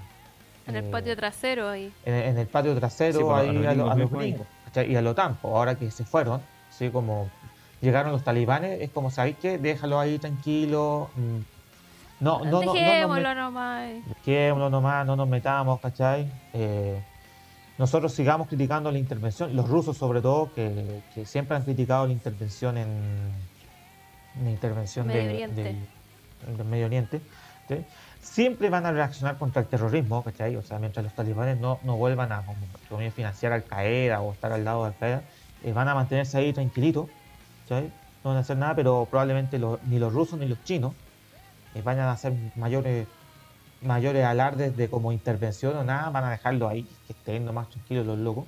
en 0.66 0.76
el 0.76 0.84
patio 0.84 1.16
trasero 1.16 1.68
ahí. 1.68 1.92
En, 2.04 2.38
el 2.38 2.46
patio 2.46 2.74
trasero 2.74 3.34
ahí 3.34 3.64
a, 3.66 3.74
los 3.74 4.10
gringos. 4.10 4.46
Y 4.88 4.96
a 4.96 5.02
lo 5.02 5.14
tampo, 5.14 5.56
ahora 5.56 5.76
que 5.76 5.90
se 5.90 6.04
fueron, 6.04 6.40
así 6.70 6.90
como 6.90 7.30
llegaron 7.80 8.12
los 8.12 8.24
talibanes, 8.24 8.80
es 8.80 8.90
como, 8.90 9.10
¿sabéis 9.10 9.36
qué? 9.40 9.58
Déjalo 9.58 10.00
ahí 10.00 10.18
tranquilo. 10.18 11.10
Mm. 11.16 11.38
No, 12.20 12.44
no, 12.44 12.62
no, 12.62 12.72
Dejémoslo 12.72 13.34
nomás. 13.34 13.90
Dejémoslo 14.24 14.70
nomás, 14.70 15.06
no 15.06 15.16
nos 15.16 15.28
metamos, 15.28 15.80
¿cachai? 15.80 16.30
Eh, 16.52 17.00
nosotros 17.76 18.12
sigamos 18.12 18.48
criticando 18.48 18.90
la 18.90 18.98
intervención, 18.98 19.54
los 19.54 19.68
rusos 19.68 19.96
sobre 19.96 20.20
todo, 20.22 20.52
que, 20.54 21.02
siempre 21.24 21.56
han 21.56 21.64
criticado 21.64 22.06
la 22.06 22.12
intervención 22.12 22.78
en 22.78 22.88
la 24.42 24.50
intervención 24.50 25.08
del, 25.08 25.50
Medio 26.68 26.86
Oriente 26.86 27.20
siempre 28.24 28.70
van 28.70 28.86
a 28.86 28.92
reaccionar 28.92 29.36
contra 29.36 29.62
el 29.62 29.68
terrorismo, 29.68 30.24
¿cachai? 30.24 30.56
O 30.56 30.62
sea, 30.62 30.78
mientras 30.78 31.04
los 31.04 31.14
talibanes 31.14 31.60
no, 31.60 31.78
no 31.82 31.96
vuelvan 31.96 32.32
a 32.32 32.42
como, 32.42 33.10
financiar 33.10 33.52
Al 33.52 33.64
Qaeda 33.64 34.20
o 34.20 34.32
estar 34.32 34.50
al 34.50 34.64
lado 34.64 34.82
de 34.82 34.88
Al 34.88 34.96
Qaeda, 34.96 35.22
eh, 35.62 35.72
van 35.72 35.88
a 35.88 35.94
mantenerse 35.94 36.38
ahí 36.38 36.52
tranquilitos, 36.52 37.08
¿cachai? 37.62 37.92
No 38.24 38.30
van 38.30 38.38
a 38.38 38.40
hacer 38.40 38.56
nada, 38.56 38.74
pero 38.74 39.06
probablemente 39.10 39.60
ni 39.84 39.98
los 39.98 40.12
rusos 40.12 40.38
ni 40.38 40.48
los 40.48 40.62
chinos 40.64 40.94
eh, 41.74 41.82
vayan 41.82 42.06
a 42.06 42.12
hacer 42.12 42.32
mayores 42.56 43.06
mayores 43.82 44.24
alardes 44.24 44.74
de 44.78 44.88
como 44.88 45.12
intervención 45.12 45.76
o 45.76 45.84
nada, 45.84 46.08
van 46.08 46.24
a 46.24 46.30
dejarlo 46.30 46.68
ahí, 46.68 46.88
que 47.06 47.12
estén 47.12 47.52
más 47.52 47.68
tranquilos 47.68 48.06
los 48.06 48.18
locos. 48.18 48.46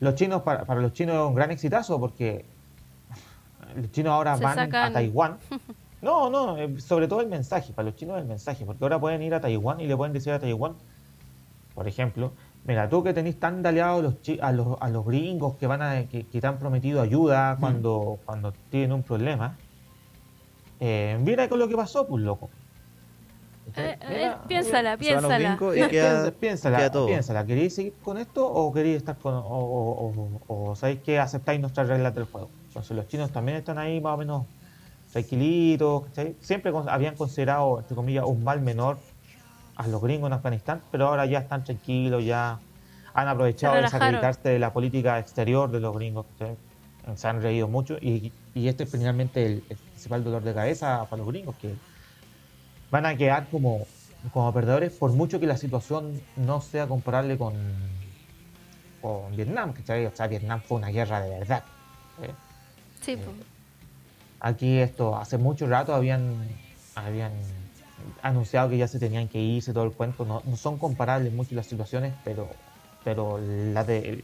Los 0.00 0.16
chinos, 0.16 0.42
para, 0.42 0.64
para 0.64 0.80
los 0.80 0.92
chinos 0.92 1.14
es 1.14 1.22
un 1.22 1.36
gran 1.36 1.52
exitazo 1.52 2.00
porque 2.00 2.44
los 3.76 3.92
chinos 3.92 4.10
ahora 4.10 4.34
van 4.34 4.74
a 4.74 4.92
Taiwán 4.92 5.38
No, 6.04 6.28
no, 6.28 6.58
eh, 6.58 6.78
sobre 6.80 7.08
todo 7.08 7.22
el 7.22 7.28
mensaje, 7.28 7.72
para 7.72 7.86
los 7.86 7.96
chinos 7.96 8.18
el 8.18 8.26
mensaje, 8.26 8.66
porque 8.66 8.84
ahora 8.84 9.00
pueden 9.00 9.22
ir 9.22 9.32
a 9.32 9.40
Taiwán 9.40 9.80
y 9.80 9.86
le 9.86 9.96
pueden 9.96 10.12
decir 10.12 10.34
a 10.34 10.38
Taiwán, 10.38 10.74
por 11.74 11.88
ejemplo, 11.88 12.32
mira, 12.66 12.90
tú 12.90 13.02
que 13.02 13.14
tenés 13.14 13.40
tan 13.40 13.62
daleados 13.62 14.02
los 14.02 14.14
a, 14.42 14.52
los, 14.52 14.76
a 14.82 14.90
los 14.90 15.06
gringos 15.06 15.56
que 15.56 15.66
van 15.66 15.80
a, 15.80 16.04
que, 16.04 16.24
te 16.24 16.46
han 16.46 16.58
prometido 16.58 17.00
ayuda 17.00 17.54
mm. 17.54 17.60
cuando, 17.60 18.18
cuando 18.26 18.52
tienen 18.68 18.92
un 18.92 19.02
problema, 19.02 19.56
eh, 20.78 21.18
mira 21.22 21.48
con 21.48 21.58
lo 21.58 21.68
que 21.68 21.74
pasó, 21.74 22.06
pues 22.06 22.22
loco. 22.22 22.50
Eh, 23.74 23.96
eh, 24.02 24.32
piénsala, 24.46 24.98
piénsala. 24.98 25.58
piénsala, 26.38 26.90
piénsala. 26.92 27.46
¿Queréis 27.46 27.74
seguir 27.74 27.94
con 28.04 28.18
esto 28.18 28.46
o 28.46 28.70
queréis 28.74 28.98
estar 28.98 29.16
con. 29.16 29.32
o, 29.34 30.42
o 30.48 30.76
sabéis 30.76 31.00
que 31.00 31.18
aceptáis 31.18 31.60
nuestras 31.60 31.88
reglas 31.88 32.14
del 32.14 32.24
juego? 32.24 32.50
Entonces 32.66 32.94
los 32.94 33.08
chinos 33.08 33.30
también 33.32 33.56
están 33.56 33.78
ahí 33.78 34.02
más 34.02 34.12
o 34.12 34.16
menos 34.18 34.44
tranquilitos, 35.14 36.02
Siempre 36.40 36.72
habían 36.88 37.14
considerado, 37.14 37.78
entre 37.78 37.94
comillas, 37.94 38.24
un 38.26 38.42
mal 38.42 38.60
menor 38.60 38.98
a 39.76 39.86
los 39.86 40.02
gringos 40.02 40.26
en 40.26 40.32
Afganistán, 40.32 40.82
pero 40.90 41.06
ahora 41.06 41.24
ya 41.24 41.38
están 41.38 41.62
tranquilos, 41.62 42.24
ya 42.24 42.58
han 43.14 43.28
aprovechado 43.28 43.76
de 43.76 43.82
desacreditarse 43.82 44.48
de 44.48 44.58
la 44.58 44.72
política 44.72 45.20
exterior 45.20 45.70
de 45.70 45.78
los 45.78 45.94
gringos, 45.94 46.26
se 47.14 47.28
han 47.28 47.40
reído 47.42 47.68
mucho 47.68 47.96
y, 48.00 48.32
este 48.56 48.84
es 48.84 48.90
finalmente 48.90 49.46
el, 49.46 49.60
principal 49.60 50.24
dolor 50.24 50.42
de 50.42 50.52
cabeza 50.52 51.04
para 51.08 51.18
los 51.18 51.28
gringos, 51.28 51.54
que 51.62 51.76
van 52.90 53.06
a 53.06 53.16
quedar 53.16 53.46
como, 53.50 53.86
como 54.32 54.52
perdedores 54.52 54.90
por 54.94 55.12
mucho 55.12 55.38
que 55.38 55.46
la 55.46 55.56
situación 55.56 56.20
no 56.34 56.60
sea 56.60 56.88
comparable 56.88 57.38
con, 57.38 57.54
con 59.00 59.36
Vietnam, 59.36 59.74
que 59.74 60.06
o 60.08 60.16
sea, 60.16 60.26
Vietnam 60.26 60.60
fue 60.60 60.78
una 60.78 60.88
guerra 60.88 61.20
de 61.20 61.38
verdad. 61.38 61.62
Sí, 63.00 63.16
pues. 63.16 63.53
Aquí 64.44 64.78
esto, 64.78 65.16
hace 65.16 65.38
mucho 65.38 65.66
rato 65.66 65.94
habían, 65.94 66.36
habían 66.94 67.32
anunciado 68.20 68.68
que 68.68 68.76
ya 68.76 68.86
se 68.86 68.98
tenían 68.98 69.26
que 69.26 69.38
irse 69.40 69.72
todo 69.72 69.84
el 69.84 69.92
cuento. 69.92 70.26
No, 70.26 70.42
son 70.58 70.76
comparables 70.76 71.32
mucho 71.32 71.54
las 71.54 71.64
situaciones, 71.64 72.12
pero, 72.24 72.50
pero 73.04 73.38
la, 73.40 73.84
de, 73.84 74.22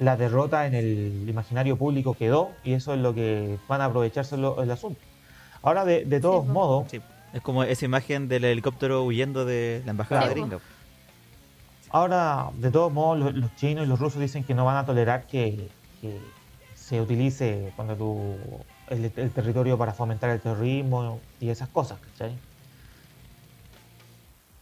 la 0.00 0.16
derrota 0.16 0.66
en 0.66 0.74
el 0.74 1.24
imaginario 1.28 1.76
público 1.76 2.14
quedó 2.14 2.50
y 2.64 2.72
eso 2.72 2.94
es 2.94 3.00
lo 3.00 3.14
que 3.14 3.60
van 3.68 3.80
a 3.80 3.84
aprovecharse 3.84 4.34
el 4.34 4.70
asunto. 4.72 4.98
Ahora, 5.62 5.84
de, 5.84 6.04
de 6.04 6.18
todos 6.18 6.44
modos... 6.44 6.88
Es 7.32 7.42
como 7.42 7.62
esa 7.62 7.84
imagen 7.84 8.26
del 8.26 8.44
helicóptero 8.44 9.04
huyendo 9.04 9.44
de 9.44 9.82
la 9.84 9.92
embajada 9.92 10.26
de 10.26 10.34
gringa. 10.34 10.58
Ahora, 11.90 12.50
de 12.56 12.72
todos 12.72 12.92
modos, 12.92 13.36
los, 13.36 13.54
chinos 13.54 13.86
y 13.86 13.88
los 13.88 14.00
rusos 14.00 14.20
dicen 14.20 14.42
que 14.42 14.54
no 14.54 14.64
van 14.64 14.78
a 14.78 14.84
tolerar 14.84 15.28
que, 15.28 15.68
que 16.00 16.18
se 16.74 17.00
utilice 17.00 17.72
cuando 17.76 17.94
tú 17.94 18.36
el, 18.88 19.10
territorio 19.10 19.76
para 19.76 19.92
fomentar 19.92 20.30
el 20.30 20.40
terrorismo 20.40 21.20
y 21.40 21.48
esas 21.48 21.68
cosas, 21.68 21.98
¿cachai? 21.98 22.36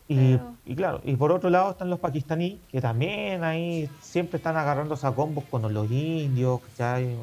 Y, 0.07 0.39
claro, 0.77 1.01
y 1.03 1.17
por 1.17 1.33
otro 1.33 1.49
lado 1.49 1.71
están 1.71 1.89
los 1.89 1.99
pakistaníes, 1.99 2.59
que 2.71 2.81
también 2.81 3.43
ahí 3.43 3.89
siempre 4.03 4.37
están 4.37 4.57
agarrándose 4.57 5.07
a 5.07 5.13
combos 5.13 5.45
con 5.45 5.73
los 5.73 5.91
indios, 5.91 6.61
¿cachai? 6.61 7.17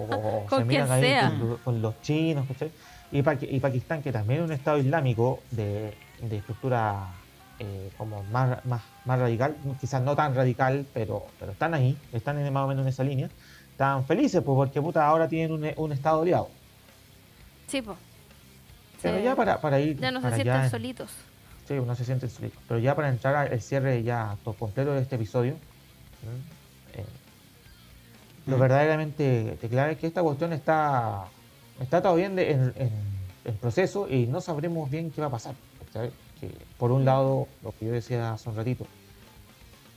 O, 0.00 0.46
se 0.56 0.64
miran 0.64 0.90
ahí 0.90 1.14
con, 1.64 1.82
los 1.82 2.00
chinos, 2.00 2.46
¿cachai? 2.48 2.70
Y, 3.12 3.18
y, 3.18 3.60
Pakistán, 3.60 4.02
que 4.02 4.10
también 4.10 4.40
es 4.40 4.46
un 4.46 4.52
estado 4.52 4.78
islámico 4.78 5.40
de, 5.50 5.94
estructura 6.30 7.08
eh, 7.58 7.90
como 7.98 8.22
más, 8.24 8.64
más, 8.64 8.82
más 9.04 9.18
radical, 9.18 9.54
quizás 9.78 10.02
no 10.02 10.16
tan 10.16 10.34
radical, 10.34 10.86
pero, 10.94 11.26
pero 11.38 11.52
están 11.52 11.74
ahí, 11.74 11.96
están 12.12 12.38
en, 12.38 12.50
más 12.52 12.64
o 12.64 12.68
menos 12.68 12.82
en 12.84 12.88
esa 12.88 13.04
línea 13.04 13.28
están 13.78 14.04
felices, 14.04 14.42
pues, 14.44 14.56
porque 14.56 14.82
puta, 14.82 15.06
ahora 15.06 15.28
tienen 15.28 15.52
un, 15.52 15.72
un 15.76 15.92
estado 15.92 16.22
aliado. 16.22 16.48
Sí, 17.68 17.80
pues. 17.80 17.96
Pero 19.00 19.20
ya 19.20 19.36
para, 19.36 19.60
para 19.60 19.78
ir. 19.78 19.96
Ya 20.00 20.10
no 20.10 20.20
se 20.20 20.34
sienten 20.34 20.68
solitos. 20.68 21.12
Sí, 21.68 21.74
no 21.74 21.94
se 21.94 22.04
sienten 22.04 22.28
solitos. 22.28 22.60
Pero 22.66 22.80
ya 22.80 22.96
para 22.96 23.08
entrar 23.08 23.36
al 23.36 23.60
cierre 23.62 24.02
ya 24.02 24.36
todo 24.42 24.54
completo 24.54 24.94
de 24.94 25.02
este 25.02 25.14
episodio, 25.14 25.52
eh, 25.52 27.04
lo 28.46 28.56
mm. 28.56 28.60
verdaderamente 28.60 29.56
claro 29.70 29.92
es 29.92 29.98
que 29.98 30.08
esta 30.08 30.24
cuestión 30.24 30.52
está, 30.52 31.26
está 31.80 32.02
todavía 32.02 32.26
en, 32.26 32.38
en, 32.40 32.74
en, 33.44 33.56
proceso 33.58 34.08
y 34.10 34.26
no 34.26 34.40
sabremos 34.40 34.90
bien 34.90 35.12
qué 35.12 35.20
va 35.20 35.28
a 35.28 35.30
pasar. 35.30 35.54
Que 36.40 36.50
por 36.78 36.90
un 36.90 37.04
lado, 37.04 37.46
lo 37.62 37.72
que 37.78 37.86
yo 37.86 37.92
decía 37.92 38.32
hace 38.32 38.48
un 38.48 38.56
ratito, 38.56 38.88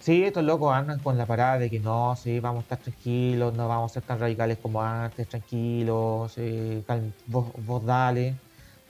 Sí, 0.01 0.23
estos 0.23 0.43
locos 0.43 0.73
andan 0.73 0.99
con 0.99 1.15
la 1.15 1.27
parada 1.27 1.59
de 1.59 1.69
que 1.69 1.79
no, 1.79 2.15
sí, 2.15 2.39
vamos 2.39 2.61
a 2.61 2.63
estar 2.63 2.77
tranquilos, 2.79 3.53
no 3.53 3.67
vamos 3.67 3.91
a 3.91 3.93
ser 3.93 4.03
tan 4.03 4.19
radicales 4.19 4.57
como 4.57 4.81
antes, 4.81 5.27
tranquilos, 5.29 6.35
vos, 7.27 7.85
dale. 7.85 8.35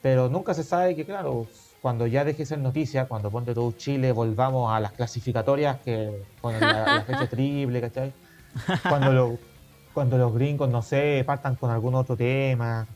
Pero 0.01 0.29
nunca 0.29 0.53
se 0.53 0.63
sabe 0.63 0.95
que, 0.95 1.05
claro, 1.05 1.47
cuando 1.81 2.07
ya 2.07 2.23
deje 2.23 2.45
ser 2.45 2.59
noticia, 2.59 3.09
cuando 3.09 3.29
ponte 3.29 3.53
todo 3.53 3.73
Chile, 3.73 4.13
volvamos 4.13 4.71
a 4.71 4.79
las 4.79 4.93
clasificatorias 4.93 5.81
que 5.81 6.23
con 6.39 6.57
la, 6.57 7.03
fecha 7.05 7.27
triple, 7.29 7.81
¿cachai? 7.81 8.13
Cuando, 8.87 9.37
cuando 9.93 10.17
los 10.17 10.33
gringos, 10.33 10.69
no 10.69 10.81
sé, 10.81 11.23
partan 11.25 11.55
con 11.55 11.71
algún 11.71 11.93
otro 11.93 12.15
tema, 12.15 12.87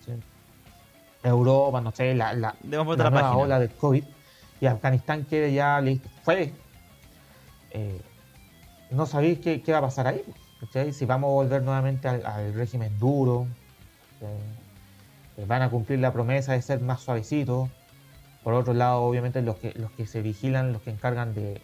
Europa, 1.21 1.81
no 1.81 1.91
sé, 1.91 2.15
la, 2.15 2.33
la, 2.33 2.55
la 2.63 2.83
nueva 3.09 3.35
ola 3.35 3.59
del 3.59 3.71
COVID, 3.71 4.05
y 4.61 4.65
Afganistán 4.67 5.25
quede 5.25 5.53
ya 5.53 5.81
listo. 5.81 6.07
Fue 6.23 6.53
eh, 7.75 8.01
no 8.89 9.05
sabéis 9.05 9.39
qué, 9.39 9.61
va 9.71 9.79
a 9.79 9.81
pasar 9.81 10.07
ahí. 10.07 10.23
Si 10.93 11.05
vamos 11.05 11.27
a 11.29 11.33
volver 11.33 11.61
nuevamente 11.61 12.07
al, 12.07 12.53
régimen 12.53 12.97
duro, 12.97 13.47
eh, 14.21 15.45
van 15.45 15.61
a 15.61 15.69
cumplir 15.69 15.99
la 15.99 16.13
promesa 16.13 16.53
de 16.53 16.61
ser 16.61 16.79
más 16.79 17.01
suavecitos. 17.01 17.69
Por 18.43 18.53
otro 18.53 18.73
lado, 18.73 19.01
obviamente 19.01 19.41
los 19.41 19.57
que, 19.57 19.73
los 19.75 19.91
que 19.91 20.07
se 20.07 20.21
vigilan, 20.21 20.71
los 20.71 20.81
que 20.83 20.91
encargan 20.91 21.33
de, 21.33 21.61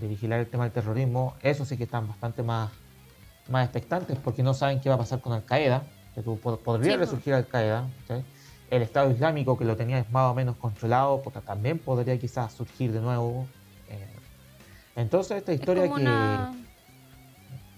vigilar 0.00 0.40
el 0.40 0.48
tema 0.48 0.64
del 0.64 0.72
terrorismo, 0.72 1.34
eso 1.42 1.64
sí 1.64 1.76
que 1.76 1.84
están 1.84 2.08
bastante 2.08 2.42
más, 2.42 2.70
más 3.48 3.64
expectantes 3.64 4.18
porque 4.18 4.42
no 4.42 4.54
saben 4.54 4.80
qué 4.80 4.88
va 4.88 4.96
a 4.96 4.98
pasar 4.98 5.20
con 5.20 5.32
Al 5.32 5.44
Qaeda, 5.44 5.84
que 6.14 6.22
podría 6.22 6.96
resurgir 6.96 7.34
Al 7.34 7.46
Qaeda. 7.46 7.86
El 8.70 8.82
Estado 8.82 9.10
Islámico, 9.10 9.56
que 9.56 9.66
lo 9.66 9.76
tenía 9.76 10.04
más 10.10 10.30
o 10.30 10.34
menos 10.34 10.56
controlado, 10.56 11.22
porque 11.22 11.40
también 11.40 11.78
podría 11.78 12.18
quizás 12.18 12.52
surgir 12.52 12.90
de 12.90 13.00
nuevo. 13.00 13.46
Entonces, 14.96 15.38
esta 15.38 15.52
historia 15.52 15.92
que. 15.92 16.62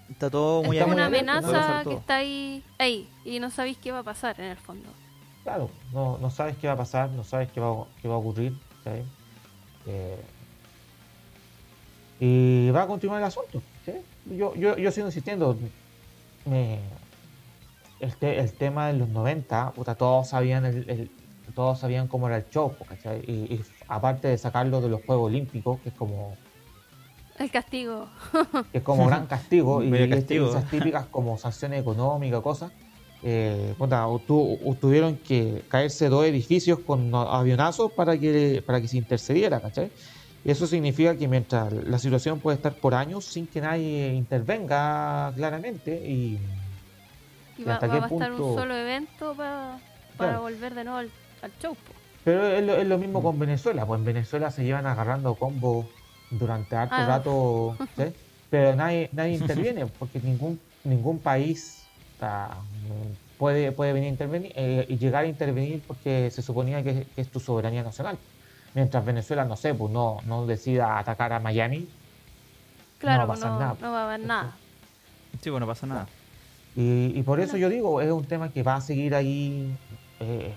Está 0.09 0.29
todo 0.29 0.63
muy 0.63 0.77
Es 0.77 0.83
como 0.83 0.95
una 0.95 1.07
amenaza 1.07 1.83
que 1.83 1.93
está 1.93 2.17
ahí, 2.17 2.63
ahí, 2.77 3.09
y 3.25 3.39
no 3.39 3.49
sabéis 3.49 3.77
qué 3.77 3.91
va 3.91 3.99
a 3.99 4.03
pasar 4.03 4.39
en 4.39 4.51
el 4.51 4.57
fondo. 4.57 4.87
Claro, 5.43 5.69
no, 5.91 6.17
no 6.19 6.29
sabes 6.29 6.55
qué 6.57 6.67
va 6.67 6.73
a 6.73 6.77
pasar, 6.77 7.09
no 7.09 7.23
sabes 7.23 7.51
qué 7.51 7.59
va, 7.59 7.85
qué 8.01 8.07
va 8.07 8.15
a 8.15 8.17
ocurrir. 8.17 8.53
Eh, 9.85 10.17
y 12.19 12.69
va 12.71 12.83
a 12.83 12.87
continuar 12.87 13.19
el 13.19 13.25
asunto. 13.25 13.61
Yo, 14.25 14.55
yo, 14.55 14.77
yo 14.77 14.91
sigo 14.91 15.07
insistiendo. 15.07 15.57
Me, 16.45 16.79
el, 17.99 18.53
tema 18.53 18.87
de 18.87 18.93
los 18.93 19.09
90, 19.09 19.73
todos 19.97 20.29
sabían 20.29 20.65
el, 20.65 21.11
todos 21.53 21.79
sabían 21.79 22.07
cómo 22.07 22.27
era 22.27 22.37
el 22.37 22.49
show, 22.49 22.75
Y, 23.27 23.31
y, 23.31 23.65
aparte 23.87 24.27
de 24.27 24.37
sacarlo 24.37 24.81
de 24.81 24.89
los 24.89 25.03
Juegos 25.03 25.27
Olímpicos, 25.27 25.79
que 25.81 25.89
es 25.89 25.95
como 25.95 26.37
el 27.39 27.51
castigo. 27.51 28.07
que 28.71 28.77
es 28.79 28.83
como 28.83 29.07
gran 29.07 29.27
castigo, 29.27 29.83
y, 29.83 29.93
esas 29.93 30.69
típicas 30.69 31.05
como 31.07 31.37
sanciones 31.37 31.81
económicas, 31.81 32.41
cosas. 32.41 32.71
Eh, 33.23 33.73
tuvieron 34.79 35.17
que 35.17 35.63
caerse 35.67 36.09
dos 36.09 36.25
edificios 36.25 36.79
con 36.79 37.13
avionazos 37.15 37.91
para 37.91 38.17
que, 38.17 38.63
para 38.65 38.79
que 38.79 38.87
se 38.87 38.97
intercediera, 38.97 39.59
¿cachai? 39.59 39.89
Y 40.43 40.51
eso 40.51 40.67
significa 40.67 41.17
que 41.17 41.27
mientras 41.27 41.73
la 41.73 41.97
situación 41.97 42.39
puede 42.39 42.57
estar 42.57 42.75
por 42.75 42.93
años 42.93 43.25
sin 43.25 43.47
que 43.47 43.61
nadie 43.61 44.13
intervenga 44.13 45.33
claramente 45.35 46.07
y, 46.07 46.37
y, 47.57 47.63
va, 47.63 47.75
hasta 47.75 47.89
qué 47.89 47.95
a 47.95 48.05
estar 48.05 48.31
un 48.31 48.55
solo 48.55 48.75
evento 48.75 49.33
para, 49.35 50.39
volver 50.39 50.75
de 50.75 50.83
nuevo 50.83 50.99
al, 50.99 51.09
show. 51.59 51.75
Pero 52.23 52.47
es 52.47 52.63
lo, 52.63 52.75
es 52.75 52.87
lo 52.87 52.99
mismo 52.99 53.23
con 53.23 53.39
Venezuela, 53.39 53.87
pues 53.87 53.99
en 53.99 54.05
Venezuela 54.05 54.51
se 54.51 54.63
llevan 54.63 54.85
agarrando 54.85 55.33
combos 55.33 55.87
durante 56.37 56.75
harto 56.75 56.95
ah. 56.95 57.05
rato, 57.05 57.77
pero 58.49 58.75
nadie, 58.75 59.09
nadie 59.11 59.33
interviene 59.33 59.85
porque 59.85 60.19
ningún, 60.19 60.59
ningún 60.83 61.19
país 61.19 61.85
puede, 63.37 63.71
puede 63.71 63.93
venir 63.93 64.07
a 64.07 64.11
intervenir 64.11 64.51
eh, 64.55 64.85
y 64.87 64.97
llegar 64.97 65.25
a 65.25 65.27
intervenir 65.27 65.81
porque 65.85 66.29
se 66.31 66.41
suponía 66.41 66.83
que, 66.83 67.07
es 67.15 67.29
tu 67.29 67.39
soberanía 67.39 67.83
nacional. 67.83 68.17
Mientras 68.73 69.05
Venezuela, 69.05 69.45
no 69.45 69.55
sé, 69.55 69.73
pues 69.73 69.91
no, 69.91 70.17
no 70.25 70.45
decida 70.45 70.99
atacar 70.99 71.31
a 71.31 71.39
Miami, 71.39 71.87
claro, 72.99 73.21
no 73.21 73.27
va 73.27 73.33
a 73.33 73.35
pasar 73.35 73.51
nada. 73.51 73.75
No 73.79 73.91
va 73.91 74.01
a 74.01 74.05
haber 74.05 74.19
nada. 74.25 74.55
Sí, 75.41 75.49
bueno, 75.49 75.65
no 75.65 75.71
pasa 75.71 75.87
nada. 75.87 76.07
Y, 76.77 77.23
por 77.23 77.39
eso 77.39 77.55
yo 77.55 77.69
digo, 77.69 78.01
es 78.01 78.11
un 78.11 78.25
tema 78.25 78.51
que 78.51 78.61
va 78.61 78.75
a 78.75 78.81
seguir 78.81 79.15
ahí. 79.15 79.73
Eh, 80.19 80.53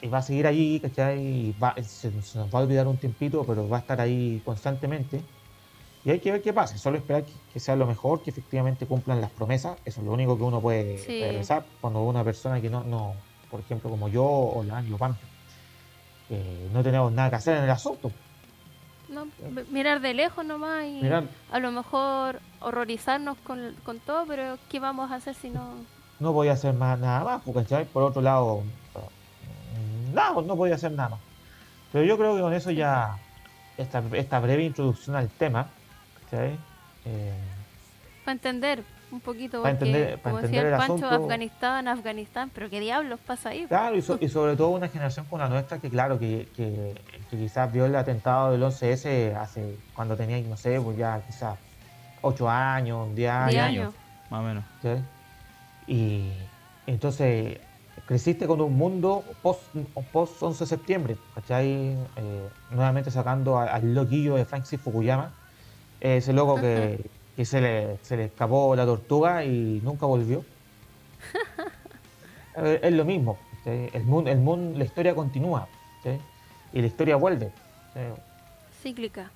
y 0.00 0.08
va 0.08 0.18
a 0.18 0.22
seguir 0.22 0.46
allí, 0.46 0.80
¿cachai? 0.80 1.20
Y 1.20 1.56
va, 1.60 1.74
se, 1.82 2.10
nos 2.10 2.54
va 2.54 2.60
a 2.60 2.62
olvidar 2.62 2.86
un 2.86 2.96
tiempito, 2.96 3.44
pero 3.44 3.68
va 3.68 3.78
a 3.78 3.80
estar 3.80 4.00
ahí 4.00 4.40
constantemente. 4.44 5.20
Y 6.04 6.10
hay 6.10 6.20
que 6.20 6.30
ver 6.30 6.40
qué 6.40 6.52
pasa, 6.52 6.78
solo 6.78 6.96
esperar 6.96 7.24
que, 7.52 7.60
sea 7.60 7.74
lo 7.74 7.86
mejor, 7.86 8.22
que 8.22 8.30
efectivamente 8.30 8.86
cumplan 8.86 9.20
las 9.20 9.30
promesas. 9.30 9.76
Eso 9.84 10.00
es 10.00 10.06
lo 10.06 10.12
único 10.12 10.36
que 10.36 10.44
uno 10.44 10.60
puede 10.60 10.98
pensar 11.06 11.64
cuando 11.80 12.02
una 12.02 12.22
persona 12.22 12.60
que 12.60 12.70
no, 12.70 12.84
no, 12.84 13.14
por 13.50 13.60
ejemplo, 13.60 13.90
como 13.90 14.08
yo 14.08 14.24
o 14.24 14.62
la 14.64 14.78
Anglo 14.78 14.96
eh, 16.30 16.68
no 16.72 16.82
tenemos 16.82 17.10
nada 17.10 17.30
que 17.30 17.36
hacer 17.36 17.56
en 17.56 17.64
el 17.64 17.70
asunto. 17.70 18.12
No, 19.08 19.26
mirar 19.70 20.00
de 20.00 20.12
lejos 20.12 20.44
nomás 20.44 20.84
y 20.84 21.00
a 21.50 21.58
lo 21.58 21.72
mejor 21.72 22.40
horrorizarnos 22.60 23.38
con, 23.38 23.74
con, 23.82 23.98
todo, 24.00 24.26
pero 24.26 24.58
¿qué 24.68 24.80
vamos 24.80 25.10
a 25.10 25.14
hacer 25.14 25.34
si 25.34 25.48
no...? 25.48 25.74
No 26.20 26.32
voy 26.32 26.48
a 26.48 26.52
hacer 26.52 26.74
más, 26.74 26.98
nada 26.98 27.24
más, 27.24 27.42
porque 27.42 27.86
por 27.86 28.02
otro 28.02 28.20
lado, 28.20 28.62
no, 30.12 30.42
no 30.42 30.56
podía 30.56 30.74
hacer 30.74 30.92
nada 30.92 31.10
más. 31.10 31.20
Pero 31.92 32.04
yo 32.04 32.18
creo 32.18 32.36
que 32.36 32.42
con 32.42 32.52
eso 32.52 32.70
ya, 32.70 33.18
esta, 33.76 34.02
esta 34.12 34.40
breve 34.40 34.64
introducción 34.64 35.16
al 35.16 35.28
tema, 35.28 35.68
eh, 36.32 37.32
para 38.24 38.32
entender 38.32 38.82
un 39.10 39.20
poquito, 39.20 39.62
para 39.62 39.72
entender, 39.72 40.20
como 40.20 40.42
decía 40.42 40.60
el, 40.62 40.76
Pancho, 40.76 41.08
Afganistán, 41.08 41.88
Afganistán, 41.88 42.50
pero 42.54 42.68
qué 42.68 42.80
diablos 42.80 43.18
pasa 43.26 43.50
ahí. 43.50 43.64
Claro, 43.66 43.96
y, 43.96 44.02
sobre 44.02 44.56
todo 44.56 44.68
una 44.68 44.88
generación 44.88 45.24
como 45.26 45.42
la 45.42 45.48
nuestra 45.48 45.78
que, 45.78 45.88
claro, 45.88 46.18
que, 46.18 46.46
que, 46.54 46.94
quizás 47.30 47.72
vio 47.72 47.86
el 47.86 47.96
atentado 47.96 48.52
del 48.52 48.62
11S 48.62 49.34
hace, 49.34 49.78
cuando 49.94 50.14
tenía, 50.16 50.38
no 50.42 50.58
sé, 50.58 50.78
pues 50.80 50.98
ya 50.98 51.22
quizás 51.26 51.56
8 52.20 52.50
años, 52.50 53.14
10 53.14 53.30
años. 53.32 53.94
Más 54.28 54.40
o 54.40 54.42
menos. 54.42 54.64
Y 55.86 56.30
entonces 56.86 57.58
creciste 58.06 58.46
con 58.46 58.60
un 58.60 58.76
mundo 58.76 59.24
post, 59.42 59.62
post 60.12 60.42
11 60.42 60.64
de 60.64 60.68
septiembre, 60.68 61.16
¿cachai? 61.34 61.96
Eh, 62.16 62.48
nuevamente 62.70 63.10
sacando 63.10 63.58
al 63.58 63.94
loquillo 63.94 64.36
de 64.36 64.44
Francis 64.44 64.80
Fukuyama, 64.80 65.32
ese 66.00 66.32
loco 66.32 66.56
que, 66.56 67.10
se, 67.44 67.60
le, 67.60 67.98
se, 68.02 68.16
le, 68.16 68.24
escapó 68.26 68.74
la 68.76 68.84
tortuga 68.84 69.44
y 69.44 69.80
nunca 69.82 70.06
volvió. 70.06 70.44
es, 72.56 72.92
lo 72.92 73.04
mismo, 73.04 73.38
el 73.64 74.04
mundo, 74.04 74.30
el 74.30 74.38
mundo, 74.38 74.78
la 74.78 74.84
historia 74.84 75.14
continúa 75.14 75.68
y 76.72 76.80
la 76.80 76.86
historia 76.86 77.16
vuelve. 77.16 77.52
Cíclica. 78.82 79.30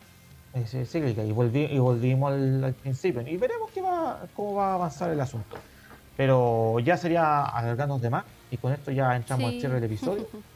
Es, 0.54 0.70
cíclica 0.90 1.24
y, 1.24 1.32
volví, 1.32 1.64
y 1.64 1.78
volvimos 1.78 2.32
al, 2.32 2.74
principio 2.74 3.22
y 3.26 3.36
veremos 3.36 3.70
qué 3.70 3.80
va, 3.80 4.20
cómo 4.36 4.54
va 4.54 4.72
a 4.72 4.74
avanzar 4.74 5.10
el 5.10 5.20
asunto. 5.20 5.56
Pero 6.16 6.78
ya 6.80 6.96
sería 6.96 7.44
alargarnos 7.44 8.00
de 8.00 8.10
más. 8.10 8.24
Y 8.52 8.58
con 8.58 8.72
esto 8.72 8.92
ya 8.92 9.16
entramos 9.16 9.46
al 9.46 9.58
cierre 9.58 9.74
del 9.74 9.84
episodio. 9.84 10.28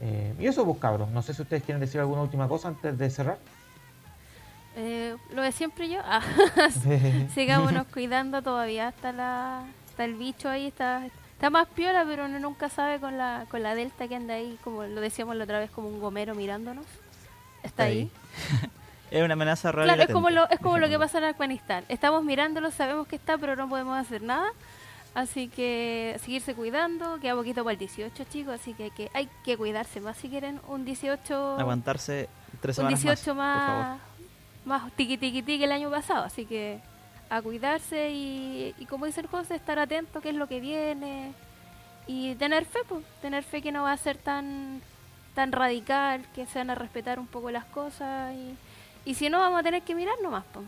Eh, 0.00 0.32
y 0.38 0.46
eso, 0.46 0.64
pues 0.64 0.78
cabros, 0.78 1.10
no 1.10 1.22
sé 1.22 1.34
si 1.34 1.42
ustedes 1.42 1.64
quieren 1.64 1.80
decir 1.80 2.00
alguna 2.00 2.22
última 2.22 2.46
cosa 2.46 2.68
antes 2.68 2.96
de 2.96 3.10
cerrar. 3.10 3.36
Eh, 4.76 5.16
lo 5.34 5.42
de 5.42 5.50
siempre 5.50 5.88
yo. 5.88 5.98
Ah, 6.04 6.22
sigámonos 7.34 7.84
cuidando 7.88 8.40
todavía. 8.40 8.90
Está, 8.90 9.10
la, 9.10 9.64
está 9.90 10.04
el 10.04 10.14
bicho 10.14 10.48
ahí, 10.48 10.68
está, 10.68 11.04
está 11.04 11.50
más 11.50 11.66
piola, 11.66 12.04
pero 12.06 12.26
uno 12.26 12.38
nunca 12.38 12.68
sabe 12.68 13.00
con 13.00 13.18
la, 13.18 13.46
con 13.50 13.64
la 13.64 13.74
delta 13.74 14.06
que 14.06 14.14
anda 14.14 14.34
ahí, 14.34 14.56
como 14.62 14.84
lo 14.84 15.00
decíamos 15.00 15.34
la 15.34 15.42
otra 15.42 15.58
vez, 15.58 15.68
como 15.72 15.88
un 15.88 15.98
gomero 15.98 16.36
mirándonos. 16.36 16.86
Está, 17.64 17.82
ahí. 17.82 18.08
es 19.10 19.20
una 19.20 19.32
amenaza 19.32 19.72
real. 19.72 19.88
Claro, 19.88 20.02
es 20.04 20.12
como, 20.12 20.30
lo, 20.30 20.48
es 20.48 20.60
como 20.60 20.78
lo 20.78 20.88
que 20.88 20.96
pasa 20.96 21.18
en 21.18 21.24
Afganistán. 21.24 21.82
Estamos 21.88 22.22
mirándolo, 22.22 22.70
sabemos 22.70 23.08
que 23.08 23.16
está, 23.16 23.36
pero 23.36 23.56
no 23.56 23.68
podemos 23.68 23.98
hacer 23.98 24.22
nada. 24.22 24.52
Así 25.14 25.48
que 25.48 26.16
seguirse 26.22 26.54
cuidando, 26.54 27.18
queda 27.18 27.34
poquito 27.34 27.64
para 27.64 27.72
el 27.72 27.78
18, 27.78 28.24
chicos, 28.24 28.54
así 28.54 28.74
que 28.74 28.84
hay 28.84 28.90
que, 28.90 29.10
hay 29.14 29.28
que 29.44 29.56
cuidarse 29.56 30.00
más 30.00 30.16
si 30.16 30.28
quieren 30.28 30.60
un 30.68 30.84
18. 30.84 31.58
Aguantarse 31.58 32.28
tres 32.60 32.76
semanas. 32.76 33.00
Un 33.00 33.06
18 33.06 33.34
más, 33.34 34.00
más, 34.64 34.92
tiqui 34.92 35.16
tiqui 35.16 35.42
tiqui 35.42 35.64
el 35.64 35.72
año 35.72 35.90
pasado, 35.90 36.24
así 36.24 36.44
que 36.44 36.80
a 37.30 37.42
cuidarse 37.42 38.10
y, 38.10 38.86
como 38.88 39.06
dice 39.06 39.20
el 39.20 39.26
José, 39.26 39.56
estar 39.56 39.78
atento 39.78 40.20
qué 40.20 40.30
es 40.30 40.34
lo 40.34 40.46
que 40.46 40.60
viene 40.60 41.32
y 42.06 42.34
tener 42.36 42.64
fe, 42.64 42.80
pues, 42.88 43.04
tener 43.20 43.42
fe 43.42 43.60
que 43.60 43.72
no 43.72 43.82
va 43.82 43.92
a 43.92 43.96
ser 43.96 44.16
tan 44.16 44.80
tan 45.34 45.52
radical, 45.52 46.24
que 46.34 46.46
se 46.46 46.58
van 46.58 46.70
a 46.70 46.74
respetar 46.74 47.20
un 47.20 47.26
poco 47.26 47.50
las 47.50 47.64
cosas 47.66 48.34
y, 48.34 48.56
y 49.08 49.14
si 49.14 49.30
no 49.30 49.38
vamos 49.38 49.60
a 49.60 49.62
tener 49.62 49.82
que 49.82 49.94
mirar 49.94 50.16
nomás, 50.20 50.44
pues 50.52 50.66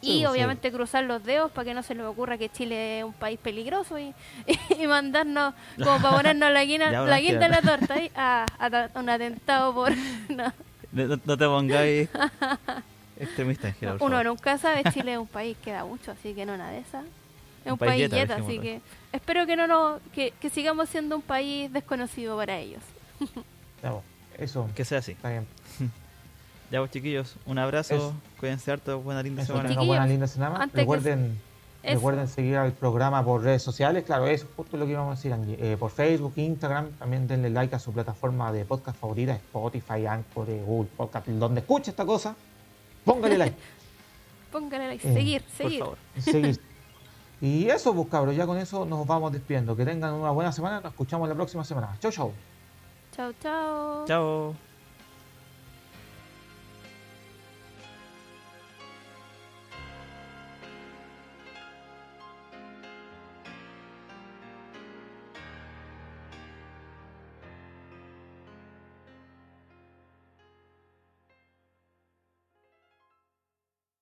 y 0.00 0.24
obviamente 0.24 0.70
cruzar 0.70 1.04
los 1.04 1.24
dedos 1.24 1.50
para 1.50 1.64
que 1.66 1.74
no 1.74 1.82
se 1.82 1.94
nos 1.94 2.06
ocurra 2.06 2.38
que 2.38 2.48
Chile 2.48 2.98
es 2.98 3.04
un 3.04 3.12
país 3.12 3.38
peligroso 3.38 3.98
y, 3.98 4.14
y 4.78 4.86
mandarnos, 4.86 5.54
como 5.76 6.00
para 6.00 6.16
ponernos 6.16 6.52
la, 6.52 6.64
guina, 6.64 6.90
la 7.06 7.20
guinda 7.20 7.40
de 7.40 7.48
la 7.48 7.62
torta 7.62 7.94
ahí, 7.94 8.10
a, 8.14 8.46
un 8.94 9.08
atentado 9.08 9.74
por... 9.74 9.92
No, 10.92 11.08
no, 11.26 11.36
te 11.36 11.44
pongáis 11.44 12.08
extremista 13.18 13.68
en 13.68 13.96
Uno 14.00 14.24
nunca 14.24 14.56
sabe, 14.56 14.82
Chile 14.92 15.12
es 15.12 15.18
un 15.18 15.26
país 15.26 15.56
que 15.62 15.72
da 15.72 15.84
mucho, 15.84 16.12
así 16.12 16.32
que 16.32 16.46
no 16.46 16.56
nada 16.56 16.70
de 16.70 16.78
esa. 16.78 17.02
Es 17.64 17.72
un, 17.72 17.76
país 17.76 18.10
yeta, 18.10 18.36
así 18.36 18.58
que 18.58 18.80
espero 19.12 19.44
que 19.44 19.56
no 19.56 19.66
no, 19.66 20.00
que, 20.14 20.32
que 20.40 20.48
sigamos 20.48 20.88
siendo 20.88 21.16
un 21.16 21.22
país 21.22 21.70
desconocido 21.72 22.36
para 22.36 22.56
ellos. 22.56 22.82
eso. 24.38 24.70
Que 24.74 24.84
sea 24.84 24.98
así. 24.98 25.12
Está 25.12 25.30
bien. 25.30 25.46
Ya 26.70 26.80
vos 26.80 26.88
pues, 26.88 26.92
chiquillos, 26.94 27.36
un 27.46 27.58
abrazo, 27.58 28.12
cuídense 28.40 28.72
harto, 28.72 29.00
buena 29.00 29.22
linda 29.22 29.44
semana. 29.44 29.82
Buena 29.82 30.06
linda 30.06 30.26
semana. 30.26 30.68
Recuerden, 30.72 31.38
recuerden 31.82 32.26
seguir 32.26 32.56
al 32.56 32.72
programa 32.72 33.24
por 33.24 33.42
redes 33.42 33.62
sociales, 33.62 34.04
claro, 34.04 34.26
eso 34.26 34.46
es 34.46 34.50
justo 34.56 34.76
lo 34.76 34.84
que 34.84 34.92
íbamos 34.92 35.12
a 35.12 35.16
decir, 35.16 35.32
Angie. 35.32 35.56
Eh, 35.60 35.76
por 35.76 35.92
Facebook, 35.92 36.32
Instagram, 36.36 36.90
también 36.98 37.28
denle 37.28 37.50
like 37.50 37.74
a 37.76 37.78
su 37.78 37.92
plataforma 37.92 38.52
de 38.52 38.64
podcast 38.64 38.98
favorita, 38.98 39.34
Spotify, 39.34 40.06
Anchor, 40.06 40.46
Google 40.64 40.90
Podcast, 40.96 41.28
donde 41.28 41.60
escuche 41.60 41.90
esta 41.90 42.04
cosa, 42.04 42.34
póngale 43.04 43.38
like. 43.38 43.56
póngale 44.50 44.88
like, 44.88 45.12
seguir, 45.12 45.42
eh, 45.42 45.52
seguir. 45.56 45.78
Por 45.78 45.96
favor. 45.96 45.98
Seguir. 46.20 46.60
Y 47.40 47.68
eso, 47.68 47.94
pues 47.94 48.08
cabros, 48.08 48.34
ya 48.34 48.46
con 48.46 48.56
eso 48.58 48.86
nos 48.86 49.06
vamos 49.06 49.32
despidiendo. 49.32 49.76
Que 49.76 49.84
tengan 49.84 50.14
una 50.14 50.30
buena 50.30 50.52
semana, 50.52 50.80
nos 50.80 50.92
escuchamos 50.92 51.28
la 51.28 51.34
próxima 51.34 51.64
semana. 51.64 51.96
Chau, 52.00 52.10
chau. 52.10 52.32
Chau, 53.14 53.32
chau. 53.40 54.04
Chao. 54.06 54.65